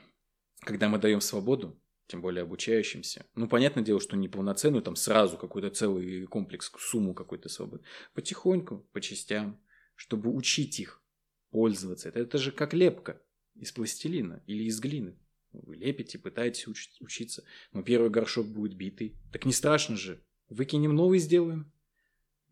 когда 0.63 0.89
мы 0.89 0.99
даем 0.99 1.21
свободу, 1.21 1.81
тем 2.07 2.21
более 2.21 2.43
обучающимся. 2.43 3.27
Ну, 3.35 3.49
понятное 3.49 3.85
дело, 3.85 4.01
что 4.01 4.17
не 4.17 4.29
полноценную, 4.29 4.83
там 4.83 4.97
сразу 4.97 5.37
какой-то 5.37 5.71
целый 5.71 6.27
комплекс, 6.27 6.71
сумму 6.79 7.15
какой-то 7.15 7.49
свободы. 7.49 7.85
Потихоньку, 8.15 8.89
по 8.93 9.01
частям, 9.01 9.61
чтобы 9.95 10.35
учить 10.35 10.79
их 10.79 11.03
пользоваться. 11.51 12.09
Это, 12.09 12.21
это 12.21 12.39
же 12.39 12.53
как 12.53 12.75
лепка 12.75 13.21
из 13.55 13.73
пластилина 13.73 14.43
или 14.47 14.65
из 14.65 14.79
глины. 14.81 15.19
Вы 15.53 15.77
лепите, 15.77 16.19
пытаетесь 16.19 16.67
уч- 16.67 16.97
учиться, 17.01 17.45
но 17.73 17.83
первый 17.83 18.11
горшок 18.11 18.47
будет 18.47 18.77
битый. 18.77 19.17
Так 19.33 19.45
не 19.45 19.53
страшно 19.53 19.97
же. 19.97 20.23
Выкинем 20.49 20.95
новый 20.95 21.19
сделаем. 21.19 21.73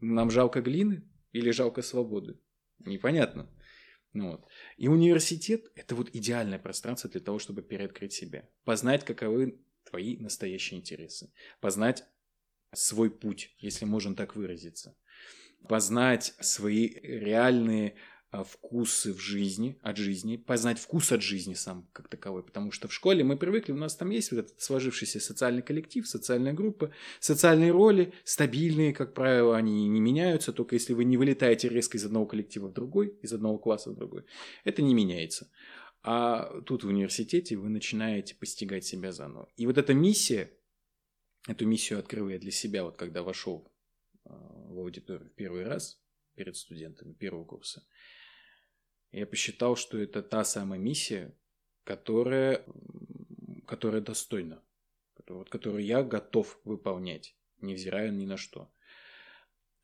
Нам 0.01 0.31
жалко 0.31 0.63
глины 0.63 1.05
или 1.33 1.51
жалко 1.51 1.83
свободы? 1.83 2.39
Непонятно. 2.79 3.49
Ну, 4.15 4.31
вот. 4.31 4.47
И 4.77 4.87
университет– 4.87 5.71
это 5.75 5.97
вот 5.97 6.09
идеальное 6.15 6.61
пространство 6.61 7.11
для 7.11 7.21
того, 7.21 7.41
чтобы 7.41 7.63
переоткрыть 7.63 8.13
себя. 8.13 8.49
Познать, 8.65 9.05
каковы 9.05 9.61
твои 9.91 10.17
настоящие 10.19 10.79
интересы. 10.79 11.33
Познать 11.61 12.05
свой 12.73 13.11
путь, 13.11 13.55
если 13.59 13.85
можно 13.85 14.15
так 14.15 14.37
выразиться. 14.37 14.97
Познать 15.69 16.33
свои 16.41 16.89
реальные 17.03 17.97
вкусы 18.43 19.13
в 19.13 19.21
жизни, 19.21 19.79
от 19.83 19.97
жизни, 19.97 20.37
познать 20.37 20.79
вкус 20.79 21.13
от 21.13 21.23
жизни 21.23 21.55
сам 21.55 21.89
как 21.93 22.09
таковой, 22.09 22.43
потому 22.43 22.73
что 22.73 22.89
в 22.89 22.93
школе 22.93 23.23
мы 23.23 23.37
привыкли, 23.37 23.73
у 23.73 23.77
нас 23.77 23.95
там 23.95 24.11
есть 24.11 24.33
вот 24.33 24.41
этот 24.41 24.61
сложившийся 24.61 25.21
социальный 25.21 25.63
коллектив, 25.63 26.09
социальная 26.09 26.53
группа, 26.53 26.91
социальные 27.21 27.71
роли, 27.71 28.13
стабильные, 28.25 28.93
как 28.93 29.15
правило, 29.15 29.57
они 29.57 29.87
не 29.87 30.01
меняются, 30.01 30.53
только 30.53 30.75
если 30.75 30.95
вы 30.95 31.05
не 31.05 31.17
вылетаете 31.17 31.69
резко 31.69 31.99
из 31.99 32.05
одного 32.05 32.27
коллектива 32.27 32.69
в 32.69 32.73
другой, 32.73 33.17
из 33.23 33.33
одного 33.33 33.59
класса 33.59 33.91
в 33.91 33.95
другой, 33.95 34.25
это 34.65 34.83
не 34.83 34.95
меняется. 34.95 35.51
А 36.03 36.61
тут 36.63 36.85
в 36.85 36.89
университете 36.89 37.57
вы 37.57 37.69
начинаете 37.69 38.35
постигать 38.35 38.85
себя 38.85 39.13
заново. 39.13 39.49
И 39.57 39.67
вот 39.67 39.79
эта 39.79 39.95
миссия, 39.95 40.51
эту 41.47 41.67
миссию 41.67 41.99
открыл 41.99 42.29
я 42.29 42.39
для 42.39 42.51
себя, 42.51 42.85
вот 42.85 42.97
когда 42.97 43.23
вошел 43.23 43.71
а, 44.25 44.31
в 44.35 44.79
аудиторию 44.79 45.31
первый 45.37 45.65
раз 45.65 46.01
перед 46.35 46.57
студентами 46.57 47.13
первого 47.13 47.45
курса– 47.45 47.87
я 49.15 49.27
посчитал, 49.27 49.77
что 49.77 49.99
это 49.99 50.23
та 50.23 50.45
самая 50.45 50.79
миссия, 50.79 51.35
которая, 51.85 52.65
которая 53.67 54.01
достойна, 54.01 54.63
вот, 55.29 55.49
которую 55.51 55.85
я 55.85 56.03
готов 56.03 56.59
выполнять, 56.65 57.37
невзирая 57.61 58.11
ни 58.11 58.27
на 58.27 58.37
что. 58.37 58.71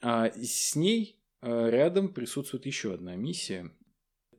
А 0.00 0.30
с 0.30 0.74
ней 0.74 1.20
э, 1.42 1.70
рядом 1.70 2.12
присутствует 2.12 2.66
еще 2.66 2.94
одна 2.94 3.16
миссия, 3.16 3.70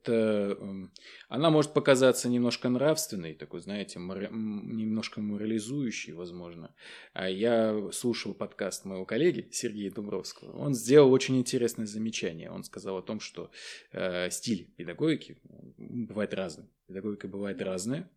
это 0.02 0.56
эм, 0.60 0.92
она 1.28 1.50
может 1.50 1.72
показаться 1.72 2.28
немножко 2.28 2.68
нравственной, 2.68 3.34
такой, 3.34 3.60
знаете, 3.60 3.98
мор... 3.98 4.30
немножко 4.32 5.20
морализующей, 5.20 6.12
возможно. 6.12 6.74
А 7.12 7.28
я 7.28 7.90
слушал 7.92 8.34
подкаст 8.34 8.84
моего 8.84 9.04
коллеги 9.04 9.48
Сергея 9.52 9.90
Дубровского. 9.90 10.56
Он 10.58 10.74
сделал 10.74 11.12
очень 11.12 11.38
интересное 11.38 11.86
замечание. 11.86 12.50
Он 12.50 12.64
сказал 12.64 12.98
о 12.98 13.02
том, 13.02 13.20
что 13.20 13.50
э, 13.92 14.30
стиль 14.30 14.70
педагогики 14.76 15.38
бывает 15.78 16.34
разный. 16.34 16.66
Педагогика 16.86 17.28
бывает 17.28 17.62
разная. 17.62 18.10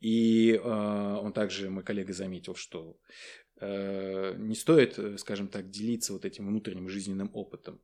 И 0.00 0.52
э, 0.52 0.58
он 0.62 1.32
также, 1.32 1.70
мой 1.70 1.82
коллега, 1.82 2.12
заметил, 2.12 2.54
что 2.54 2.96
не 3.62 4.54
стоит, 4.54 4.98
скажем 5.18 5.48
так, 5.48 5.70
делиться 5.70 6.12
вот 6.12 6.24
этим 6.24 6.48
внутренним 6.48 6.88
жизненным 6.88 7.30
опытом 7.32 7.80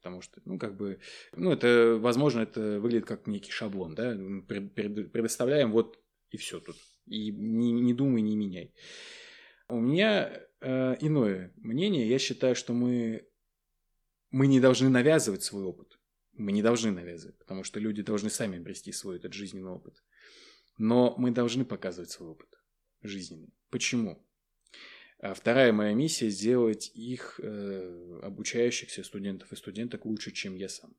потому 0.00 0.22
что, 0.22 0.40
ну, 0.46 0.58
как 0.58 0.76
бы, 0.76 0.98
ну, 1.36 1.52
это, 1.52 1.98
возможно, 2.00 2.40
это 2.40 2.80
выглядит 2.80 3.06
как 3.06 3.26
некий 3.26 3.50
шаблон, 3.50 3.94
да, 3.94 4.12
предоставляем 4.46 5.72
вот 5.72 5.98
и 6.30 6.36
все 6.36 6.58
тут, 6.60 6.76
и 7.06 7.30
не, 7.30 7.72
не 7.72 7.92
думай, 7.92 8.22
не 8.22 8.36
меняй. 8.36 8.72
У 9.68 9.78
меня 9.78 10.32
э, 10.60 10.96
иное 11.00 11.52
мнение, 11.56 12.08
я 12.08 12.18
считаю, 12.18 12.54
что 12.54 12.72
мы, 12.72 13.28
мы 14.30 14.46
не 14.46 14.60
должны 14.60 14.88
навязывать 14.88 15.42
свой 15.42 15.64
опыт, 15.64 15.98
мы 16.32 16.52
не 16.52 16.62
должны 16.62 16.92
навязывать, 16.92 17.38
потому 17.38 17.62
что 17.62 17.78
люди 17.78 18.02
должны 18.02 18.30
сами 18.30 18.58
обрести 18.58 18.92
свой 18.92 19.16
этот 19.16 19.34
жизненный 19.34 19.70
опыт, 19.70 20.02
но 20.78 21.14
мы 21.18 21.30
должны 21.30 21.64
показывать 21.64 22.10
свой 22.10 22.30
опыт 22.30 22.48
жизненный. 23.02 23.52
Почему? 23.70 24.26
А 25.20 25.34
вторая 25.34 25.72
моя 25.72 25.92
миссия– 25.92 26.28
сделать 26.30 26.90
их, 26.94 27.38
э, 27.42 28.20
обучающихся 28.22 29.04
студентов 29.04 29.52
и 29.52 29.56
студенток, 29.56 30.06
лучше, 30.06 30.30
чем 30.30 30.56
я 30.56 30.68
сам. 30.68 30.96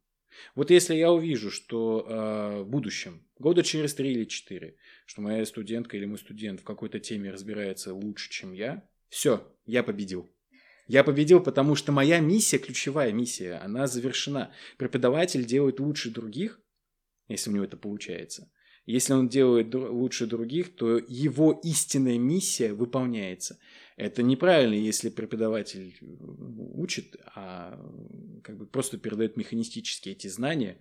Вот 0.55 0.69
если 0.69 0.93
я 0.93 1.11
увижу, 1.11 1.49
что 1.49 2.05
э, 2.07 2.61
в 2.61 2.69
будущем, 2.69 3.25
года 3.39 3.63
через 3.63 3.95
три 3.95 4.11
или 4.11 4.25
четыре, 4.25 4.75
что 5.05 5.21
моя 5.21 5.43
студентка 5.45 5.97
или 5.97 6.05
мой 6.05 6.19
студент 6.19 6.61
в 6.61 6.63
какой-то 6.63 6.99
теме 6.99 7.31
разбирается 7.31 7.93
лучше, 7.93 8.29
чем 8.29 8.53
я, 8.53 8.87
все, 9.09 9.51
я 9.65 9.83
победил. 9.83 10.29
Я 10.87 11.03
победил, 11.03 11.41
потому 11.41 11.75
что 11.75 11.91
моя 11.91 12.19
миссия, 12.19 12.59
ключевая 12.59 13.11
миссия, 13.11 13.55
она 13.55 13.87
завершена. 13.87 14.53
Преподаватель 14.77 15.45
делает 15.45 15.79
лучше 15.79 16.11
других, 16.11 16.61
если 17.27 17.49
у 17.49 17.53
него 17.53 17.65
это 17.65 17.77
получается. 17.77 18.51
Если 18.85 19.13
он 19.13 19.29
делает 19.29 19.73
лучше 19.73 20.25
других, 20.25 20.75
то 20.75 20.97
его 20.97 21.59
истинная 21.63 22.17
миссия 22.17 22.73
выполняется. 22.73 23.59
Это 24.01 24.23
неправильно, 24.23 24.73
если 24.73 25.09
преподаватель 25.09 25.95
э, 26.01 26.05
учит, 26.73 27.17
а 27.35 27.79
как 28.43 28.57
бы 28.57 28.65
просто 28.65 28.97
передает 28.97 29.37
механистически 29.37 30.09
эти 30.09 30.27
знания, 30.27 30.79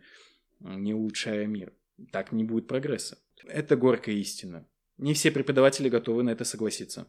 не 0.60 0.94
улучшая 0.94 1.46
мир. 1.46 1.74
Так 2.12 2.32
не 2.32 2.44
будет 2.44 2.66
прогресса. 2.66 3.18
Это 3.44 3.76
горькая 3.76 4.14
истина. 4.14 4.66
Не 4.96 5.12
все 5.12 5.30
преподаватели 5.30 5.90
готовы 5.90 6.22
на 6.22 6.30
это 6.30 6.44
согласиться. 6.44 7.08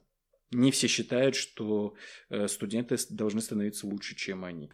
Не 0.51 0.71
все 0.71 0.87
считают, 0.87 1.35
что 1.35 1.95
э, 2.29 2.49
студенты 2.49 2.97
должны 3.09 3.39
становиться 3.39 3.87
лучше, 3.87 4.13
чем 4.15 4.43
они. 4.43 4.69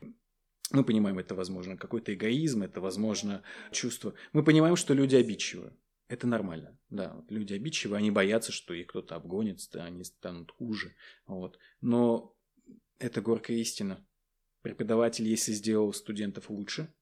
Мы 0.71 0.83
понимаем, 0.83 1.19
это 1.19 1.35
возможно 1.35 1.77
какой-то 1.77 2.15
эгоизм, 2.15 2.63
это 2.63 2.81
возможно 2.81 3.43
чувство. 3.71 4.15
Мы 4.33 4.43
понимаем, 4.43 4.75
что 4.75 4.95
люди 4.95 5.15
обидчивы. 5.15 5.71
Это 6.07 6.25
нормально, 6.25 6.77
да. 6.89 7.21
Люди 7.27 7.53
обидчивы, 7.53 7.97
они 7.97 8.11
боятся, 8.11 8.51
что 8.51 8.73
их 8.73 8.87
кто-то 8.87 9.15
обгонит, 9.15 9.59
они 9.75 10.03
станут 10.03 10.51
хуже. 10.51 10.95
Вот. 11.25 11.59
Но 11.81 12.33
это 12.97 13.21
горькая 13.21 13.57
истина. 13.57 14.05
Преподаватель, 14.61 15.27
если 15.27 15.51
сделал 15.51 15.93
студентов 15.93 16.49
лучше, 16.49 16.93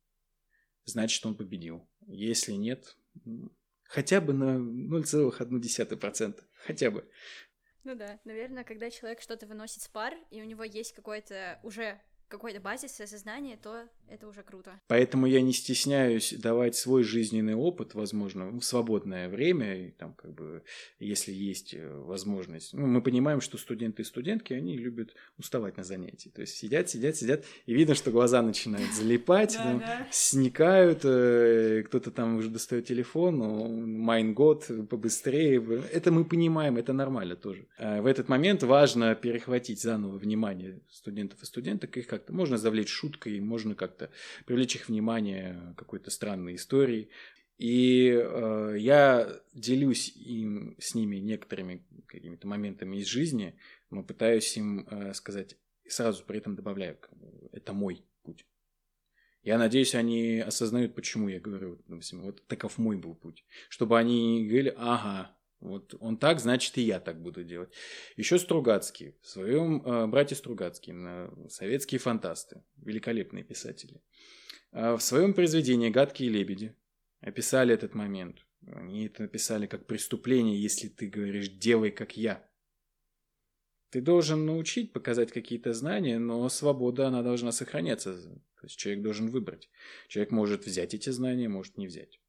значит, 0.85 1.25
он 1.25 1.35
победил. 1.35 1.87
Если 2.07 2.53
нет, 2.53 2.97
хотя 3.83 4.21
бы 4.21 4.33
на 4.33 4.57
0,1%. 4.57 6.43
Хотя 6.65 6.91
бы. 6.91 7.07
Ну 7.83 7.95
да, 7.95 8.19
наверное, 8.23 8.63
когда 8.63 8.89
человек 8.89 9.21
что-то 9.21 9.45
выносит 9.45 9.83
с 9.83 9.87
пар, 9.87 10.15
и 10.31 10.41
у 10.41 10.45
него 10.45 10.63
есть 10.63 10.93
какой-то 10.93 11.59
уже 11.61 12.01
какой-то 12.27 12.59
базис 12.59 12.99
осознания, 12.99 13.55
то 13.57 13.87
это 14.09 14.27
уже 14.27 14.43
круто. 14.43 14.79
Поэтому 14.87 15.25
я 15.25 15.41
не 15.41 15.53
стесняюсь 15.53 16.33
давать 16.33 16.75
свой 16.75 17.03
жизненный 17.03 17.55
опыт, 17.55 17.95
возможно, 17.95 18.49
в 18.51 18.61
свободное 18.61 19.29
время, 19.29 19.87
и 19.87 19.91
там 19.91 20.13
как 20.13 20.33
бы, 20.33 20.63
если 20.99 21.31
есть 21.31 21.73
э, 21.73 21.95
возможность. 21.97 22.73
Ну, 22.73 22.85
мы 22.85 23.01
понимаем, 23.01 23.41
что 23.41 23.57
студенты 23.57 24.03
и 24.03 24.05
студентки, 24.05 24.53
они 24.53 24.77
любят 24.77 25.13
уставать 25.37 25.77
на 25.77 25.83
занятии. 25.83 26.29
То 26.29 26.41
есть 26.41 26.55
сидят, 26.55 26.89
сидят, 26.89 27.15
сидят, 27.15 27.45
и 27.65 27.73
видно, 27.73 27.95
что 27.95 28.11
глаза 28.11 28.41
начинают 28.41 28.91
залипать, 28.93 29.57
сникают, 30.11 31.01
э, 31.03 31.83
кто-то 31.85 32.11
там 32.11 32.37
уже 32.37 32.49
достает 32.49 32.85
телефон, 32.85 33.99
майнгод, 33.99 34.69
побыстрее. 34.89 35.83
Это 35.91 36.11
мы 36.11 36.25
понимаем, 36.25 36.77
это 36.77 36.93
нормально 36.93 37.35
тоже. 37.35 37.67
А 37.77 38.01
в 38.01 38.05
этот 38.05 38.29
момент 38.29 38.63
важно 38.63 39.15
перехватить 39.15 39.81
заново 39.81 40.17
внимание 40.17 40.79
студентов 40.89 41.41
и 41.41 41.45
студенток, 41.45 41.97
их 41.97 42.07
как-то 42.07 42.33
можно 42.33 42.57
завлечь 42.57 42.89
шуткой, 42.89 43.39
можно 43.39 43.75
как-то 43.95 44.13
привлечь 44.45 44.75
их 44.75 44.89
внимание 44.89 45.73
какой-то 45.77 46.11
странной 46.11 46.55
историей. 46.55 47.09
И 47.57 48.09
э, 48.09 48.75
я 48.77 49.41
делюсь 49.53 50.09
им, 50.09 50.75
с 50.77 50.93
ними 50.93 51.17
некоторыми 51.17 51.85
какими-то 52.05 52.47
моментами 52.47 52.97
из 52.97 53.07
жизни, 53.07 53.57
но 53.89 54.03
пытаюсь 54.03 54.57
им 54.57 54.85
э, 54.89 55.13
сказать, 55.13 55.57
и 55.85 55.89
сразу 55.89 56.25
при 56.25 56.39
этом 56.39 56.55
добавляю, 56.55 56.97
это 57.53 57.71
мой 57.71 58.03
путь. 58.23 58.45
Я 59.41 59.57
надеюсь, 59.57 59.95
они 59.95 60.39
осознают, 60.39 60.95
почему 60.95 61.29
я 61.29 61.39
говорю, 61.39 61.79
вот 61.87 62.47
таков 62.47 62.77
мой 62.77 62.97
был 62.97 63.15
путь. 63.15 63.45
Чтобы 63.69 63.97
они 63.97 64.43
говорили, 64.45 64.73
ага, 64.75 65.34
вот 65.59 65.95
он 65.99 66.17
так, 66.17 66.39
значит 66.39 66.77
и 66.77 66.81
я 66.81 66.99
так 66.99 67.21
буду 67.21 67.43
делать. 67.43 67.73
Еще 68.17 68.37
Стругацкий, 68.37 69.15
в 69.21 69.27
своем 69.27 69.81
э, 69.85 70.07
брате 70.07 70.35
Стругацкий, 70.35 70.93
советские 71.49 71.99
фантасты, 71.99 72.63
великолепные 72.77 73.43
писатели. 73.43 74.01
Э, 74.71 74.93
в 74.93 75.01
своем 75.01 75.33
произведении 75.33 75.89
«Гадкие 75.89 76.29
лебеди» 76.29 76.75
описали 77.21 77.73
этот 77.73 77.95
момент. 77.95 78.45
Они 78.67 79.05
это 79.05 79.23
написали 79.23 79.67
как 79.67 79.85
преступление, 79.85 80.61
если 80.61 80.87
ты 80.87 81.07
говоришь 81.07 81.49
«делай 81.49 81.91
как 81.91 82.17
я». 82.17 82.47
Ты 83.89 84.01
должен 84.01 84.45
научить, 84.45 84.91
показать 84.91 85.31
какие-то 85.31 85.73
знания, 85.73 86.19
но 86.19 86.49
свобода, 86.49 87.07
она 87.07 87.23
должна 87.23 87.51
сохраняться. 87.51 88.15
То 88.15 88.63
есть 88.63 88.77
человек 88.77 89.03
должен 89.03 89.29
выбрать. 89.29 89.69
Человек 90.09 90.31
может 90.31 90.65
взять 90.65 90.93
эти 90.93 91.11
знания, 91.11 91.47
может 91.47 91.77
не 91.77 91.87
взять. 91.87 92.19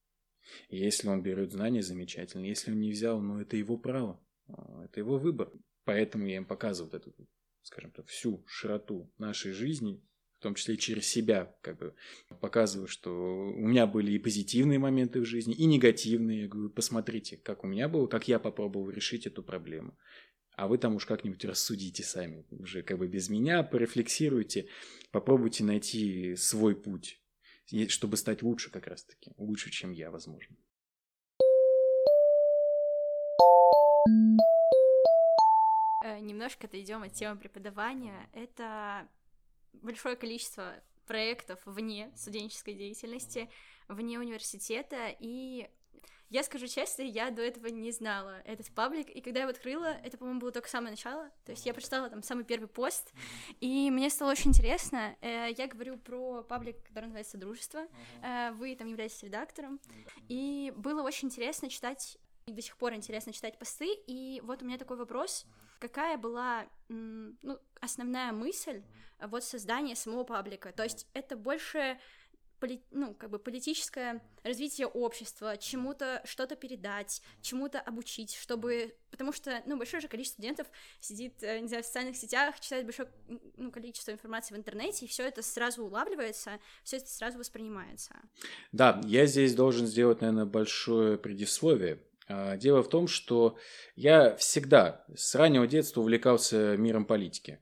Если 0.69 1.09
он 1.09 1.23
берет 1.23 1.53
знания, 1.53 1.83
замечательно. 1.83 2.45
Если 2.45 2.71
он 2.71 2.81
не 2.81 2.91
взял, 2.91 3.21
ну 3.21 3.41
это 3.41 3.57
его 3.57 3.77
право. 3.77 4.21
А, 4.49 4.85
это 4.85 5.01
его 5.01 5.19
выбор. 5.19 5.51
Поэтому 5.85 6.27
я 6.27 6.37
им 6.37 6.45
показываю 6.45 6.91
вот 6.91 7.01
эту, 7.01 7.15
скажем 7.63 7.93
так, 7.93 8.07
всю 8.07 8.45
широту 8.47 9.13
нашей 9.19 9.53
жизни, 9.53 10.03
в 10.39 10.43
том 10.43 10.55
числе 10.55 10.77
через 10.77 11.07
себя, 11.07 11.57
как 11.63 11.79
бы 11.79 11.95
показываю, 12.41 12.89
что 12.89 13.11
у 13.11 13.67
меня 13.67 13.87
были 13.87 14.13
и 14.13 14.19
позитивные 14.19 14.79
моменты 14.79 15.21
в 15.21 15.25
жизни, 15.25 15.55
и 15.55 15.65
негативные. 15.65 16.43
Я 16.43 16.49
говорю, 16.49 16.71
посмотрите, 16.71 17.37
как 17.37 17.65
у 17.65 17.67
меня 17.67 17.89
было, 17.89 18.07
как 18.07 18.29
я 18.29 18.39
попробовал 18.39 18.91
решить 18.91 19.27
эту 19.27 19.43
проблему. 19.43 19.97
А 20.57 20.69
вы 20.69 20.79
там 20.79 20.97
уж 20.97 21.07
как-нибудь 21.07 21.45
рассудите 21.45 22.03
сами, 22.03 22.45
уже 22.51 22.83
как 22.83 22.99
бы 22.99 23.09
без 23.09 23.29
меня, 23.29 23.63
порефлексируйте, 23.63 24.69
попробуйте 25.11 25.65
найти 25.65 26.35
свой 26.37 26.75
путь 26.75 27.21
чтобы 27.89 28.17
стать 28.17 28.43
лучше 28.43 28.71
как 28.71 28.87
раз-таки, 28.87 29.33
лучше, 29.37 29.71
чем 29.71 29.91
я, 29.91 30.11
возможно. 30.11 30.57
Э, 36.05 36.21
немножко 36.21 36.67
отойдем 36.67 37.03
от 37.03 37.13
темы 37.13 37.37
преподавания. 37.37 38.29
Это 38.33 39.09
большое 39.73 40.17
количество 40.17 40.75
проектов 41.07 41.61
вне 41.65 42.13
студенческой 42.17 42.75
деятельности, 42.75 43.51
вне 43.89 44.19
университета, 44.19 45.09
и 45.19 45.69
я 46.29 46.43
скажу 46.43 46.67
честно, 46.67 47.03
я 47.03 47.31
до 47.31 47.43
этого 47.43 47.69
не 47.69 47.93
знала 47.93 48.41
этот 48.45 48.71
паблик, 48.73 49.09
и 49.11 49.21
когда 49.21 49.41
я 49.41 49.43
его 49.45 49.51
открыла, 49.51 49.97
это, 50.03 50.19
по-моему, 50.19 50.41
было 50.41 50.53
только 50.53 50.69
самое 50.69 50.91
начало, 50.91 51.31
то 51.45 51.53
есть 51.53 51.65
я 51.67 51.73
прочитала 51.73 52.11
там 52.11 52.23
самый 52.23 52.45
первый 52.45 52.69
пост, 52.69 53.13
и 53.61 53.91
мне 53.91 54.11
стало 54.11 54.33
очень 54.33 54.51
интересно. 54.51 55.17
Э, 55.21 55.49
я 55.57 55.67
говорю 55.69 55.99
про 55.99 56.43
паблик, 56.43 56.83
который 56.85 57.05
называется 57.05 57.39
«Дружество», 57.39 57.87
э, 58.23 58.53
вы 58.53 58.75
там 58.75 58.89
являетесь 58.89 59.23
редактором, 59.23 59.81
и 60.29 60.73
было 60.77 61.03
очень 61.03 61.29
интересно 61.29 61.69
читать, 61.69 62.19
и 62.47 62.53
до 62.53 62.63
сих 62.63 62.77
пор 62.77 62.95
интересно 62.95 63.33
читать 63.33 63.59
посты, 63.59 63.89
и 64.07 64.41
вот 64.45 64.63
у 64.63 64.67
меня 64.67 64.79
такой 64.79 64.97
вопрос, 64.97 65.47
какая 65.79 66.17
была 66.17 66.67
ну, 66.89 67.59
основная 67.81 68.33
мысль 68.33 68.83
вот 69.21 69.45
создания 69.45 69.97
самого 69.97 70.25
паблика? 70.25 70.73
То 70.73 70.83
есть 70.83 71.07
это 71.13 71.37
больше 71.37 71.99
поли, 72.59 72.83
ну, 72.91 73.15
как 73.15 73.31
бы 73.31 73.39
политическое 73.39 74.23
развитие 74.43 74.87
общества, 74.87 75.57
чему-то 75.57 76.23
что-то 76.25 76.57
передать, 76.57 77.23
чему-то 77.43 77.81
обучить, 77.81 78.35
чтобы... 78.35 78.95
Потому 79.11 79.33
что, 79.33 79.63
ну, 79.67 79.77
большое 79.77 80.01
же 80.01 80.09
количество 80.09 80.37
студентов 80.37 80.67
сидит, 81.01 81.43
э, 81.43 81.61
не 81.61 81.69
знаю, 81.69 81.83
в 81.83 81.87
социальных 81.87 82.17
сетях, 82.17 82.61
читает 82.61 82.85
большое 82.85 83.09
ну, 83.57 83.71
количество 83.71 84.11
информации 84.11 84.55
в 84.55 84.59
интернете, 84.59 85.05
и 85.05 85.09
все 85.09 85.25
это 85.25 85.43
сразу 85.43 85.85
улавливается, 85.85 86.59
все 86.85 86.99
это 86.99 87.09
сразу 87.09 87.39
воспринимается. 87.39 88.15
Да, 88.73 89.01
я 89.05 89.27
здесь 89.27 89.55
должен 89.55 89.87
сделать, 89.87 90.21
наверное, 90.21 90.45
большое 90.45 91.19
предисловие. 91.19 92.01
А, 92.29 92.57
дело 92.57 92.83
в 92.83 92.89
том, 92.89 93.07
что 93.07 93.57
я 93.95 94.37
всегда 94.37 95.05
с 95.15 95.35
раннего 95.35 95.67
детства 95.67 96.01
увлекался 96.01 96.77
миром 96.77 97.05
политики. 97.05 97.61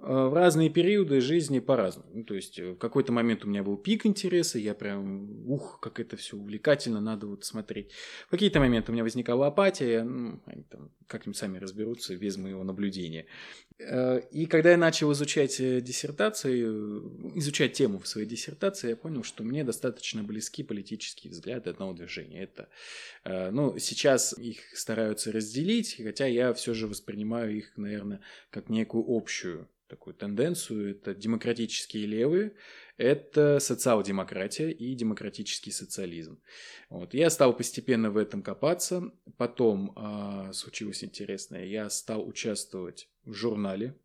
Э, 0.00 0.28
в 0.28 0.34
разные 0.34 0.70
периоды 0.70 1.20
жизни 1.20 1.58
по-разному. 1.58 2.08
Ну, 2.12 2.24
то 2.24 2.34
есть 2.34 2.58
э, 2.58 2.72
в 2.72 2.76
какой-то 2.76 3.12
момент 3.12 3.44
у 3.44 3.48
меня 3.48 3.64
был 3.64 3.76
пик 3.76 4.06
интереса, 4.06 4.58
я 4.58 4.74
прям, 4.74 5.50
ух, 5.50 5.80
как 5.80 5.98
это 5.98 6.16
все 6.16 6.36
увлекательно, 6.36 7.00
надо 7.00 7.26
вот 7.26 7.44
смотреть. 7.44 7.90
В 8.28 8.30
какие-то 8.30 8.60
моменты 8.60 8.92
у 8.92 8.94
меня 8.94 9.02
возникала 9.02 9.48
апатия, 9.48 10.04
ну, 10.04 10.40
они 10.46 10.62
там 10.64 10.92
как-нибудь 11.08 11.36
сами 11.36 11.58
разберутся 11.58 12.16
без 12.16 12.36
моего 12.36 12.62
наблюдения. 12.62 13.26
Э, 13.78 14.20
и 14.30 14.46
когда 14.46 14.70
я 14.72 14.76
начал 14.76 15.12
изучать 15.12 15.56
диссертацию, 15.58 17.36
изучать 17.38 17.72
тему 17.72 17.98
в 17.98 18.08
своей 18.08 18.26
диссертации, 18.26 18.90
я 18.90 18.96
понял, 18.96 19.22
что 19.22 19.44
мне 19.44 19.64
достаточно 19.64 20.22
близки 20.22 20.62
политические 20.62 21.30
взгляды 21.30 21.70
одного 21.70 21.92
движения. 21.92 22.42
Это, 22.42 22.68
ну, 23.24 23.78
сейчас 23.78 24.36
их 24.38 24.76
стараются 24.76 25.32
разделить, 25.32 25.96
хотя 26.02 26.26
я 26.26 26.52
все 26.54 26.74
же 26.74 26.86
воспринимаю 26.86 27.56
их, 27.56 27.76
наверное, 27.76 28.20
как 28.50 28.68
некую 28.68 29.04
общую 29.06 29.68
такую 29.88 30.14
тенденцию. 30.14 30.92
Это 30.92 31.14
демократические 31.14 32.06
левые, 32.06 32.52
это 32.98 33.60
социал-демократия 33.60 34.70
и 34.72 34.94
демократический 34.94 35.70
социализм. 35.70 36.40
Вот. 36.90 37.14
Я 37.14 37.30
стал 37.30 37.56
постепенно 37.56 38.10
в 38.10 38.16
этом 38.16 38.42
копаться. 38.42 39.12
Потом 39.36 39.92
э, 39.96 40.52
случилось 40.52 41.04
интересное. 41.04 41.64
Я 41.64 41.88
стал 41.90 42.26
участвовать 42.26 43.08
в 43.24 43.32
журнале. 43.32 43.96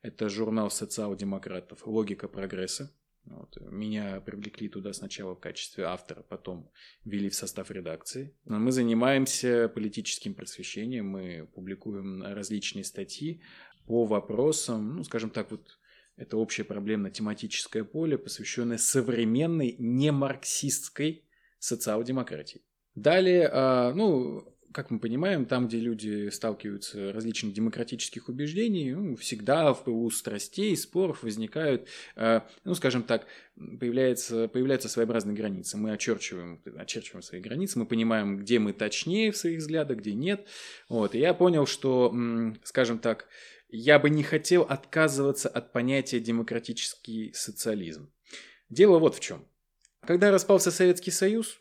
Это 0.00 0.28
журнал 0.28 0.70
социал-демократов 0.70 1.86
«Логика 1.86 2.28
прогресса». 2.28 2.94
Вот. 3.24 3.56
Меня 3.72 4.20
привлекли 4.20 4.68
туда 4.68 4.92
сначала 4.92 5.34
в 5.34 5.40
качестве 5.40 5.82
автора, 5.82 6.22
потом 6.22 6.70
ввели 7.04 7.28
в 7.28 7.34
состав 7.34 7.72
редакции. 7.72 8.32
Мы 8.44 8.70
занимаемся 8.70 9.68
политическим 9.68 10.34
просвещением, 10.34 11.08
мы 11.08 11.48
публикуем 11.52 12.22
различные 12.22 12.84
статьи 12.84 13.42
по 13.86 14.04
вопросам, 14.04 14.98
ну, 14.98 15.02
скажем 15.02 15.30
так, 15.30 15.50
вот 15.50 15.76
это 16.16 16.36
общее 16.36 16.64
проблемно-тематическое 16.64 17.84
поле, 17.84 18.18
посвященное 18.18 18.78
современной 18.78 19.76
немарксистской 19.78 21.24
социал-демократии. 21.58 22.62
Далее, 22.94 23.50
а, 23.52 23.92
ну, 23.92 24.56
как 24.72 24.90
мы 24.90 24.98
понимаем, 24.98 25.46
там, 25.46 25.68
где 25.68 25.78
люди 25.78 26.28
сталкиваются 26.28 27.12
различных 27.12 27.54
демократических 27.54 28.28
убеждений, 28.28 28.92
ну, 28.92 29.16
всегда 29.16 29.72
в 29.72 29.84
пылу 29.84 30.10
страстей, 30.10 30.76
споров 30.76 31.22
возникают, 31.22 31.88
а, 32.14 32.46
ну, 32.64 32.74
скажем 32.74 33.02
так, 33.02 33.26
появляется, 33.54 34.48
появляются 34.48 34.88
своеобразные 34.88 35.34
границы. 35.34 35.78
Мы 35.78 35.92
очерчиваем, 35.92 36.60
очерчиваем 36.76 37.22
свои 37.22 37.40
границы, 37.40 37.78
мы 37.78 37.86
понимаем, 37.86 38.36
где 38.38 38.58
мы 38.58 38.72
точнее 38.72 39.32
в 39.32 39.36
своих 39.36 39.60
взглядах, 39.60 39.98
где 39.98 40.12
нет. 40.12 40.46
Вот. 40.88 41.14
И 41.14 41.18
я 41.18 41.32
понял, 41.32 41.66
что, 41.66 42.14
скажем 42.62 42.98
так, 42.98 43.28
я 43.68 43.98
бы 43.98 44.10
не 44.10 44.22
хотел 44.22 44.62
отказываться 44.62 45.48
от 45.48 45.72
понятия 45.72 46.20
демократический 46.20 47.32
социализм. 47.32 48.12
Дело 48.68 48.98
вот 48.98 49.14
в 49.14 49.20
чем. 49.20 49.46
Когда 50.00 50.30
распался 50.30 50.70
Советский 50.70 51.10
Союз 51.10 51.60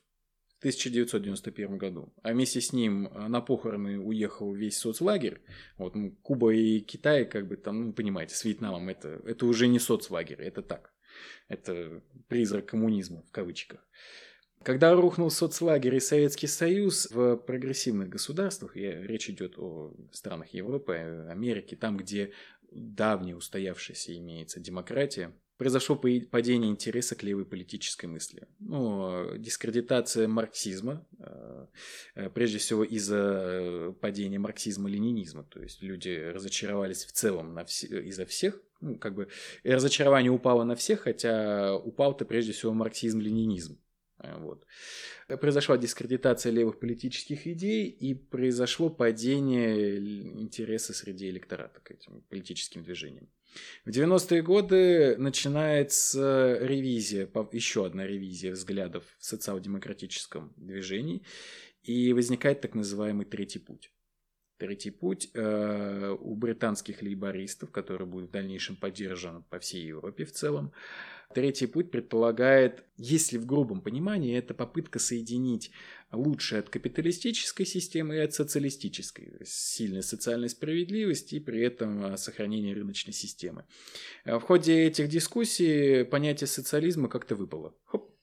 в 0.55 0.59
1991 0.59 1.77
году, 1.77 2.13
а 2.21 2.31
вместе 2.31 2.61
с 2.61 2.73
ним 2.73 3.07
э, 3.07 3.27
на 3.27 3.41
похороны 3.41 3.99
уехал 3.99 4.53
весь 4.53 4.77
соцлагерь, 4.77 5.41
вот, 5.77 5.95
ну, 5.95 6.11
Куба 6.21 6.53
и 6.53 6.79
Китай, 6.79 7.25
как 7.25 7.47
бы 7.47 7.57
там, 7.57 7.87
ну, 7.87 7.93
понимаете, 7.93 8.35
с 8.35 8.43
Вьетнамом, 8.45 8.89
это, 8.89 9.21
это 9.25 9.45
уже 9.45 9.67
не 9.67 9.79
соцлагерь, 9.79 10.41
это 10.41 10.61
так. 10.61 10.93
Это 11.47 12.01
призрак 12.27 12.67
коммунизма, 12.67 13.23
в 13.23 13.31
кавычках. 13.31 13.87
Когда 14.65 14.95
рухнул 14.95 15.29
соцлагерь 15.29 15.93
и 15.93 15.99
Советский 15.99 16.47
Союз 16.47 17.07
в 17.11 17.35
прогрессивных 17.35 18.09
государствах, 18.09 18.75
я, 18.75 18.99
речь 18.99 19.29
идет 19.29 19.59
о 19.59 19.93
странах 20.11 20.55
Европы, 20.55 21.27
Америки, 21.29 21.75
там, 21.75 21.97
где 21.97 22.31
давняя 22.71 23.35
устоявшаяся 23.35 24.17
имеется 24.17 24.59
демократия, 24.59 25.31
произошло 25.57 25.95
падение 25.95 26.71
интереса 26.71 27.13
к 27.13 27.21
левой 27.21 27.45
политической 27.45 28.07
мысли. 28.07 28.47
Ну, 28.57 29.37
дискредитация 29.37 30.27
марксизма, 30.27 31.05
э, 31.19 31.67
э, 32.15 32.29
прежде 32.31 32.57
всего 32.57 32.83
из-за 32.83 33.93
падения 34.01 34.39
марксизма-ленинизма. 34.39 35.43
То 35.43 35.61
есть 35.61 35.83
люди 35.83 36.09
разочаровались 36.33 37.05
в 37.05 37.11
целом 37.11 37.53
на 37.53 37.65
вс... 37.65 37.83
из-за 37.83 38.25
всех. 38.25 38.59
Ну, 38.81 38.97
как 38.97 39.13
бы 39.13 39.27
разочарование 39.63 40.31
упало 40.31 40.63
на 40.63 40.75
всех, 40.75 41.01
хотя 41.01 41.75
упал-то 41.75 42.25
прежде 42.25 42.51
всего 42.51 42.73
марксизм-ленинизм. 42.73 43.77
Э, 44.25 44.37
вот. 44.39 44.65
Произошла 45.39 45.77
дискредитация 45.77 46.51
левых 46.51 46.79
политических 46.79 47.47
идей 47.47 47.87
и 47.87 48.13
произошло 48.13 48.89
падение 48.89 49.97
интереса 49.97 50.93
среди 50.93 51.29
электората 51.29 51.79
к 51.81 51.91
этим 51.91 52.21
политическим 52.29 52.83
движениям. 52.83 53.27
В 53.85 53.89
90-е 53.89 54.41
годы 54.41 55.15
начинается 55.17 56.57
ревизия, 56.61 57.29
еще 57.51 57.85
одна 57.85 58.05
ревизия 58.05 58.51
взглядов 58.51 59.03
в 59.17 59.25
социал-демократическом 59.25 60.53
движении, 60.57 61.23
и 61.83 62.13
возникает 62.13 62.61
так 62.61 62.75
называемый 62.75 63.25
третий 63.25 63.59
путь. 63.59 63.91
Третий 64.57 64.91
путь 64.91 65.29
э, 65.33 66.15
у 66.19 66.35
британских 66.35 67.01
лейбористов, 67.01 67.71
который 67.71 68.07
будет 68.07 68.29
в 68.29 68.31
дальнейшем 68.31 68.77
поддержан 68.77 69.43
по 69.43 69.59
всей 69.59 69.85
Европе 69.85 70.23
в 70.23 70.31
целом, 70.31 70.71
Третий 71.33 71.67
путь 71.67 71.91
предполагает, 71.91 72.83
если 72.97 73.37
в 73.37 73.45
грубом 73.45 73.81
понимании, 73.81 74.37
это 74.37 74.53
попытка 74.53 74.99
соединить 74.99 75.71
лучшее 76.11 76.59
от 76.59 76.69
капиталистической 76.69 77.65
системы 77.65 78.15
и 78.15 78.19
от 78.19 78.33
социалистической. 78.33 79.33
Сильная 79.43 80.01
социальная 80.01 80.49
справедливость 80.49 81.33
и 81.33 81.39
при 81.39 81.61
этом 81.61 82.05
а, 82.05 82.17
сохранение 82.17 82.73
рыночной 82.73 83.13
системы. 83.13 83.65
А 84.23 84.39
в 84.39 84.43
ходе 84.43 84.85
этих 84.85 85.09
дискуссий 85.09 86.03
понятие 86.03 86.47
социализма 86.47 87.09
как-то 87.09 87.35
выпало. 87.35 87.75
Хоп, 87.85 88.15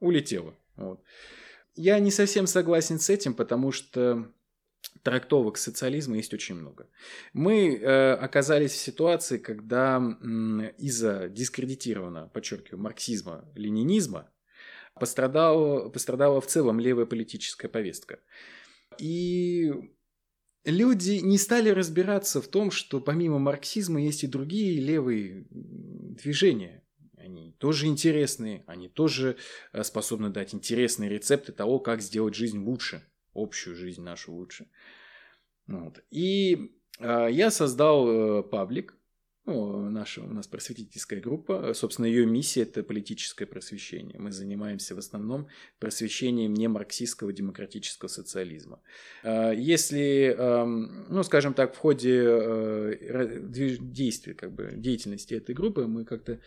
улетело. 0.00 0.54
Вот. 0.76 1.02
Я 1.76 1.98
не 1.98 2.10
совсем 2.10 2.46
согласен 2.46 2.98
с 3.00 3.10
этим, 3.10 3.34
потому 3.34 3.72
что 3.72 4.30
трактовок 5.02 5.58
социализма 5.58 6.16
есть 6.16 6.32
очень 6.32 6.54
много. 6.54 6.88
Мы 7.32 7.76
э, 7.76 8.12
оказались 8.14 8.72
в 8.72 8.78
ситуации, 8.78 9.38
когда 9.38 10.02
из-за 10.78 11.28
дискредитированного, 11.28 12.28
подчеркиваю, 12.28 12.80
марксизма, 12.80 13.44
ленинизма 13.54 14.30
пострадала, 14.94 15.88
пострадала 15.88 16.40
в 16.40 16.46
целом 16.46 16.80
левая 16.80 17.06
политическая 17.06 17.68
повестка. 17.68 18.20
И 18.98 19.72
люди 20.64 21.20
не 21.22 21.38
стали 21.38 21.68
разбираться 21.70 22.40
в 22.40 22.48
том, 22.48 22.70
что 22.70 23.00
помимо 23.00 23.38
марксизма 23.38 24.00
есть 24.00 24.24
и 24.24 24.28
другие 24.28 24.80
левые 24.80 25.46
движения. 25.50 26.82
Они 27.16 27.52
тоже 27.58 27.86
интересные, 27.86 28.64
они 28.66 28.88
тоже 28.88 29.36
э, 29.72 29.82
способны 29.82 30.30
дать 30.30 30.54
интересные 30.54 31.10
рецепты 31.10 31.52
того, 31.52 31.78
как 31.78 32.00
сделать 32.00 32.34
жизнь 32.34 32.58
лучше– 32.58 33.02
общую 33.34 33.76
жизнь 33.76 34.02
нашу 34.02 34.32
лучше. 34.32 34.66
Вот. 35.66 36.02
И 36.10 36.72
э, 36.98 37.28
я 37.30 37.50
создал 37.50 38.08
э, 38.08 38.42
паблик, 38.42 38.96
ну, 39.46 39.90
наша 39.90 40.22
у 40.22 40.26
нас 40.26 40.46
просветительская 40.46 41.20
группа, 41.20 41.74
собственно, 41.74 42.06
ее 42.06 42.24
миссия 42.24 42.62
это 42.62 42.82
политическое 42.82 43.44
просвещение. 43.44 44.18
Мы 44.18 44.32
занимаемся 44.32 44.94
в 44.94 44.98
основном 44.98 45.48
просвещением 45.78 46.54
не 46.54 46.66
марксистского 46.66 47.30
демократического 47.30 48.08
социализма. 48.08 48.80
Если, 49.22 50.34
ну, 50.38 51.22
скажем 51.24 51.52
так, 51.52 51.74
в 51.74 51.76
ходе 51.76 52.98
действия, 53.80 54.32
как 54.32 54.54
бы, 54.54 54.72
деятельности 54.76 55.34
этой 55.34 55.54
группы 55.54 55.86
мы 55.86 56.06
как-то 56.06 56.32
э, 56.32 56.38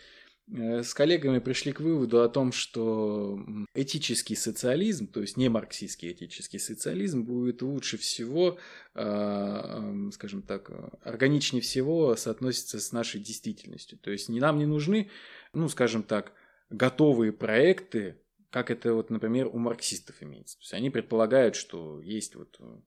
с 0.50 0.94
коллегами 0.94 1.40
пришли 1.40 1.74
к 1.74 1.82
выводу 1.82 2.22
о 2.22 2.30
том, 2.30 2.54
что 2.54 3.40
этический 3.74 4.36
социализм, 4.36 5.08
то 5.08 5.22
есть 5.22 5.36
не 5.36 5.50
марксистский 5.50 6.14
этический 6.14 6.60
социализм, 6.60 7.24
будет 7.24 7.62
лучше 7.62 7.98
всего, 7.98 8.58
э, 8.96 10.10
скажем 10.14 10.42
так, 10.42 10.72
органичнее 11.04 11.62
всего 11.62 12.16
соотноситься 12.16 12.80
с 12.80 12.94
нашей 12.94 13.20
действительностью. 13.20 14.00
То 14.00 14.12
есть 14.12 14.30
нам 14.30 14.58
не 14.58 14.66
нужны, 14.66 15.10
ну, 15.54 15.68
скажем 15.68 16.04
так, 16.04 16.32
готовые 16.70 17.34
проекты, 17.34 18.22
как 18.50 18.72
это 18.72 18.94
вот, 18.94 19.10
например, 19.10 19.48
у 19.48 19.58
марксистов 19.58 20.16
имеется. 20.22 20.58
То 20.58 20.62
есть 20.62 20.74
они 20.74 20.90
предполагают, 20.90 21.56
что 21.56 22.02
есть 22.02 22.36
вот 22.36 22.58
Э, 22.60 22.82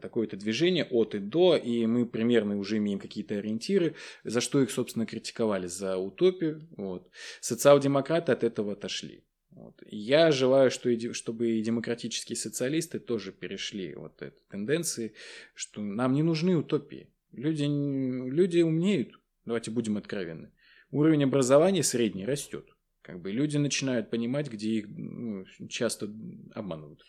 такое-то 0.00 0.36
движение 0.36 0.84
от 0.84 1.14
и 1.14 1.18
до, 1.18 1.56
и 1.56 1.86
мы 1.86 2.06
примерно 2.06 2.58
уже 2.58 2.78
имеем 2.78 2.98
какие-то 2.98 3.36
ориентиры, 3.36 3.94
за 4.24 4.40
что 4.40 4.60
их, 4.60 4.70
собственно, 4.70 5.06
критиковали, 5.06 5.66
за 5.66 5.96
утопию. 5.96 6.66
Вот. 6.76 7.10
Социал-демократы 7.40 8.32
от 8.32 8.44
этого 8.44 8.72
отошли. 8.72 9.22
Вот. 9.50 9.82
я 9.86 10.32
желаю, 10.32 10.70
что 10.70 10.90
и, 10.90 11.12
чтобы 11.12 11.52
и 11.52 11.62
демократические 11.62 12.36
социалисты 12.36 12.98
тоже 12.98 13.32
перешли 13.32 13.94
вот 13.94 14.20
эти 14.20 14.42
тенденции, 14.50 15.14
что 15.54 15.80
нам 15.80 16.12
не 16.12 16.22
нужны 16.22 16.56
утопии. 16.56 17.08
Люди, 17.32 17.64
люди 17.64 18.60
умнеют, 18.60 19.18
давайте 19.46 19.70
будем 19.70 19.96
откровенны. 19.96 20.52
Уровень 20.90 21.24
образования 21.24 21.82
средний 21.82 22.26
растет. 22.26 22.66
Как 23.00 23.20
бы 23.20 23.30
люди 23.30 23.56
начинают 23.56 24.10
понимать, 24.10 24.50
где 24.50 24.70
их 24.72 24.88
ну, 24.88 25.46
часто 25.68 26.12
обманывают. 26.52 27.02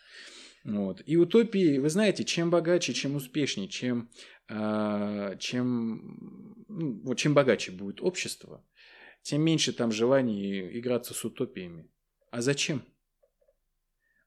Вот. 0.64 1.02
И 1.06 1.16
утопии, 1.16 1.78
вы 1.78 1.88
знаете, 1.88 2.24
чем 2.24 2.50
богаче, 2.50 2.92
чем 2.92 3.16
успешнее, 3.16 3.68
чем, 3.68 4.10
э, 4.48 5.36
чем, 5.38 6.64
ну, 6.68 7.00
вот 7.04 7.16
чем 7.16 7.34
богаче 7.34 7.72
будет 7.72 8.02
общество, 8.02 8.64
тем 9.22 9.42
меньше 9.42 9.72
там 9.72 9.92
желаний 9.92 10.78
играться 10.78 11.14
с 11.14 11.24
утопиями. 11.24 11.88
А 12.30 12.40
зачем? 12.40 12.82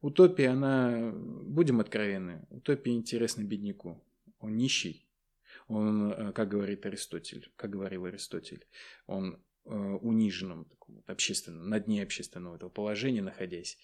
Утопия, 0.02 0.50
она, 0.50 1.12
будем 1.14 1.80
откровенны, 1.80 2.46
утопия 2.50 2.94
интересна 2.94 3.44
бедняку. 3.44 4.04
Он 4.40 4.56
нищий. 4.58 5.08
Он, 5.68 6.12
э, 6.12 6.32
как 6.34 6.50
говорит 6.50 6.86
Аристотель, 6.86 7.52
как 7.56 7.70
говорил 7.70 8.06
Аристотель, 8.06 8.66
он 9.06 9.40
э, 9.66 9.70
униженном, 9.70 10.66
таком, 10.66 11.04
общественном, 11.06 11.70
на 11.70 11.80
дне 11.80 12.02
общественного 12.04 12.56
этого 12.56 12.70
положения 12.70 13.22
находясь, 13.22 13.78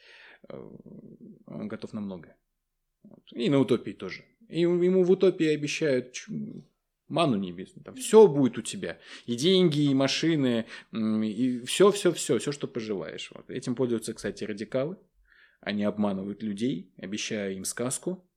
он 0.49 1.67
готов 1.67 1.93
на 1.93 2.01
многое. 2.01 2.37
И 3.31 3.49
на 3.49 3.59
утопии 3.59 3.91
тоже. 3.91 4.23
И 4.49 4.61
ему 4.61 5.03
в 5.03 5.11
утопии 5.11 5.47
обещают 5.47 6.15
ману 7.07 7.37
небесную. 7.37 7.83
Там 7.83 7.95
все 7.95 8.27
будет 8.27 8.57
у 8.57 8.61
тебя. 8.61 8.99
И 9.25 9.35
деньги, 9.35 9.81
и 9.81 9.93
машины, 9.93 10.65
и 10.91 11.59
все, 11.65 11.91
все, 11.91 12.11
все, 12.11 12.37
все, 12.37 12.51
что 12.51 12.67
пожелаешь. 12.67 13.31
Вот. 13.33 13.49
Этим 13.49 13.75
пользуются, 13.75 14.13
кстати, 14.13 14.43
радикалы. 14.43 14.97
Они 15.61 15.83
обманывают 15.83 16.43
людей, 16.43 16.93
обещая 16.97 17.53
им 17.53 17.65
сказку 17.65 18.29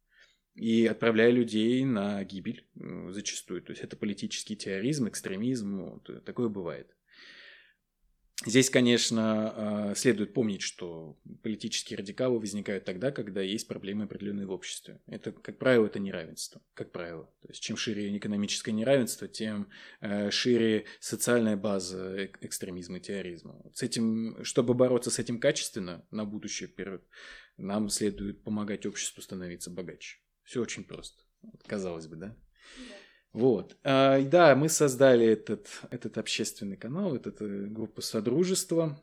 и 0.55 0.87
отправляя 0.87 1.31
людей 1.31 1.85
на 1.85 2.25
гибель 2.25 2.67
зачастую. 3.11 3.63
То 3.63 3.73
есть 3.73 3.83
это 3.83 3.97
политический 3.97 4.57
терроризм, 4.57 5.09
экстремизм. 5.09 5.83
Вот. 5.83 6.25
Такое 6.25 6.49
бывает. 6.49 6.97
Здесь, 8.47 8.71
конечно, 8.71 9.91
а, 9.91 9.95
следует 9.95 10.33
помнить, 10.33 10.63
что 10.63 11.19
политические 11.43 11.99
радикалы 11.99 12.39
возникают 12.39 12.87
тогда, 12.87 13.11
когда 13.11 13.43
есть 13.43 13.69
проблемы 13.69 14.05
определенные 14.05 14.47
в 14.47 14.51
обществе. 14.51 14.99
Это, 15.07 15.33
как 15.33 15.59
правило, 15.59 15.87
это 15.87 15.99
неравенство, 15.99 16.63
как 16.73 16.91
правило. 16.91 17.27
То 17.43 17.49
есть, 17.49 17.63
чем 17.63 17.77
шире 17.77 18.17
экономическое 18.17 18.73
неравенство, 18.73 19.29
тем 19.29 19.69
э, 20.01 20.31
шире 20.31 20.87
социальная 21.01 21.59
база 21.59 22.31
экстремизма 22.41 22.97
и 22.97 23.01
терроризма. 23.01 23.61
С 23.75 23.83
этим, 23.83 24.43
чтобы 24.43 24.73
бороться 24.73 25.11
с 25.11 25.19
этим 25.19 25.39
качественно 25.39 26.07
на 26.11 26.25
будущее 26.25 26.69
вперед, 26.69 27.03
нам 27.59 27.91
следует 27.91 28.43
помогать 28.43 28.87
обществу 28.87 29.21
становиться 29.21 29.71
богаче. 29.71 30.17
Все 30.45 30.63
очень 30.63 30.85
просто. 30.85 31.23
Казалось 31.67 32.07
бы, 32.07 32.17
да? 32.17 32.37
Да. 32.89 33.00
Вот. 33.33 33.77
А, 33.85 34.21
да, 34.23 34.57
мы 34.57 34.69
создали 34.69 35.27
этот, 35.27 35.69
этот 35.91 36.19
общественный 36.19 36.77
канал, 36.77 37.15
эту 37.15 37.33
группу 37.69 38.03
Содружества. 38.03 39.01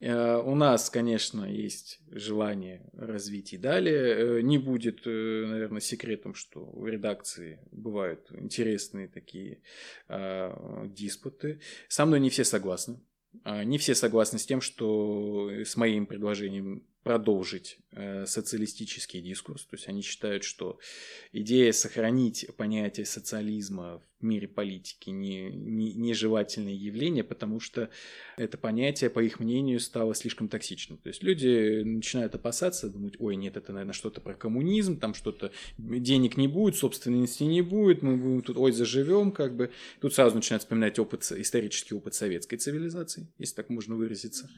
А, 0.00 0.38
у 0.38 0.54
нас, 0.54 0.90
конечно, 0.90 1.44
есть 1.44 2.00
желание 2.10 2.88
развить 2.92 3.52
и 3.52 3.58
далее. 3.58 4.38
Э, 4.38 4.40
не 4.42 4.58
будет, 4.58 5.06
э, 5.06 5.44
наверное, 5.46 5.80
секретом, 5.80 6.34
что 6.34 6.64
в 6.64 6.86
редакции 6.86 7.58
бывают 7.72 8.30
интересные 8.30 9.08
такие 9.08 9.62
а, 10.08 10.86
диспуты. 10.86 11.60
Со 11.88 12.06
мной 12.06 12.20
не 12.20 12.30
все 12.30 12.44
согласны. 12.44 13.00
А, 13.42 13.64
не 13.64 13.78
все 13.78 13.94
согласны 13.94 14.38
с 14.38 14.46
тем, 14.46 14.60
что 14.60 15.50
с 15.64 15.76
моим 15.76 16.06
предложением 16.06 16.86
продолжить 17.08 17.78
э, 17.92 18.26
социалистический 18.26 19.22
дискурс. 19.22 19.64
То 19.64 19.76
есть 19.76 19.88
они 19.88 20.02
считают, 20.02 20.44
что 20.44 20.78
идея 21.32 21.72
сохранить 21.72 22.46
понятие 22.58 23.06
социализма 23.06 24.02
в 24.20 24.24
мире 24.24 24.46
политики 24.46 25.08
не, 25.08 25.50
не, 25.50 25.94
нежелательное 25.94 26.74
явление, 26.74 27.24
потому 27.24 27.60
что 27.60 27.88
это 28.36 28.58
понятие, 28.58 29.08
по 29.08 29.20
их 29.20 29.40
мнению, 29.40 29.80
стало 29.80 30.14
слишком 30.14 30.50
токсичным. 30.50 30.98
То 30.98 31.08
есть 31.08 31.22
люди 31.22 31.80
начинают 31.82 32.34
опасаться, 32.34 32.90
думать, 32.90 33.14
ой, 33.18 33.36
нет, 33.36 33.56
это, 33.56 33.72
наверное, 33.72 33.94
что-то 33.94 34.20
про 34.20 34.34
коммунизм, 34.34 35.00
там 35.00 35.14
что-то, 35.14 35.50
денег 35.78 36.36
не 36.36 36.46
будет, 36.46 36.76
собственности 36.76 37.44
не 37.44 37.62
будет, 37.62 38.02
мы 38.02 38.18
будем 38.18 38.42
тут, 38.42 38.58
ой, 38.58 38.72
заживем, 38.72 39.32
как 39.32 39.56
бы. 39.56 39.70
Тут 40.02 40.12
сразу 40.12 40.36
начинают 40.36 40.62
вспоминать 40.62 40.98
опыт, 40.98 41.22
исторический 41.32 41.94
опыт 41.94 42.12
советской 42.12 42.58
цивилизации, 42.58 43.32
если 43.38 43.54
так 43.54 43.70
можно 43.70 43.94
выразиться. 43.94 44.50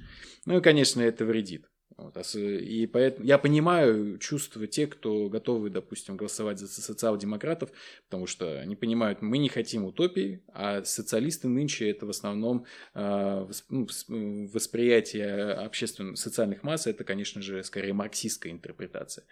Ну 0.47 0.59
и, 0.59 0.61
конечно, 0.61 1.01
это 1.01 1.25
вредит. 1.25 1.69
Вот, 2.01 2.17
а 2.17 2.39
и 2.39 2.87
поэтому 2.87 3.27
я 3.27 3.37
понимаю 3.37 4.17
чувства 4.19 4.67
тех, 4.67 4.89
кто 4.89 5.29
готовы, 5.29 5.69
допустим, 5.69 6.17
голосовать 6.17 6.59
за 6.59 6.67
социал-демократов, 6.67 7.71
потому 8.09 8.27
что 8.27 8.59
они 8.59 8.75
понимают, 8.75 9.21
мы 9.21 9.37
не 9.37 9.51
хотим 9.51 9.85
утопии, 9.85 10.43
а 10.49 10.83
социалисты 10.83 11.49
нынче 11.49 11.91
это 11.91 12.07
в 12.07 12.11
основном 12.11 12.65
э, 12.95 13.47
восприятие 13.69 15.53
общественных 15.53 16.17
социальных 16.17 16.63
масс, 16.63 16.87
это, 16.87 17.05
конечно 17.05 17.43
же, 17.43 17.63
скорее 17.65 17.93
марксистская 17.93 18.51
интерпретация. 18.51 19.27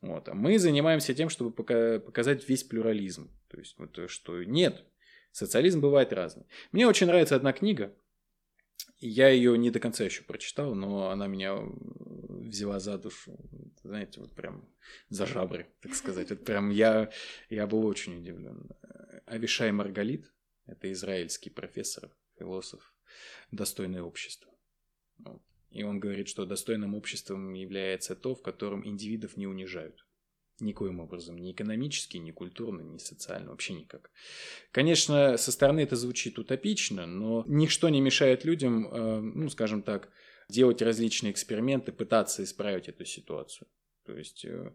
Вот. 0.00 0.26
А 0.30 0.34
мы 0.34 0.58
занимаемся 0.58 1.12
тем, 1.12 1.28
чтобы 1.28 1.50
пока, 1.50 2.00
показать 2.00 2.48
весь 2.48 2.64
плюрализм. 2.64 3.30
То 3.50 3.58
есть, 3.58 3.74
вот, 3.76 3.98
что 4.08 4.42
нет, 4.44 4.82
социализм 5.30 5.82
бывает 5.82 6.10
разный. 6.14 6.46
Мне 6.72 6.86
очень 6.86 7.06
нравится 7.06 7.36
одна 7.36 7.52
книга, 7.52 7.92
я 8.98 9.28
ее 9.28 9.56
не 9.58 9.70
до 9.70 9.80
конца 9.80 10.04
еще 10.04 10.22
прочитал, 10.22 10.74
но 10.74 11.10
она 11.10 11.26
меня 11.26 11.56
взяла 12.44 12.80
за 12.80 12.98
душу, 12.98 13.38
знаете, 13.82 14.20
вот 14.20 14.34
прям 14.34 14.68
за 15.08 15.26
жабры, 15.26 15.66
так 15.80 15.94
сказать. 15.94 16.30
Вот 16.30 16.44
прям 16.44 16.70
я, 16.70 17.10
я 17.50 17.66
был 17.66 17.84
очень 17.86 18.18
удивлен. 18.18 18.70
Авишай 19.26 19.72
Маргалит, 19.72 20.32
это 20.66 20.90
израильский 20.92 21.50
профессор, 21.50 22.10
философ, 22.38 22.94
достойное 23.50 24.02
общество. 24.02 24.52
И 25.70 25.82
он 25.82 25.98
говорит, 25.98 26.28
что 26.28 26.46
достойным 26.46 26.94
обществом 26.94 27.52
является 27.52 28.14
то, 28.14 28.34
в 28.34 28.42
котором 28.42 28.86
индивидов 28.86 29.36
не 29.36 29.46
унижают. 29.46 30.03
Никоим 30.60 31.00
образом. 31.00 31.36
Ни 31.38 31.52
экономически, 31.52 32.16
ни 32.18 32.30
культурно, 32.30 32.82
ни 32.82 32.98
социально. 32.98 33.50
Вообще 33.50 33.74
никак. 33.74 34.10
Конечно, 34.70 35.36
со 35.36 35.50
стороны 35.50 35.80
это 35.80 35.96
звучит 35.96 36.38
утопично, 36.38 37.06
но 37.06 37.44
ничто 37.46 37.88
не 37.88 38.00
мешает 38.00 38.44
людям, 38.44 38.86
э, 38.86 39.20
ну, 39.20 39.48
скажем 39.48 39.82
так, 39.82 40.10
делать 40.48 40.80
различные 40.80 41.32
эксперименты, 41.32 41.90
пытаться 41.90 42.44
исправить 42.44 42.88
эту 42.88 43.04
ситуацию. 43.04 43.66
То 44.04 44.16
есть 44.16 44.44
э, 44.44 44.72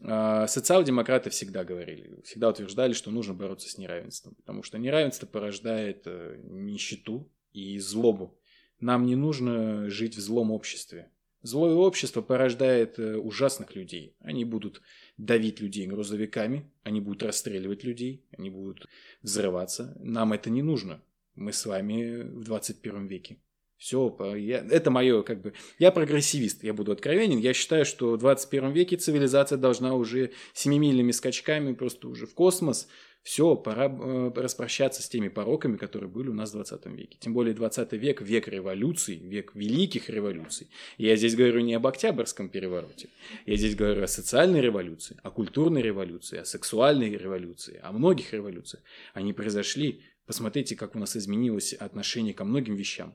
э, 0.00 0.46
социал-демократы 0.48 1.28
всегда 1.28 1.62
говорили, 1.62 2.22
всегда 2.22 2.48
утверждали, 2.48 2.94
что 2.94 3.10
нужно 3.10 3.34
бороться 3.34 3.68
с 3.68 3.76
неравенством, 3.76 4.34
потому 4.34 4.62
что 4.62 4.78
неравенство 4.78 5.26
порождает 5.26 6.06
нищету 6.06 7.30
и 7.52 7.78
злобу. 7.78 8.40
Нам 8.80 9.04
не 9.04 9.16
нужно 9.16 9.90
жить 9.90 10.16
в 10.16 10.20
злом 10.20 10.52
обществе. 10.52 11.10
Злое 11.42 11.74
общество 11.74 12.20
порождает 12.20 12.98
ужасных 12.98 13.76
людей. 13.76 14.16
Они 14.20 14.44
будут 14.44 14.82
давить 15.16 15.60
людей 15.60 15.86
грузовиками, 15.86 16.70
они 16.82 17.00
будут 17.00 17.22
расстреливать 17.22 17.84
людей, 17.84 18.24
они 18.36 18.50
будут 18.50 18.86
взрываться. 19.22 19.96
Нам 20.00 20.32
это 20.32 20.50
не 20.50 20.62
нужно. 20.62 21.00
Мы 21.34 21.52
с 21.52 21.64
вами 21.64 22.22
в 22.22 22.44
21 22.44 23.06
веке. 23.06 23.38
Все, 23.78 24.16
я, 24.36 24.58
это 24.70 24.90
мое, 24.90 25.22
как 25.22 25.40
бы, 25.40 25.52
я 25.78 25.92
прогрессивист, 25.92 26.64
я 26.64 26.74
буду 26.74 26.92
откровенен. 26.92 27.38
Я 27.38 27.54
считаю, 27.54 27.84
что 27.84 28.12
в 28.12 28.18
21 28.18 28.72
веке 28.72 28.96
цивилизация 28.96 29.56
должна 29.56 29.94
уже 29.94 30.32
семимильными 30.52 31.12
скачками 31.12 31.72
просто 31.72 32.08
уже 32.08 32.26
в 32.26 32.34
космос 32.34 32.88
все, 33.28 33.56
пора 33.56 33.86
э, 33.88 34.32
распрощаться 34.34 35.02
с 35.02 35.08
теми 35.08 35.28
пороками, 35.28 35.76
которые 35.76 36.08
были 36.08 36.28
у 36.28 36.34
нас 36.34 36.50
в 36.50 36.52
20 36.54 36.86
веке. 36.86 37.18
Тем 37.20 37.34
более 37.34 37.54
20 37.54 37.92
век– 37.92 38.20
век 38.22 38.48
революций, 38.48 39.16
век 39.16 39.54
великих 39.54 40.08
революций. 40.08 40.68
Я 40.96 41.14
здесь 41.16 41.36
говорю 41.36 41.60
не 41.60 41.74
об 41.74 41.86
Октябрьском 41.86 42.48
перевороте. 42.48 43.10
Я 43.44 43.56
здесь 43.56 43.74
говорю 43.74 44.02
о 44.02 44.08
социальной 44.08 44.62
революции, 44.62 45.18
о 45.22 45.30
культурной 45.30 45.82
революции, 45.82 46.38
о 46.38 46.44
сексуальной 46.44 47.10
революции, 47.10 47.78
о 47.82 47.92
многих 47.92 48.32
революциях. 48.32 48.82
Они 49.12 49.32
произошли. 49.32 50.00
Посмотрите, 50.24 50.74
как 50.74 50.96
у 50.96 50.98
нас 50.98 51.16
изменилось 51.16 51.74
отношение 51.74 52.32
ко 52.32 52.44
многим 52.44 52.76
вещам. 52.76 53.14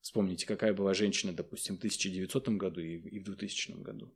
Вспомните, 0.00 0.46
какая 0.46 0.72
была 0.72 0.94
женщина, 0.94 1.32
допустим, 1.32 1.76
в 1.76 1.78
1900 1.78 2.48
году 2.50 2.80
и 2.80 3.18
в 3.18 3.24
2000 3.24 3.82
году. 3.82 4.14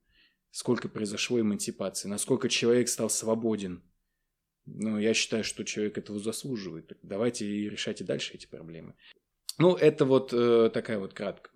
Сколько 0.50 0.88
произошло 0.88 1.40
эмансипации, 1.40 2.08
насколько 2.08 2.48
человек 2.48 2.88
стал 2.88 3.10
свободен. 3.10 3.82
Ну, 4.66 4.98
я 4.98 5.12
считаю, 5.12 5.44
что 5.44 5.64
человек 5.64 5.98
этого 5.98 6.18
заслуживает. 6.18 6.96
Давайте 7.02 7.46
и 7.46 7.68
решайте 7.68 8.04
дальше 8.04 8.34
эти 8.34 8.46
проблемы. 8.46 8.94
Ну, 9.58 9.74
это 9.76 10.04
вот 10.04 10.32
э, 10.32 10.68
такая 10.74 10.98
вот 10.98 11.14
краткая, 11.14 11.52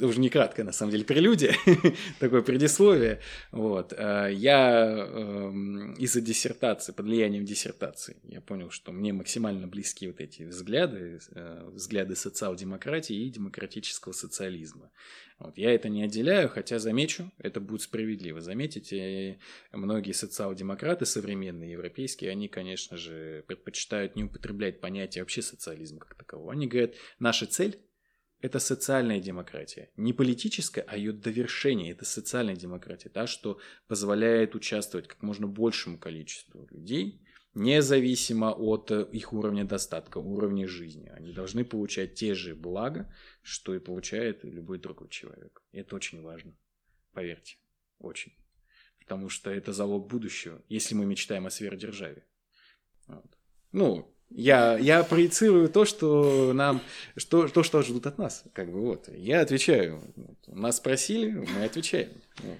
уже 0.00 0.20
не 0.20 0.30
краткая, 0.30 0.64
на 0.64 0.72
самом 0.72 0.92
деле, 0.92 1.04
прелюдия, 1.04 1.54
такое 2.18 2.40
предисловие. 2.40 3.20
Вот. 3.50 3.92
Э, 3.92 4.30
я 4.32 5.06
э, 5.06 5.50
из-за 5.98 6.22
диссертации, 6.22 6.92
под 6.92 7.04
влиянием 7.06 7.44
диссертации, 7.44 8.16
я 8.24 8.40
понял, 8.40 8.70
что 8.70 8.90
мне 8.92 9.12
максимально 9.12 9.66
близки 9.66 10.06
вот 10.06 10.20
эти 10.20 10.44
взгляды, 10.44 11.20
э, 11.34 11.68
взгляды 11.72 12.16
социал-демократии 12.16 13.16
и 13.16 13.28
демократического 13.28 14.12
социализма. 14.12 14.90
Вот. 15.42 15.58
Я 15.58 15.74
это 15.74 15.88
не 15.88 16.04
отделяю, 16.04 16.48
хотя 16.48 16.78
замечу, 16.78 17.32
это 17.38 17.60
будет 17.60 17.82
справедливо. 17.82 18.40
Заметите, 18.40 19.40
многие 19.72 20.12
социал-демократы 20.12 21.04
современные, 21.04 21.72
европейские, 21.72 22.30
они, 22.30 22.46
конечно 22.46 22.96
же, 22.96 23.44
предпочитают 23.48 24.14
не 24.14 24.24
употреблять 24.24 24.80
понятие 24.80 25.22
вообще 25.24 25.42
социализма 25.42 25.98
как 25.98 26.14
такового. 26.14 26.52
Они 26.52 26.68
говорят, 26.68 26.94
наша 27.18 27.46
цель– 27.46 27.80
это 28.40 28.60
социальная 28.60 29.20
демократия. 29.20 29.90
Не 29.96 30.12
политическая, 30.12 30.82
а 30.82 30.96
ее 30.96 31.12
довершение– 31.12 31.90
это 31.92 32.04
социальная 32.04 32.56
демократия. 32.56 33.08
Та, 33.08 33.26
что 33.26 33.58
позволяет 33.88 34.54
участвовать 34.54 35.08
как 35.08 35.22
можно 35.22 35.48
большему 35.48 35.98
количеству 35.98 36.68
людей– 36.70 37.20
независимо 37.54 38.52
от 38.52 38.90
э, 38.90 39.06
их 39.12 39.32
уровня 39.32 39.64
достатка, 39.64 40.18
уровня 40.18 40.66
жизни. 40.66 41.10
Они 41.14 41.32
должны 41.32 41.64
получать 41.64 42.14
те 42.14 42.34
же 42.34 42.54
блага, 42.54 43.12
что 43.42 43.74
и 43.74 43.78
получает 43.78 44.44
любой 44.44 44.78
другой 44.78 45.08
человек. 45.08 45.62
И 45.72 45.78
это 45.78 45.96
очень 45.96 46.22
важно. 46.22 46.56
Поверьте, 47.12 47.56
очень. 47.98 48.32
Потому 48.98 49.28
что 49.28 49.50
это 49.50 49.72
залог 49.72 50.08
будущего, 50.08 50.62
если 50.68 50.94
мы 50.94 51.04
мечтаем 51.04 51.46
о 51.46 51.50
сверхдержаве. 51.50 52.24
Вот. 53.06 53.38
Ну, 53.72 54.14
я, 54.30 54.78
я 54.78 55.04
проецирую 55.04 55.68
то, 55.68 55.84
что 55.84 56.52
нам, 56.54 56.80
что, 57.16 57.48
то, 57.48 57.62
что 57.62 57.82
ждут 57.82 58.06
от 58.06 58.16
нас. 58.18 58.44
Как 58.54 58.70
бы 58.70 58.80
вот. 58.80 59.08
Я 59.08 59.40
отвечаю. 59.40 60.00
Нас 60.46 60.78
спросили, 60.78 61.30
мы 61.30 61.64
отвечаем. 61.64 62.12
Вот. 62.38 62.58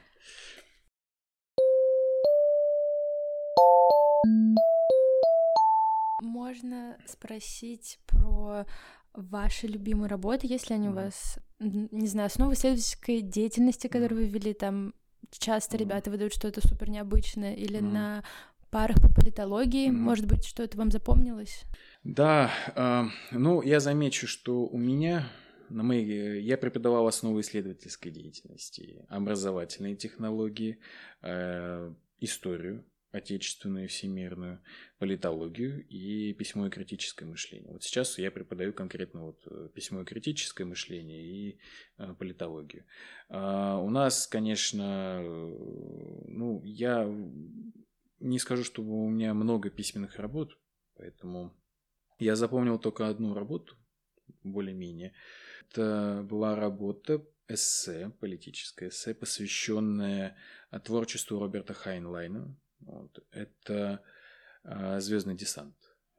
Можно 6.42 6.96
спросить 7.06 8.00
про 8.06 8.66
ваши 9.14 9.68
любимые 9.68 10.08
работы, 10.08 10.48
если 10.48 10.74
они 10.74 10.88
у 10.88 10.92
вас, 10.92 11.38
не 11.60 12.08
знаю, 12.08 12.26
основы 12.26 12.54
исследовательской 12.54 13.20
деятельности, 13.20 13.86
которую 13.86 14.22
вы 14.22 14.26
вели, 14.26 14.52
там 14.52 14.92
часто 15.30 15.76
ребята 15.76 16.10
выдают 16.10 16.34
что-то 16.34 16.66
супер 16.66 16.90
необычное, 16.90 17.54
или 17.54 17.78
на 17.78 18.24
парах 18.70 19.00
по 19.00 19.08
политологии, 19.08 19.90
может 19.90 20.26
быть, 20.26 20.44
что-то 20.44 20.76
вам 20.78 20.90
запомнилось? 20.90 21.62
Да, 22.02 22.50
э, 22.74 23.04
ну, 23.30 23.62
я 23.62 23.78
замечу, 23.78 24.26
что 24.26 24.66
у 24.66 24.78
меня 24.78 25.28
на 25.68 25.84
моей, 25.84 26.42
я 26.42 26.56
преподавал 26.58 27.06
основы 27.06 27.42
исследовательской 27.42 28.10
деятельности, 28.10 29.06
образовательные 29.08 29.94
технологии, 29.94 30.80
э, 31.22 31.92
историю, 32.18 32.84
отечественную, 33.12 33.88
всемирную, 33.88 34.62
политологию 34.98 35.86
и 35.86 36.32
письмо 36.32 36.66
и 36.66 36.70
критическое 36.70 37.26
мышление. 37.26 37.70
Вот 37.70 37.84
сейчас 37.84 38.18
я 38.18 38.30
преподаю 38.30 38.72
конкретно 38.72 39.26
вот 39.26 39.46
э, 39.46 39.68
письмо 39.74 40.00
и 40.00 40.04
критическое 40.04 40.64
мышление 40.64 41.22
и 41.22 41.60
э, 41.98 42.14
политологию. 42.14 42.84
А 43.28 43.78
у 43.78 43.90
нас, 43.90 44.26
конечно, 44.26 45.20
э, 45.22 45.54
ну, 46.28 46.62
я 46.64 47.06
не 48.18 48.38
скажу, 48.38 48.64
чтобы 48.64 48.92
у 48.92 49.10
меня 49.10 49.34
много 49.34 49.68
письменных 49.68 50.16
работ, 50.16 50.58
поэтому 50.96 51.54
я 52.18 52.34
запомнил 52.34 52.78
только 52.78 53.08
одну 53.08 53.34
работу, 53.34 53.76
более-менее. 54.42 55.12
Это 55.70 56.26
была 56.28 56.56
работа 56.56 57.26
эссе, 57.46 58.10
политическое 58.20 58.88
эссе, 58.88 59.14
посвященное 59.14 60.36
творчеству 60.84 61.38
Роберта 61.38 61.74
Хайнлайна, 61.74 62.56
вот. 62.86 63.24
Это 63.30 64.02
а, 64.64 65.00
Звездный 65.00 65.34
десант. 65.34 65.74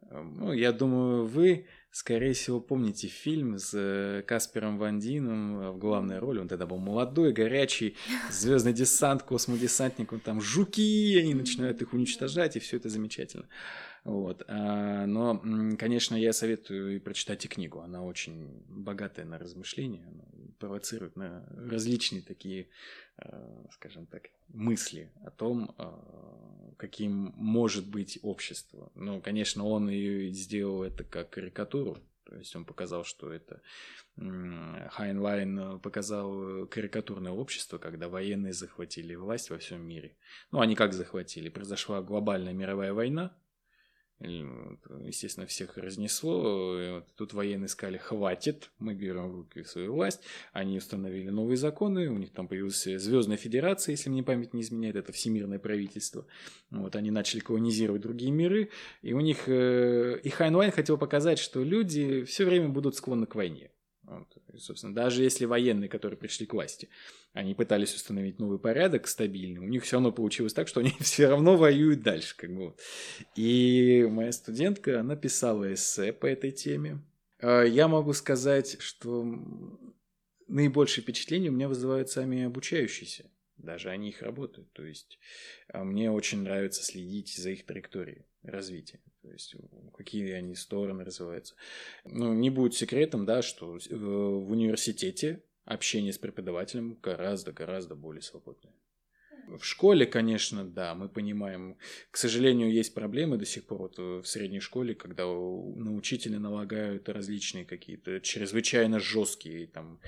Эм, 0.09 0.36
ну, 0.38 0.53
я 0.53 0.72
думаю, 0.72 1.26
вы, 1.26 1.68
скорее 1.91 2.34
всего, 2.34 2.59
помните 2.59 3.07
фильм 3.07 3.57
с 3.57 3.72
э, 3.74 4.24
Каспером 4.24 4.78
Ван 4.78 4.99
Дином 4.99 5.59
э, 5.59 5.72
в 5.72 5.78
главной 5.78 6.20
роли. 6.20 6.39
Он 6.39 6.47
тогда 6.47 6.66
был 6.66 6.78
молодой, 6.78 7.34
горячий, 7.34 7.95
звездный 8.32 8.74
десант, 8.74 9.24
космодесантник, 9.24 10.11
он 10.11 10.20
там 10.20 10.41
жуки, 10.41 11.18
они 11.18 11.34
начинают 11.34 11.82
их 11.82 11.93
уничтожать, 11.93 12.55
и 12.55 12.59
все 12.59 12.78
это 12.78 12.89
замечательно. 12.89 13.47
Вот. 14.03 14.43
А, 14.47 15.05
но, 15.05 15.41
конечно, 15.77 16.15
я 16.15 16.33
советую 16.33 16.95
и 16.95 16.99
прочитать 16.99 17.45
и 17.45 17.47
книгу. 17.47 17.79
Она 17.79 18.03
очень 18.03 18.63
богатая 18.67 19.25
на 19.25 19.37
размышления, 19.39 20.05
провоцирует 20.59 21.15
на 21.15 21.45
различные 21.55 22.21
такие, 22.21 22.67
а, 23.17 23.65
скажем 23.71 24.05
так, 24.05 24.29
мысли 24.49 25.11
о 25.23 25.31
том, 25.31 25.73
а, 25.77 26.73
каким 26.77 27.33
может 27.37 27.87
быть 27.87 28.19
общество. 28.23 28.91
Ну, 28.95 29.21
конечно, 29.21 29.65
он 29.65 29.89
и 29.89 30.29
сделал 30.31 30.83
это 30.83 31.05
как 31.05 31.29
карикатуру, 31.29 31.97
то 32.25 32.35
есть 32.35 32.55
он 32.55 32.65
показал, 32.65 33.05
что 33.05 33.31
это 33.31 33.61
Хайнлайн 34.15 35.79
показал 35.79 36.67
карикатурное 36.67 37.31
общество, 37.31 37.77
когда 37.77 38.09
военные 38.09 38.53
захватили 38.53 39.15
власть 39.15 39.49
во 39.49 39.57
всем 39.57 39.81
мире. 39.81 40.15
Ну, 40.51 40.59
они 40.59 40.75
как 40.75 40.93
захватили? 40.93 41.49
Произошла 41.49 42.01
глобальная 42.01 42.53
мировая 42.53 42.93
война, 42.93 43.35
естественно, 44.24 45.45
всех 45.45 45.78
разнесло. 45.78 47.03
Тут 47.15 47.34
военные 47.34 47.67
сказали, 47.67 47.97
хватит, 47.97 48.71
мы 48.80 48.93
берем 48.93 49.30
в 49.30 49.36
руки 49.36 49.63
свою 49.63 49.93
власть. 49.93 50.21
Они 50.51 50.78
установили 50.78 51.30
новые 51.30 51.57
законы, 51.57 52.09
у 52.09 52.17
них 52.17 52.32
там 52.32 52.47
появилась 52.47 52.84
Звездная 52.84 53.38
Федерация, 53.38 53.93
если 53.93 54.09
мне 54.09 54.24
память 54.24 54.53
не 54.53 54.61
изменяет, 54.61 54.95
это 54.95 55.11
всемирное 55.11 55.59
правительство. 55.59 56.26
Вот 56.71 56.95
они 56.95 57.11
начали 57.11 57.39
колонизировать 57.39 58.01
другие 58.01 58.32
миры, 58.32 58.69
и 59.01 59.13
у 59.13 59.19
них... 59.19 59.47
Э, 59.47 60.19
и 60.24 60.30
Хайнлайн 60.30 60.71
хотел 60.71 60.97
показать, 60.97 61.39
что 61.39 61.63
люди 61.63 62.24
все 62.24 62.45
время 62.45 62.69
будут 62.69 62.95
склонны 62.95 63.26
к 63.26 63.36
войне. 63.36 63.72
Вот. 64.20 64.38
И, 64.53 64.57
собственно, 64.57 64.93
даже 64.93 65.24
если 65.24 65.45
военные, 65.45 65.89
которые 65.89 66.18
пришли 66.18 66.45
к 66.45 66.53
власти, 66.53 66.89
они 67.34 67.55
пытались 67.55 67.95
установить 67.95 68.39
новый 68.39 68.59
порядок 68.59 69.07
стабильный, 69.07 69.59
у 69.59 69.68
них 69.68 69.84
все 69.84 69.95
равно 69.95 70.11
получилось 70.11 70.53
так, 70.53 70.68
что 70.68 70.82
они 70.82 70.91
все 70.99 71.28
равно 71.28 71.57
воюют 71.57 72.01
дальше. 72.01 72.36
Как 72.38 72.53
бы. 72.55 72.76
И 73.36 74.07
моя 74.09 74.32
студентка, 74.32 74.99
она 74.99 75.16
писала 75.16 75.74
эссе 75.74 76.14
по 76.14 76.26
этой 76.26 76.51
теме. 76.51 77.01
А, 77.39 77.64
я 77.64 77.88
могу 77.88 78.14
сказать, 78.14 78.78
что 78.80 79.26
наибольшее 80.47 81.03
впечатление 81.03 81.51
у 81.51 81.55
меня 81.55 81.68
вызывают 81.68 82.09
сами 82.09 82.43
обучающиеся. 82.43 83.30
Даже 83.57 83.89
они 83.89 84.09
их 84.09 84.22
работают. 84.22 84.72
То 84.74 84.86
есть 84.86 85.20
а, 85.70 85.84
мне 85.84 86.11
очень 86.11 86.43
нравится 86.43 86.84
следить 86.84 87.36
за 87.36 87.51
их 87.51 87.66
траекторией 87.66 88.26
развития. 88.43 88.99
То 89.24 89.32
есть 89.32 89.55
какие 89.95 90.32
они 90.32 90.53
стороны 90.53 91.03
развиваются. 91.05 91.55
Ну, 92.03 92.34
не 92.34 92.49
будет 92.49 92.76
секретом, 92.76 93.26
да, 93.26 93.41
что 93.41 93.78
э, 93.78 93.95
в 93.95 94.51
университете 94.51 95.41
общение 95.65 96.11
с 96.11 96.17
преподавателем 96.17 96.99
гораздо-гораздо 97.01 97.95
более 97.95 98.21
свободное. 98.21 98.74
В 99.47 99.63
школе, 99.63 100.05
конечно, 100.05 100.65
да, 100.65 100.93
мы 100.95 101.09
понимаем. 101.09 101.78
К 102.11 102.17
сожалению, 102.17 102.71
есть 102.71 102.93
проблемы 102.93 103.38
до 103.38 103.45
сих 103.45 103.65
пор 103.65 103.80
вот 103.80 103.97
в 103.97 104.26
средней 104.26 104.59
школе, 104.59 104.95
когда 104.95 105.26
на 105.26 105.95
учителя 105.95 106.39
налагают 106.39 107.09
различные 107.09 107.65
какие-то 107.65 108.19
чрезвычайно 108.19 108.99
жесткие 108.99 109.67
там 109.67 109.99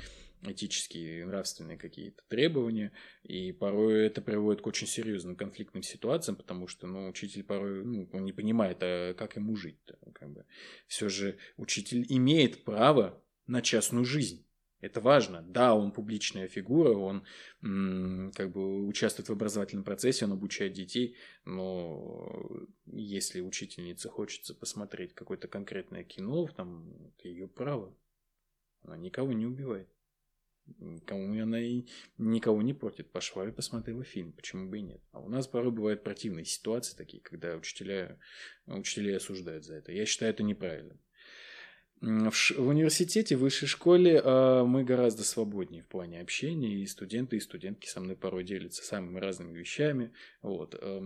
этические 0.52 1.22
и 1.22 1.24
нравственные 1.24 1.78
какие-то 1.78 2.24
требования, 2.28 2.92
и 3.24 3.52
порой 3.52 4.06
это 4.06 4.22
приводит 4.22 4.62
к 4.62 4.68
очень 4.68 4.88
серьезным 4.88 5.36
конфликтным 5.36 5.84
ситуациям, 5.84 6.36
потому 6.36 6.68
что, 6.68 6.88
ну, 6.88 7.08
учитель 7.08 7.44
порой, 7.44 7.84
ну, 7.84 8.10
он 8.14 8.24
не 8.24 8.34
понимает, 8.34 8.78
а 8.82 9.14
как 9.14 9.36
ему 9.36 9.56
жить 9.56 9.80
-то, 9.88 9.98
как 10.14 10.32
бы. 10.32 10.46
Все 10.88 11.10
же 11.10 11.38
учитель 11.58 12.06
имеет 12.10 12.64
право 12.64 13.22
на 13.48 13.62
частную 13.62 14.06
жизнь. 14.06 14.46
Это 14.82 15.02
важно. 15.02 15.42
Да, 15.42 15.74
он 15.74 15.92
публичная 15.92 16.48
фигура, 16.48 16.92
он 16.96 17.26
как 18.34 18.52
бы 18.52 18.86
участвует 18.86 19.30
в 19.30 19.32
образовательном 19.32 19.84
процессе, 19.84 20.26
он 20.26 20.34
обучает 20.34 20.74
детей, 20.74 21.16
но 21.44 22.68
если 22.86 23.42
учительнице 23.42 24.10
хочется 24.10 24.54
посмотреть 24.54 25.16
какое-то 25.16 25.48
конкретное 25.48 26.04
кино, 26.04 26.48
там, 26.56 26.94
это 27.08 27.28
ее 27.28 27.48
право. 27.48 27.98
Она 28.84 28.98
никого 28.98 29.34
не 29.34 29.48
убивает. 29.48 29.90
Никому 30.80 31.42
она 31.42 31.60
и 31.60 31.86
никого 32.18 32.62
не 32.62 32.74
портит. 32.74 33.12
Пошла 33.12 33.48
и 33.48 33.52
посмотрела 33.52 34.04
фильм, 34.04 34.32
почему 34.34 34.70
бы 34.70 34.80
и 34.80 34.82
нет. 34.82 35.02
А 35.12 35.20
у 35.20 35.30
нас 35.30 35.48
порой 35.48 35.72
бывают 35.72 36.04
противные 36.04 36.46
ситуации 36.46 36.96
такие, 36.96 37.22
когда 37.22 37.56
учителя, 37.56 38.20
учителя 38.66 39.18
осуждают 39.18 39.64
за 39.64 39.76
это. 39.76 39.92
Я 39.92 40.06
считаю 40.06 40.32
это 40.32 40.44
неправильным. 40.44 41.00
В, 42.02 42.32
в 42.32 42.68
университете, 42.68 43.36
в 43.36 43.40
высшей 43.40 43.68
школе 43.68 44.22
э, 44.24 44.64
мы 44.64 44.84
гораздо 44.84 45.24
свободнее 45.24 45.82
в 45.82 45.88
плане 45.88 46.22
общения, 46.22 46.82
и 46.82 46.86
студенты, 46.86 47.38
и 47.38 47.40
студентки 47.40 47.88
со 47.88 48.02
мной 48.02 48.16
порой 48.16 48.44
делятся 48.44 48.84
самыми 48.84 49.20
разными 49.20 49.58
вещами. 49.58 50.14
Вот. 50.42 50.76
Э, 50.80 51.02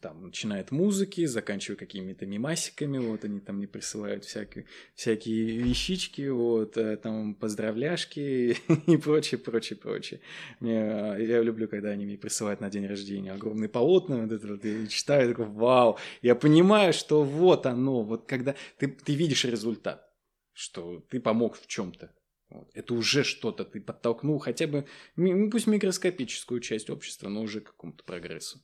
там, 0.00 0.22
начиная 0.22 0.60
от 0.60 0.70
музыки, 0.70 1.26
заканчивая 1.26 1.76
какими-то 1.76 2.26
мимасиками, 2.26 2.98
вот, 2.98 3.24
они 3.24 3.40
там 3.40 3.56
мне 3.56 3.66
присылают 3.66 4.24
всякие, 4.24 4.66
всякие 4.94 5.58
вещички, 5.58 6.28
вот, 6.28 6.76
э, 6.76 6.96
там, 6.96 7.34
поздравляшки 7.34 8.56
и 8.86 8.96
прочее, 8.96 9.38
прочее, 9.38 9.78
прочее. 9.78 10.20
Мне, 10.60 10.78
э, 10.78 11.24
я 11.26 11.42
люблю, 11.42 11.68
когда 11.68 11.90
они 11.90 12.04
мне 12.04 12.16
присылают 12.16 12.60
на 12.60 12.70
день 12.70 12.86
рождения 12.86 13.32
огромные 13.32 13.68
полотна, 13.68 14.22
вот 14.22 14.32
это 14.32 14.46
вот, 14.46 14.64
я 14.64 14.86
читаю, 14.86 15.28
такой, 15.28 15.46
вау, 15.46 15.98
я 16.22 16.34
понимаю, 16.34 16.92
что 16.92 17.22
вот 17.24 17.66
оно, 17.66 18.02
вот 18.02 18.26
когда 18.26 18.54
ты, 18.78 18.88
ты 18.88 19.14
видишь 19.14 19.44
результат, 19.44 20.08
что 20.52 21.00
ты 21.10 21.20
помог 21.20 21.56
в 21.56 21.66
чем-то, 21.66 22.12
вот. 22.50 22.70
Это 22.74 22.94
уже 22.94 23.24
что-то, 23.24 23.64
ты 23.64 23.80
подтолкнул 23.80 24.38
хотя 24.38 24.66
бы, 24.66 24.86
ну, 25.16 25.50
пусть 25.50 25.66
микроскопическую 25.66 26.60
часть 26.60 26.88
общества, 26.88 27.28
но 27.28 27.42
уже 27.42 27.60
к 27.60 27.72
какому-то 27.72 28.04
прогрессу. 28.04 28.60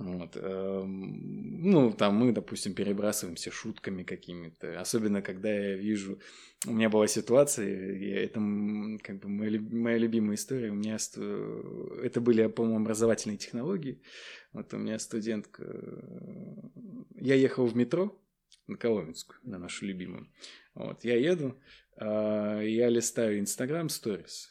Вот. 0.00 0.34
Эм, 0.34 1.60
ну, 1.62 1.92
там 1.92 2.14
мы, 2.14 2.32
допустим, 2.32 2.72
перебрасываемся 2.72 3.50
шутками 3.50 4.02
какими-то. 4.02 4.80
Особенно, 4.80 5.20
когда 5.20 5.52
я 5.52 5.76
вижу... 5.76 6.18
У 6.66 6.72
меня 6.72 6.88
была 6.88 7.06
ситуация, 7.06 7.68
это 8.24 8.40
как 9.02 9.20
бы 9.20 9.28
моя, 9.28 9.60
моя 9.60 9.98
любимая 9.98 10.36
история. 10.36 10.70
У 10.70 10.74
меня... 10.74 10.96
Это 12.02 12.20
были, 12.22 12.46
по-моему, 12.46 12.80
образовательные 12.80 13.36
технологии. 13.36 14.00
Вот 14.54 14.72
у 14.72 14.78
меня 14.78 14.98
студентка... 14.98 15.64
Я 17.16 17.34
ехал 17.34 17.66
в 17.66 17.76
метро 17.76 18.18
на 18.68 18.78
Коломенскую, 18.78 19.38
на 19.42 19.58
нашу 19.58 19.84
любимую. 19.84 20.28
Вот, 20.74 21.04
я 21.04 21.16
еду, 21.16 21.60
а, 21.96 22.62
я 22.62 22.88
листаю 22.88 23.38
Инстаграм 23.38 23.88
Stories. 23.88 24.48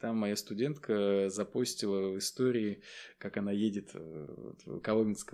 Там 0.00 0.16
моя 0.16 0.34
студентка 0.34 1.28
запостила 1.28 2.08
в 2.08 2.18
истории, 2.18 2.82
как 3.24 3.38
она 3.38 3.52
едет 3.52 3.88
э, 3.94 4.26
в 4.66 4.80
Коломенск, 4.80 5.32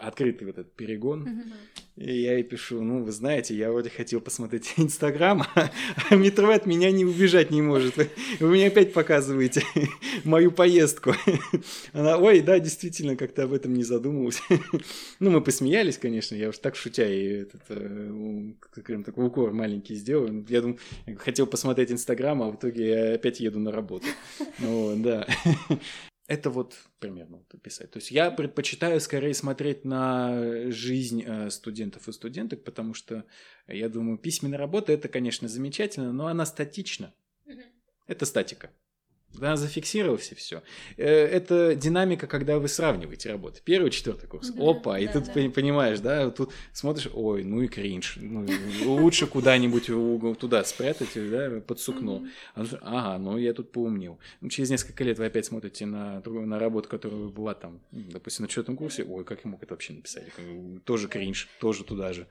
открытый 0.00 0.48
вот 0.48 0.58
этот 0.58 0.72
перегон. 0.72 1.22
Mm-hmm. 1.22 2.04
И 2.04 2.22
я 2.22 2.32
ей 2.32 2.42
пишу, 2.42 2.82
ну, 2.82 3.04
вы 3.04 3.12
знаете, 3.12 3.54
я 3.54 3.70
вроде 3.70 3.90
хотел 3.90 4.20
посмотреть 4.20 4.74
Инстаграм, 4.76 5.44
а 5.54 6.16
метро 6.16 6.50
от 6.50 6.66
меня 6.66 6.90
не 6.90 7.04
убежать 7.04 7.52
не 7.52 7.62
может. 7.62 7.96
Вы, 7.96 8.08
мне 8.40 8.66
опять 8.66 8.92
показываете 8.92 9.62
мою 10.24 10.50
поездку. 10.50 11.14
Она, 11.92 12.18
ой, 12.18 12.40
да, 12.40 12.58
действительно, 12.58 13.14
как-то 13.14 13.44
об 13.44 13.52
этом 13.52 13.72
не 13.72 13.84
задумывался. 13.84 14.42
ну, 15.20 15.30
мы 15.30 15.40
посмеялись, 15.40 15.96
конечно, 15.96 16.34
я 16.34 16.48
уж 16.48 16.58
так 16.58 16.74
шутя 16.74 17.08
и 17.08 17.42
этот, 17.42 17.62
э, 17.68 18.52
прям 18.84 19.04
такой 19.04 19.28
укор 19.28 19.52
маленький 19.52 19.94
сделал. 19.94 20.28
Я 20.48 20.60
думаю, 20.60 20.78
хотел 21.18 21.46
посмотреть 21.46 21.92
Инстаграм, 21.92 22.42
а 22.42 22.50
в 22.50 22.56
итоге 22.56 22.88
я 22.88 23.14
опять 23.14 23.38
еду 23.38 23.60
на 23.60 23.70
работу. 23.70 24.06
Ну, 24.58 24.96
да. 24.96 25.24
Это 26.28 26.50
вот 26.50 26.76
примерно 27.00 27.38
вот 27.38 27.54
описать. 27.54 27.90
То 27.90 27.96
есть 27.96 28.10
я 28.10 28.30
предпочитаю 28.30 29.00
скорее 29.00 29.32
смотреть 29.32 29.86
на 29.86 30.70
жизнь 30.70 31.24
э, 31.26 31.48
студентов 31.48 32.06
и 32.06 32.12
студенток, 32.12 32.64
потому 32.64 32.92
что 32.92 33.24
я 33.66 33.88
думаю, 33.88 34.18
письменная 34.18 34.58
работа 34.58 34.92
это, 34.92 35.08
конечно, 35.08 35.48
замечательно, 35.48 36.12
но 36.12 36.26
она 36.26 36.44
статична. 36.44 37.14
Это 38.06 38.26
статика. 38.26 38.70
Да, 39.34 39.56
зафиксировался 39.56 40.34
все. 40.34 40.62
Э, 40.96 41.06
это 41.06 41.74
динамика, 41.74 42.26
когда 42.26 42.58
вы 42.58 42.68
сравниваете 42.68 43.30
работы. 43.30 43.60
Первый, 43.64 43.90
четвертый 43.90 44.26
курс. 44.26 44.48
Да, 44.50 44.70
Опа, 44.70 44.92
да, 44.92 44.98
и 44.98 45.06
тут 45.06 45.26
да. 45.26 45.50
понимаешь, 45.50 46.00
да, 46.00 46.30
тут 46.30 46.52
смотришь, 46.72 47.08
ой, 47.12 47.44
ну 47.44 47.62
и 47.62 47.68
кринж. 47.68 48.18
Ну, 48.20 48.46
лучше 48.84 49.26
куда-нибудь 49.26 49.90
угол 49.90 50.34
туда 50.34 50.64
спрятать, 50.64 51.10
да, 51.14 51.60
под 51.60 51.78
сукно. 51.80 52.26
Ага, 52.54 53.18
ну 53.18 53.38
я 53.38 53.52
тут 53.52 53.70
поумнел. 53.70 54.18
Ну, 54.40 54.48
через 54.48 54.70
несколько 54.70 55.04
лет 55.04 55.18
вы 55.18 55.26
опять 55.26 55.46
смотрите 55.46 55.86
на, 55.86 56.20
на 56.24 56.58
работу, 56.58 56.88
которая 56.88 57.28
была 57.28 57.54
там, 57.54 57.80
допустим, 57.92 58.44
на 58.44 58.48
четвертом 58.48 58.76
курсе. 58.76 59.04
Ой, 59.04 59.24
как 59.24 59.44
я 59.44 59.50
мог 59.50 59.62
это 59.62 59.74
вообще 59.74 59.92
написать? 59.92 60.24
Тоже 60.84 61.08
кринж, 61.08 61.48
тоже 61.60 61.84
туда 61.84 62.12
же. 62.12 62.26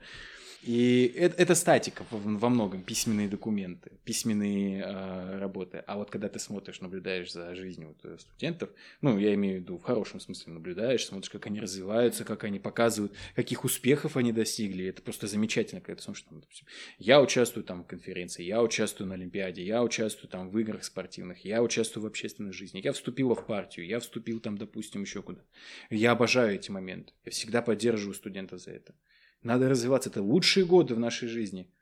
И 0.62 1.14
это, 1.16 1.40
это 1.40 1.54
статика 1.54 2.04
во 2.10 2.48
многом, 2.48 2.82
письменные 2.82 3.28
документы, 3.28 3.92
письменные 4.04 4.82
э, 4.82 5.38
работы. 5.38 5.84
А 5.86 5.96
вот 5.96 6.10
когда 6.10 6.28
ты 6.28 6.40
смотришь, 6.40 6.80
наблюдаешь 6.80 7.32
за 7.32 7.54
жизнью 7.54 7.88
вот, 7.88 8.04
э, 8.04 8.18
студентов, 8.18 8.70
ну, 9.00 9.16
я 9.18 9.34
имею 9.34 9.58
в 9.58 9.62
виду 9.62 9.78
в 9.78 9.82
хорошем 9.82 10.18
смысле 10.18 10.54
наблюдаешь, 10.54 11.06
смотришь, 11.06 11.30
как 11.30 11.46
они 11.46 11.60
развиваются, 11.60 12.24
как 12.24 12.42
они 12.42 12.58
показывают, 12.58 13.12
каких 13.36 13.64
успехов 13.64 14.16
они 14.16 14.32
достигли. 14.32 14.86
Это 14.86 15.00
просто 15.00 15.28
замечательно, 15.28 15.80
когда 15.80 15.96
ты 15.96 16.02
смотришь, 16.02 16.24
там, 16.28 16.40
допустим, 16.40 16.66
я 16.98 17.22
участвую 17.22 17.62
там 17.62 17.84
в 17.84 17.86
конференции, 17.86 18.42
я 18.42 18.60
участвую 18.60 19.08
на 19.08 19.14
Олимпиаде, 19.14 19.62
я 19.62 19.82
участвую 19.84 20.28
там 20.28 20.50
в 20.50 20.58
играх 20.58 20.82
спортивных, 20.82 21.44
я 21.44 21.62
участвую 21.62 22.02
в 22.02 22.06
общественной 22.06 22.52
жизни, 22.52 22.80
я 22.82 22.92
вступила 22.92 23.36
в 23.36 23.46
партию, 23.46 23.86
я 23.86 24.00
вступил 24.00 24.40
там, 24.40 24.58
допустим, 24.58 25.02
еще 25.02 25.22
куда. 25.22 25.40
Я 25.88 26.10
обожаю 26.10 26.56
эти 26.56 26.72
моменты. 26.72 27.12
Я 27.24 27.30
всегда 27.30 27.62
поддерживаю 27.62 28.14
студентов 28.14 28.60
за 28.60 28.72
это. 28.72 28.94
Надо 29.42 29.68
развиваться. 29.68 30.10
Это 30.10 30.22
лучшие 30.22 30.66
годы 30.66 30.94
в 30.94 30.98
нашей 30.98 31.28
жизни. 31.28 31.72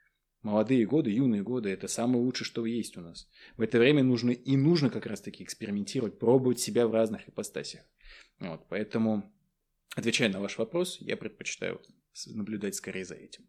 Молодые 0.42 0.86
годы, 0.86 1.10
юные 1.10 1.42
годы– 1.42 1.68
это 1.70 1.88
самое 1.88 2.22
лучшее, 2.22 2.46
что 2.46 2.64
есть 2.66 2.96
у 2.96 3.00
нас. 3.00 3.28
В 3.56 3.62
это 3.62 3.78
время 3.78 4.04
нужно 4.04 4.30
и 4.30 4.56
нужно 4.56 4.90
как 4.90 5.06
раз-таки 5.06 5.42
экспериментировать, 5.42 6.18
пробовать 6.18 6.60
себя 6.60 6.86
в 6.86 6.92
разных 6.92 7.28
ипостасях. 7.28 7.82
Вот, 8.38 8.64
поэтому, 8.68 9.32
отвечая 9.96 10.28
на 10.28 10.40
ваш 10.40 10.58
вопрос, 10.58 10.98
я 11.00 11.16
предпочитаю 11.16 11.80
наблюдать 12.26 12.76
скорее 12.76 13.04
за 13.04 13.14
этим. 13.14 13.44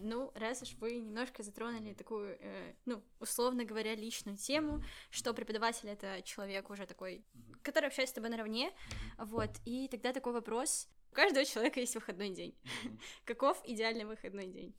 Ну, 0.00 0.32
раз 0.34 0.62
уж 0.62 0.74
вы 0.74 0.96
немножко 0.96 1.42
затронули 1.42 1.94
такую, 1.94 2.36
э, 2.40 2.74
ну, 2.84 3.02
условно 3.20 3.64
говоря, 3.64 3.94
личную 3.94 4.36
тему, 4.36 4.82
что 5.10 5.34
преподаватель 5.34 5.88
это 5.88 6.22
человек 6.22 6.70
уже 6.70 6.86
такой, 6.86 7.24
который 7.62 7.86
общается 7.86 8.12
с 8.12 8.14
тобой 8.14 8.30
наравне, 8.30 8.72
вот, 9.18 9.50
и 9.64 9.88
тогда 9.88 10.12
такой 10.12 10.32
вопрос. 10.32 10.88
У 11.12 11.14
каждого 11.14 11.44
человека 11.44 11.80
есть 11.80 11.94
выходной 11.94 12.30
день. 12.30 12.54
Каков 13.24 13.60
идеальный 13.64 14.04
выходной 14.04 14.48
день? 14.48 14.74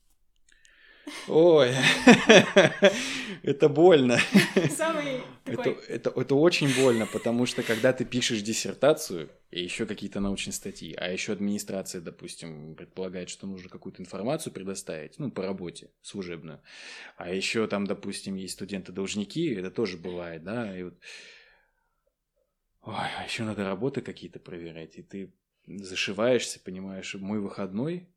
Ой, 1.28 1.74
это 3.43 3.70
больно. 3.70 4.20
это, 5.45 5.70
это, 5.88 6.10
это 6.10 6.36
очень 6.36 6.74
больно, 6.76 7.05
потому 7.05 7.45
что 7.45 7.64
когда 7.64 7.93
ты 7.93 8.03
пишешь 8.03 8.41
диссертацию 8.41 9.30
и 9.49 9.64
еще 9.64 9.86
какие-то 9.86 10.20
научные 10.20 10.53
статьи, 10.53 10.93
а 10.95 11.10
еще 11.10 11.34
администрация, 11.34 12.01
допустим, 12.01 12.76
предполагает, 12.76 13.30
что 13.30 13.47
нужно 13.47 13.70
какую-то 13.70 14.01
информацию 14.01 14.51
предоставить, 14.51 15.18
ну, 15.18 15.32
по 15.32 15.43
работе 15.43 15.91
служебную, 16.01 16.62
а 17.16 17.32
еще 17.32 17.68
там, 17.68 17.86
допустим, 17.86 18.36
есть 18.36 18.53
студенты-должники, 18.55 19.53
это 19.53 19.72
тоже 19.72 19.97
бывает, 19.97 20.43
да, 20.43 20.78
и 20.78 20.84
вот... 20.84 20.95
Ой, 22.82 22.95
а 22.95 23.24
еще 23.24 23.43
надо 23.43 23.64
работы 23.66 24.01
какие-то 24.01 24.39
проверять, 24.39 24.97
и 24.97 25.03
ты 25.03 25.34
зашиваешься, 25.66 26.60
понимаешь, 26.60 27.14
мой 27.16 27.39
выходной, 27.39 28.10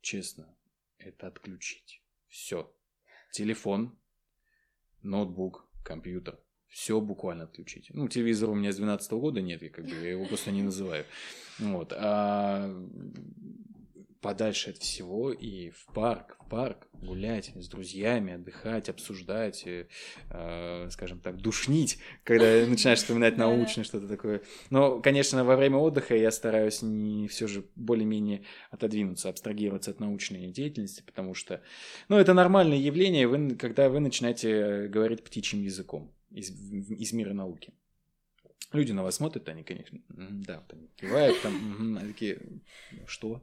честно, 0.00 0.56
это 0.98 1.26
отключить. 1.26 2.02
Все. 2.36 2.70
Телефон, 3.32 3.98
ноутбук, 5.02 5.66
компьютер. 5.82 6.38
Все 6.68 7.00
буквально 7.00 7.44
отключить. 7.44 7.88
Ну, 7.94 8.08
телевизор 8.08 8.50
у 8.50 8.54
меня 8.54 8.72
с 8.72 8.76
12 8.76 9.10
года 9.12 9.40
нет, 9.40 9.62
я, 9.62 9.70
как 9.70 9.86
бы, 9.86 9.92
я 9.92 10.10
его 10.10 10.26
просто 10.26 10.50
не 10.52 10.62
называю. 10.62 11.06
Вот. 11.58 11.94
А 11.96 12.68
подальше 14.20 14.70
от 14.70 14.78
всего 14.78 15.32
и 15.32 15.70
в 15.70 15.86
парк, 15.94 16.36
в 16.40 16.48
парк 16.48 16.88
гулять 16.92 17.52
с 17.54 17.68
друзьями, 17.68 18.34
отдыхать, 18.34 18.88
обсуждать, 18.88 19.66
э, 19.66 19.86
э 20.30 20.88
скажем 20.90 21.20
так, 21.20 21.36
душнить, 21.36 21.98
когда 22.24 22.46
начинаешь 22.66 22.98
вспоминать 22.98 23.36
научное 23.36 23.84
что-то 23.84 24.08
такое. 24.08 24.42
Но, 24.70 25.00
конечно, 25.00 25.44
во 25.44 25.56
время 25.56 25.76
отдыха 25.76 26.16
я 26.16 26.30
стараюсь 26.30 26.82
не 26.82 27.28
все 27.28 27.46
же 27.46 27.64
более-менее 27.76 28.42
отодвинуться, 28.70 29.28
абстрагироваться 29.28 29.90
от 29.90 30.00
научной 30.00 30.48
деятельности, 30.48 31.02
потому 31.04 31.34
что, 31.34 31.62
ну, 32.08 32.16
это 32.16 32.34
нормальное 32.34 32.78
явление, 32.78 33.26
вы, 33.26 33.56
когда 33.56 33.88
вы 33.88 34.00
начинаете 34.00 34.88
говорить 34.88 35.22
птичьим 35.22 35.62
языком 35.62 36.14
из, 36.30 36.50
из 36.50 37.12
мира 37.12 37.32
науки. 37.32 37.72
Люди 38.76 38.92
на 38.92 39.02
вас 39.02 39.16
смотрят, 39.16 39.48
они, 39.48 39.62
конечно, 39.64 39.98
да, 40.08 40.62
вот 40.68 40.78
кивают, 40.96 41.40
там, 41.42 41.96
они 41.98 42.12
такие, 42.12 42.38
что? 43.06 43.42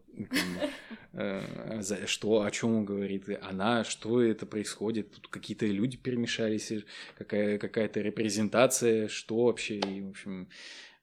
Э, 1.14 1.82
что? 2.06 2.42
О 2.44 2.52
чем 2.52 2.76
он 2.76 2.86
говорит? 2.86 3.28
Она? 3.42 3.84
Что 3.84 4.22
это 4.22 4.46
происходит? 4.46 5.12
Тут 5.12 5.28
какие-то 5.28 5.66
люди 5.66 5.98
перемешались, 5.98 6.72
какая- 7.18 7.58
какая-то 7.58 8.02
репрезентация, 8.02 9.08
что 9.08 9.46
вообще? 9.46 9.80
И, 9.80 10.02
в 10.02 10.10
общем, 10.10 10.50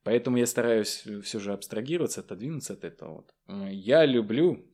поэтому 0.02 0.36
я 0.36 0.46
стараюсь 0.46 1.04
все 1.22 1.38
же 1.40 1.52
абстрагироваться, 1.52 2.20
отодвинуться 2.20 2.72
от 2.74 2.84
этого. 2.84 3.24
Вот. 3.48 3.70
Я 3.70 4.06
люблю 4.06 4.66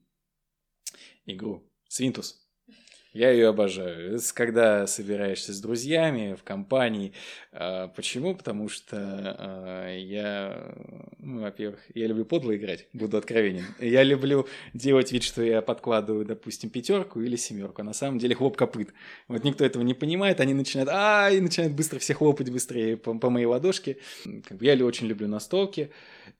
игру 1.26 1.70
Свинтус. 1.88 2.45
Я 3.16 3.30
ее 3.30 3.48
обожаю. 3.48 4.18
Когда 4.34 4.86
собираешься 4.86 5.54
с 5.54 5.60
друзьями 5.60 6.36
в 6.38 6.44
компании. 6.44 7.14
А, 7.50 7.88
почему? 7.88 8.34
Потому 8.34 8.68
что 8.68 8.98
а, 8.98 9.96
я, 9.96 10.74
ну, 11.18 11.40
во-первых, 11.40 11.80
я 11.94 12.08
люблю 12.08 12.26
подло 12.26 12.54
играть, 12.54 12.88
буду 12.92 13.16
откровенен. 13.16 13.64
Я 13.80 14.02
люблю 14.02 14.46
делать 14.74 15.12
вид, 15.12 15.22
что 15.22 15.42
я 15.42 15.62
подкладываю, 15.62 16.26
допустим, 16.26 16.68
пятерку 16.68 17.22
или 17.22 17.36
семерку. 17.36 17.80
А 17.80 17.84
на 17.84 17.94
самом 17.94 18.18
деле 18.18 18.34
хлоп 18.34 18.54
копыт. 18.58 18.92
Вот 19.28 19.44
никто 19.44 19.64
этого 19.64 19.82
не 19.82 19.94
понимает, 19.94 20.40
они 20.40 20.52
начинают, 20.52 20.90
а, 20.92 21.30
и 21.30 21.40
начинают 21.40 21.72
быстро 21.72 21.98
все 21.98 22.12
хлопать 22.12 22.50
быстрее 22.50 22.98
по, 22.98 23.18
по 23.18 23.30
моей 23.30 23.46
ладошке. 23.46 23.96
Я 24.60 24.84
очень 24.84 25.06
люблю 25.06 25.26
настолки. 25.26 25.90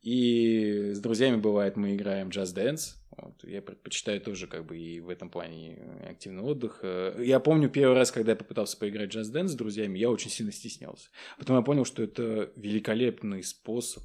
И 0.03 0.91
с 0.93 1.01
друзьями 1.01 1.37
бывает, 1.37 1.79
мы 1.79 1.95
играем 1.95 2.29
Just 2.29 2.55
Dance 2.55 2.97
вот. 3.11 3.45
Я 3.45 3.63
предпочитаю 3.63 4.21
тоже 4.21 4.47
как 4.47 4.67
бы 4.67 4.79
и 4.79 5.01
в 5.01 5.09
этом 5.09 5.31
плане 5.31 5.79
активный 6.09 6.43
отдых. 6.43 6.81
Э, 6.83 7.17
я 7.19 7.41
помню 7.41 7.71
первый 7.71 7.95
раз, 7.95 8.11
когда 8.11 8.33
я 8.33 8.37
попытался 8.37 8.77
поиграть 8.79 9.15
Just 9.15 9.33
Dance 9.33 9.49
с 9.49 9.55
друзьями, 9.55 9.99
я 9.99 10.11
очень 10.11 10.31
сильно 10.31 10.53
стеснялся. 10.53 11.09
Потом 11.39 11.57
я 11.57 11.63
понял, 11.63 11.85
что 11.85 12.03
это 12.03 12.53
великолепный 12.57 13.43
способ 13.43 14.03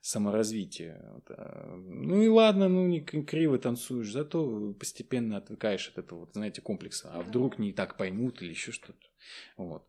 саморазвития. 0.00 1.22
А, 1.28 1.76
ну 1.76 2.22
и 2.22 2.28
ладно, 2.28 2.68
ну 2.68 2.86
не 2.86 3.00
криво 3.00 3.58
танцуешь, 3.58 4.10
зато 4.10 4.74
постепенно 4.74 5.36
отвыкаешь 5.36 5.88
от 5.88 5.98
этого, 5.98 6.28
знаете, 6.32 6.62
комплекса. 6.62 7.10
А 7.12 7.20
вдруг 7.20 7.58
не 7.58 7.72
так 7.72 7.96
поймут 7.96 8.40
или 8.42 8.50
еще 8.50 8.72
что-то. 8.72 9.06
Вот. 9.56 9.86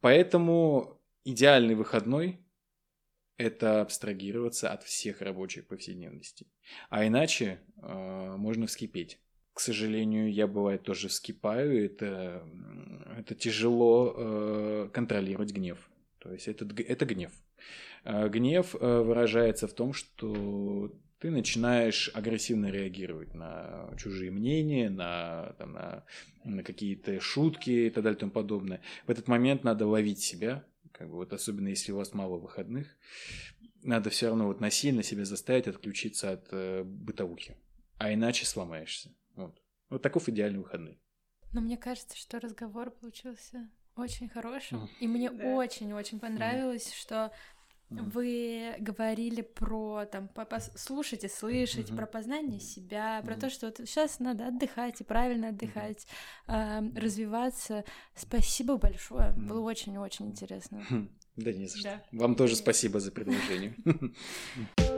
Поэтому 0.00 1.00
идеальный 1.24 1.74
выходной 1.74 2.45
это 3.38 3.80
абстрагироваться 3.80 4.70
от 4.70 4.82
всех 4.82 5.20
рабочих 5.20 5.66
повседневностей. 5.66 6.46
А 6.88 7.06
иначе 7.06 7.60
э, 7.82 8.34
можно 8.36 8.66
вскипеть. 8.66 9.18
К 9.52 9.60
сожалению, 9.60 10.32
я 10.32 10.46
бывает 10.46 10.82
тоже 10.82 11.08
вскипаю. 11.08 11.84
Это, 11.84 12.46
это 13.18 13.34
тяжело 13.34 14.14
э, 14.16 14.90
контролировать 14.92 15.52
гнев. 15.52 15.90
То 16.18 16.32
есть 16.32 16.48
это, 16.48 16.66
это 16.82 17.06
гнев. 17.06 17.32
Э, 18.04 18.28
гнев 18.28 18.74
э, 18.74 19.00
выражается 19.00 19.66
в 19.68 19.72
том, 19.72 19.92
что 19.92 20.92
ты 21.18 21.30
начинаешь 21.30 22.10
агрессивно 22.14 22.70
реагировать 22.70 23.34
на 23.34 23.90
чужие 23.96 24.30
мнения, 24.30 24.90
на, 24.90 25.54
там, 25.58 25.72
на, 25.72 26.04
на 26.44 26.62
какие-то 26.62 27.20
шутки 27.20 27.70
и 27.70 27.90
так 27.90 28.04
далее 28.04 28.16
и 28.16 28.20
тому 28.20 28.32
подобное. 28.32 28.80
В 29.06 29.10
этот 29.10 29.26
момент 29.28 29.64
надо 29.64 29.86
ловить 29.86 30.20
себя, 30.20 30.64
как 30.96 31.10
бы 31.10 31.16
вот 31.16 31.32
особенно 31.32 31.68
если 31.68 31.92
у 31.92 31.96
вас 31.96 32.14
мало 32.14 32.38
выходных, 32.38 32.96
надо 33.82 34.10
все 34.10 34.28
равно 34.28 34.46
вот 34.46 34.60
насильно 34.60 35.02
себя 35.02 35.24
заставить 35.24 35.68
отключиться 35.68 36.32
от 36.32 36.48
э, 36.52 36.84
бытовухи. 36.84 37.56
А 37.98 38.12
иначе 38.12 38.46
сломаешься. 38.46 39.14
Вот. 39.34 39.60
Вот 39.90 40.02
таков 40.02 40.28
идеальный 40.28 40.58
выходный. 40.58 40.98
Но 41.52 41.60
мне 41.60 41.76
кажется, 41.76 42.16
что 42.16 42.40
разговор 42.40 42.90
получился 42.90 43.68
очень 43.94 44.28
хорошим. 44.28 44.84
Mm. 44.84 44.88
И 45.00 45.06
мне 45.06 45.30
очень-очень 45.30 46.18
понравилось, 46.18 46.88
mm. 46.88 46.94
что 46.94 47.32
вы 47.90 48.74
говорили 48.78 49.42
про 49.42 50.06
там 50.06 50.28
слушать 50.74 51.24
и 51.24 51.28
слышать, 51.28 51.90
mm-hmm. 51.90 51.96
про 51.96 52.06
познание 52.06 52.60
себя, 52.60 53.22
про 53.24 53.34
mm-hmm. 53.34 53.40
то, 53.40 53.50
что 53.50 53.66
вот 53.66 53.76
сейчас 53.78 54.18
надо 54.18 54.48
отдыхать 54.48 55.00
и 55.00 55.04
правильно 55.04 55.48
отдыхать, 55.48 56.06
mm-hmm. 56.48 56.96
э, 56.96 57.00
развиваться. 57.00 57.84
Спасибо 58.14 58.76
большое, 58.76 59.30
mm-hmm. 59.30 59.46
было 59.46 59.60
очень-очень 59.60 60.26
интересно. 60.26 60.84
Да 61.36 61.52
не 61.52 61.66
за 61.66 61.78
что. 61.78 62.02
Да. 62.12 62.18
Вам 62.18 62.34
тоже 62.34 62.56
спасибо 62.56 62.98
за 62.98 63.12
предложение. 63.12 63.74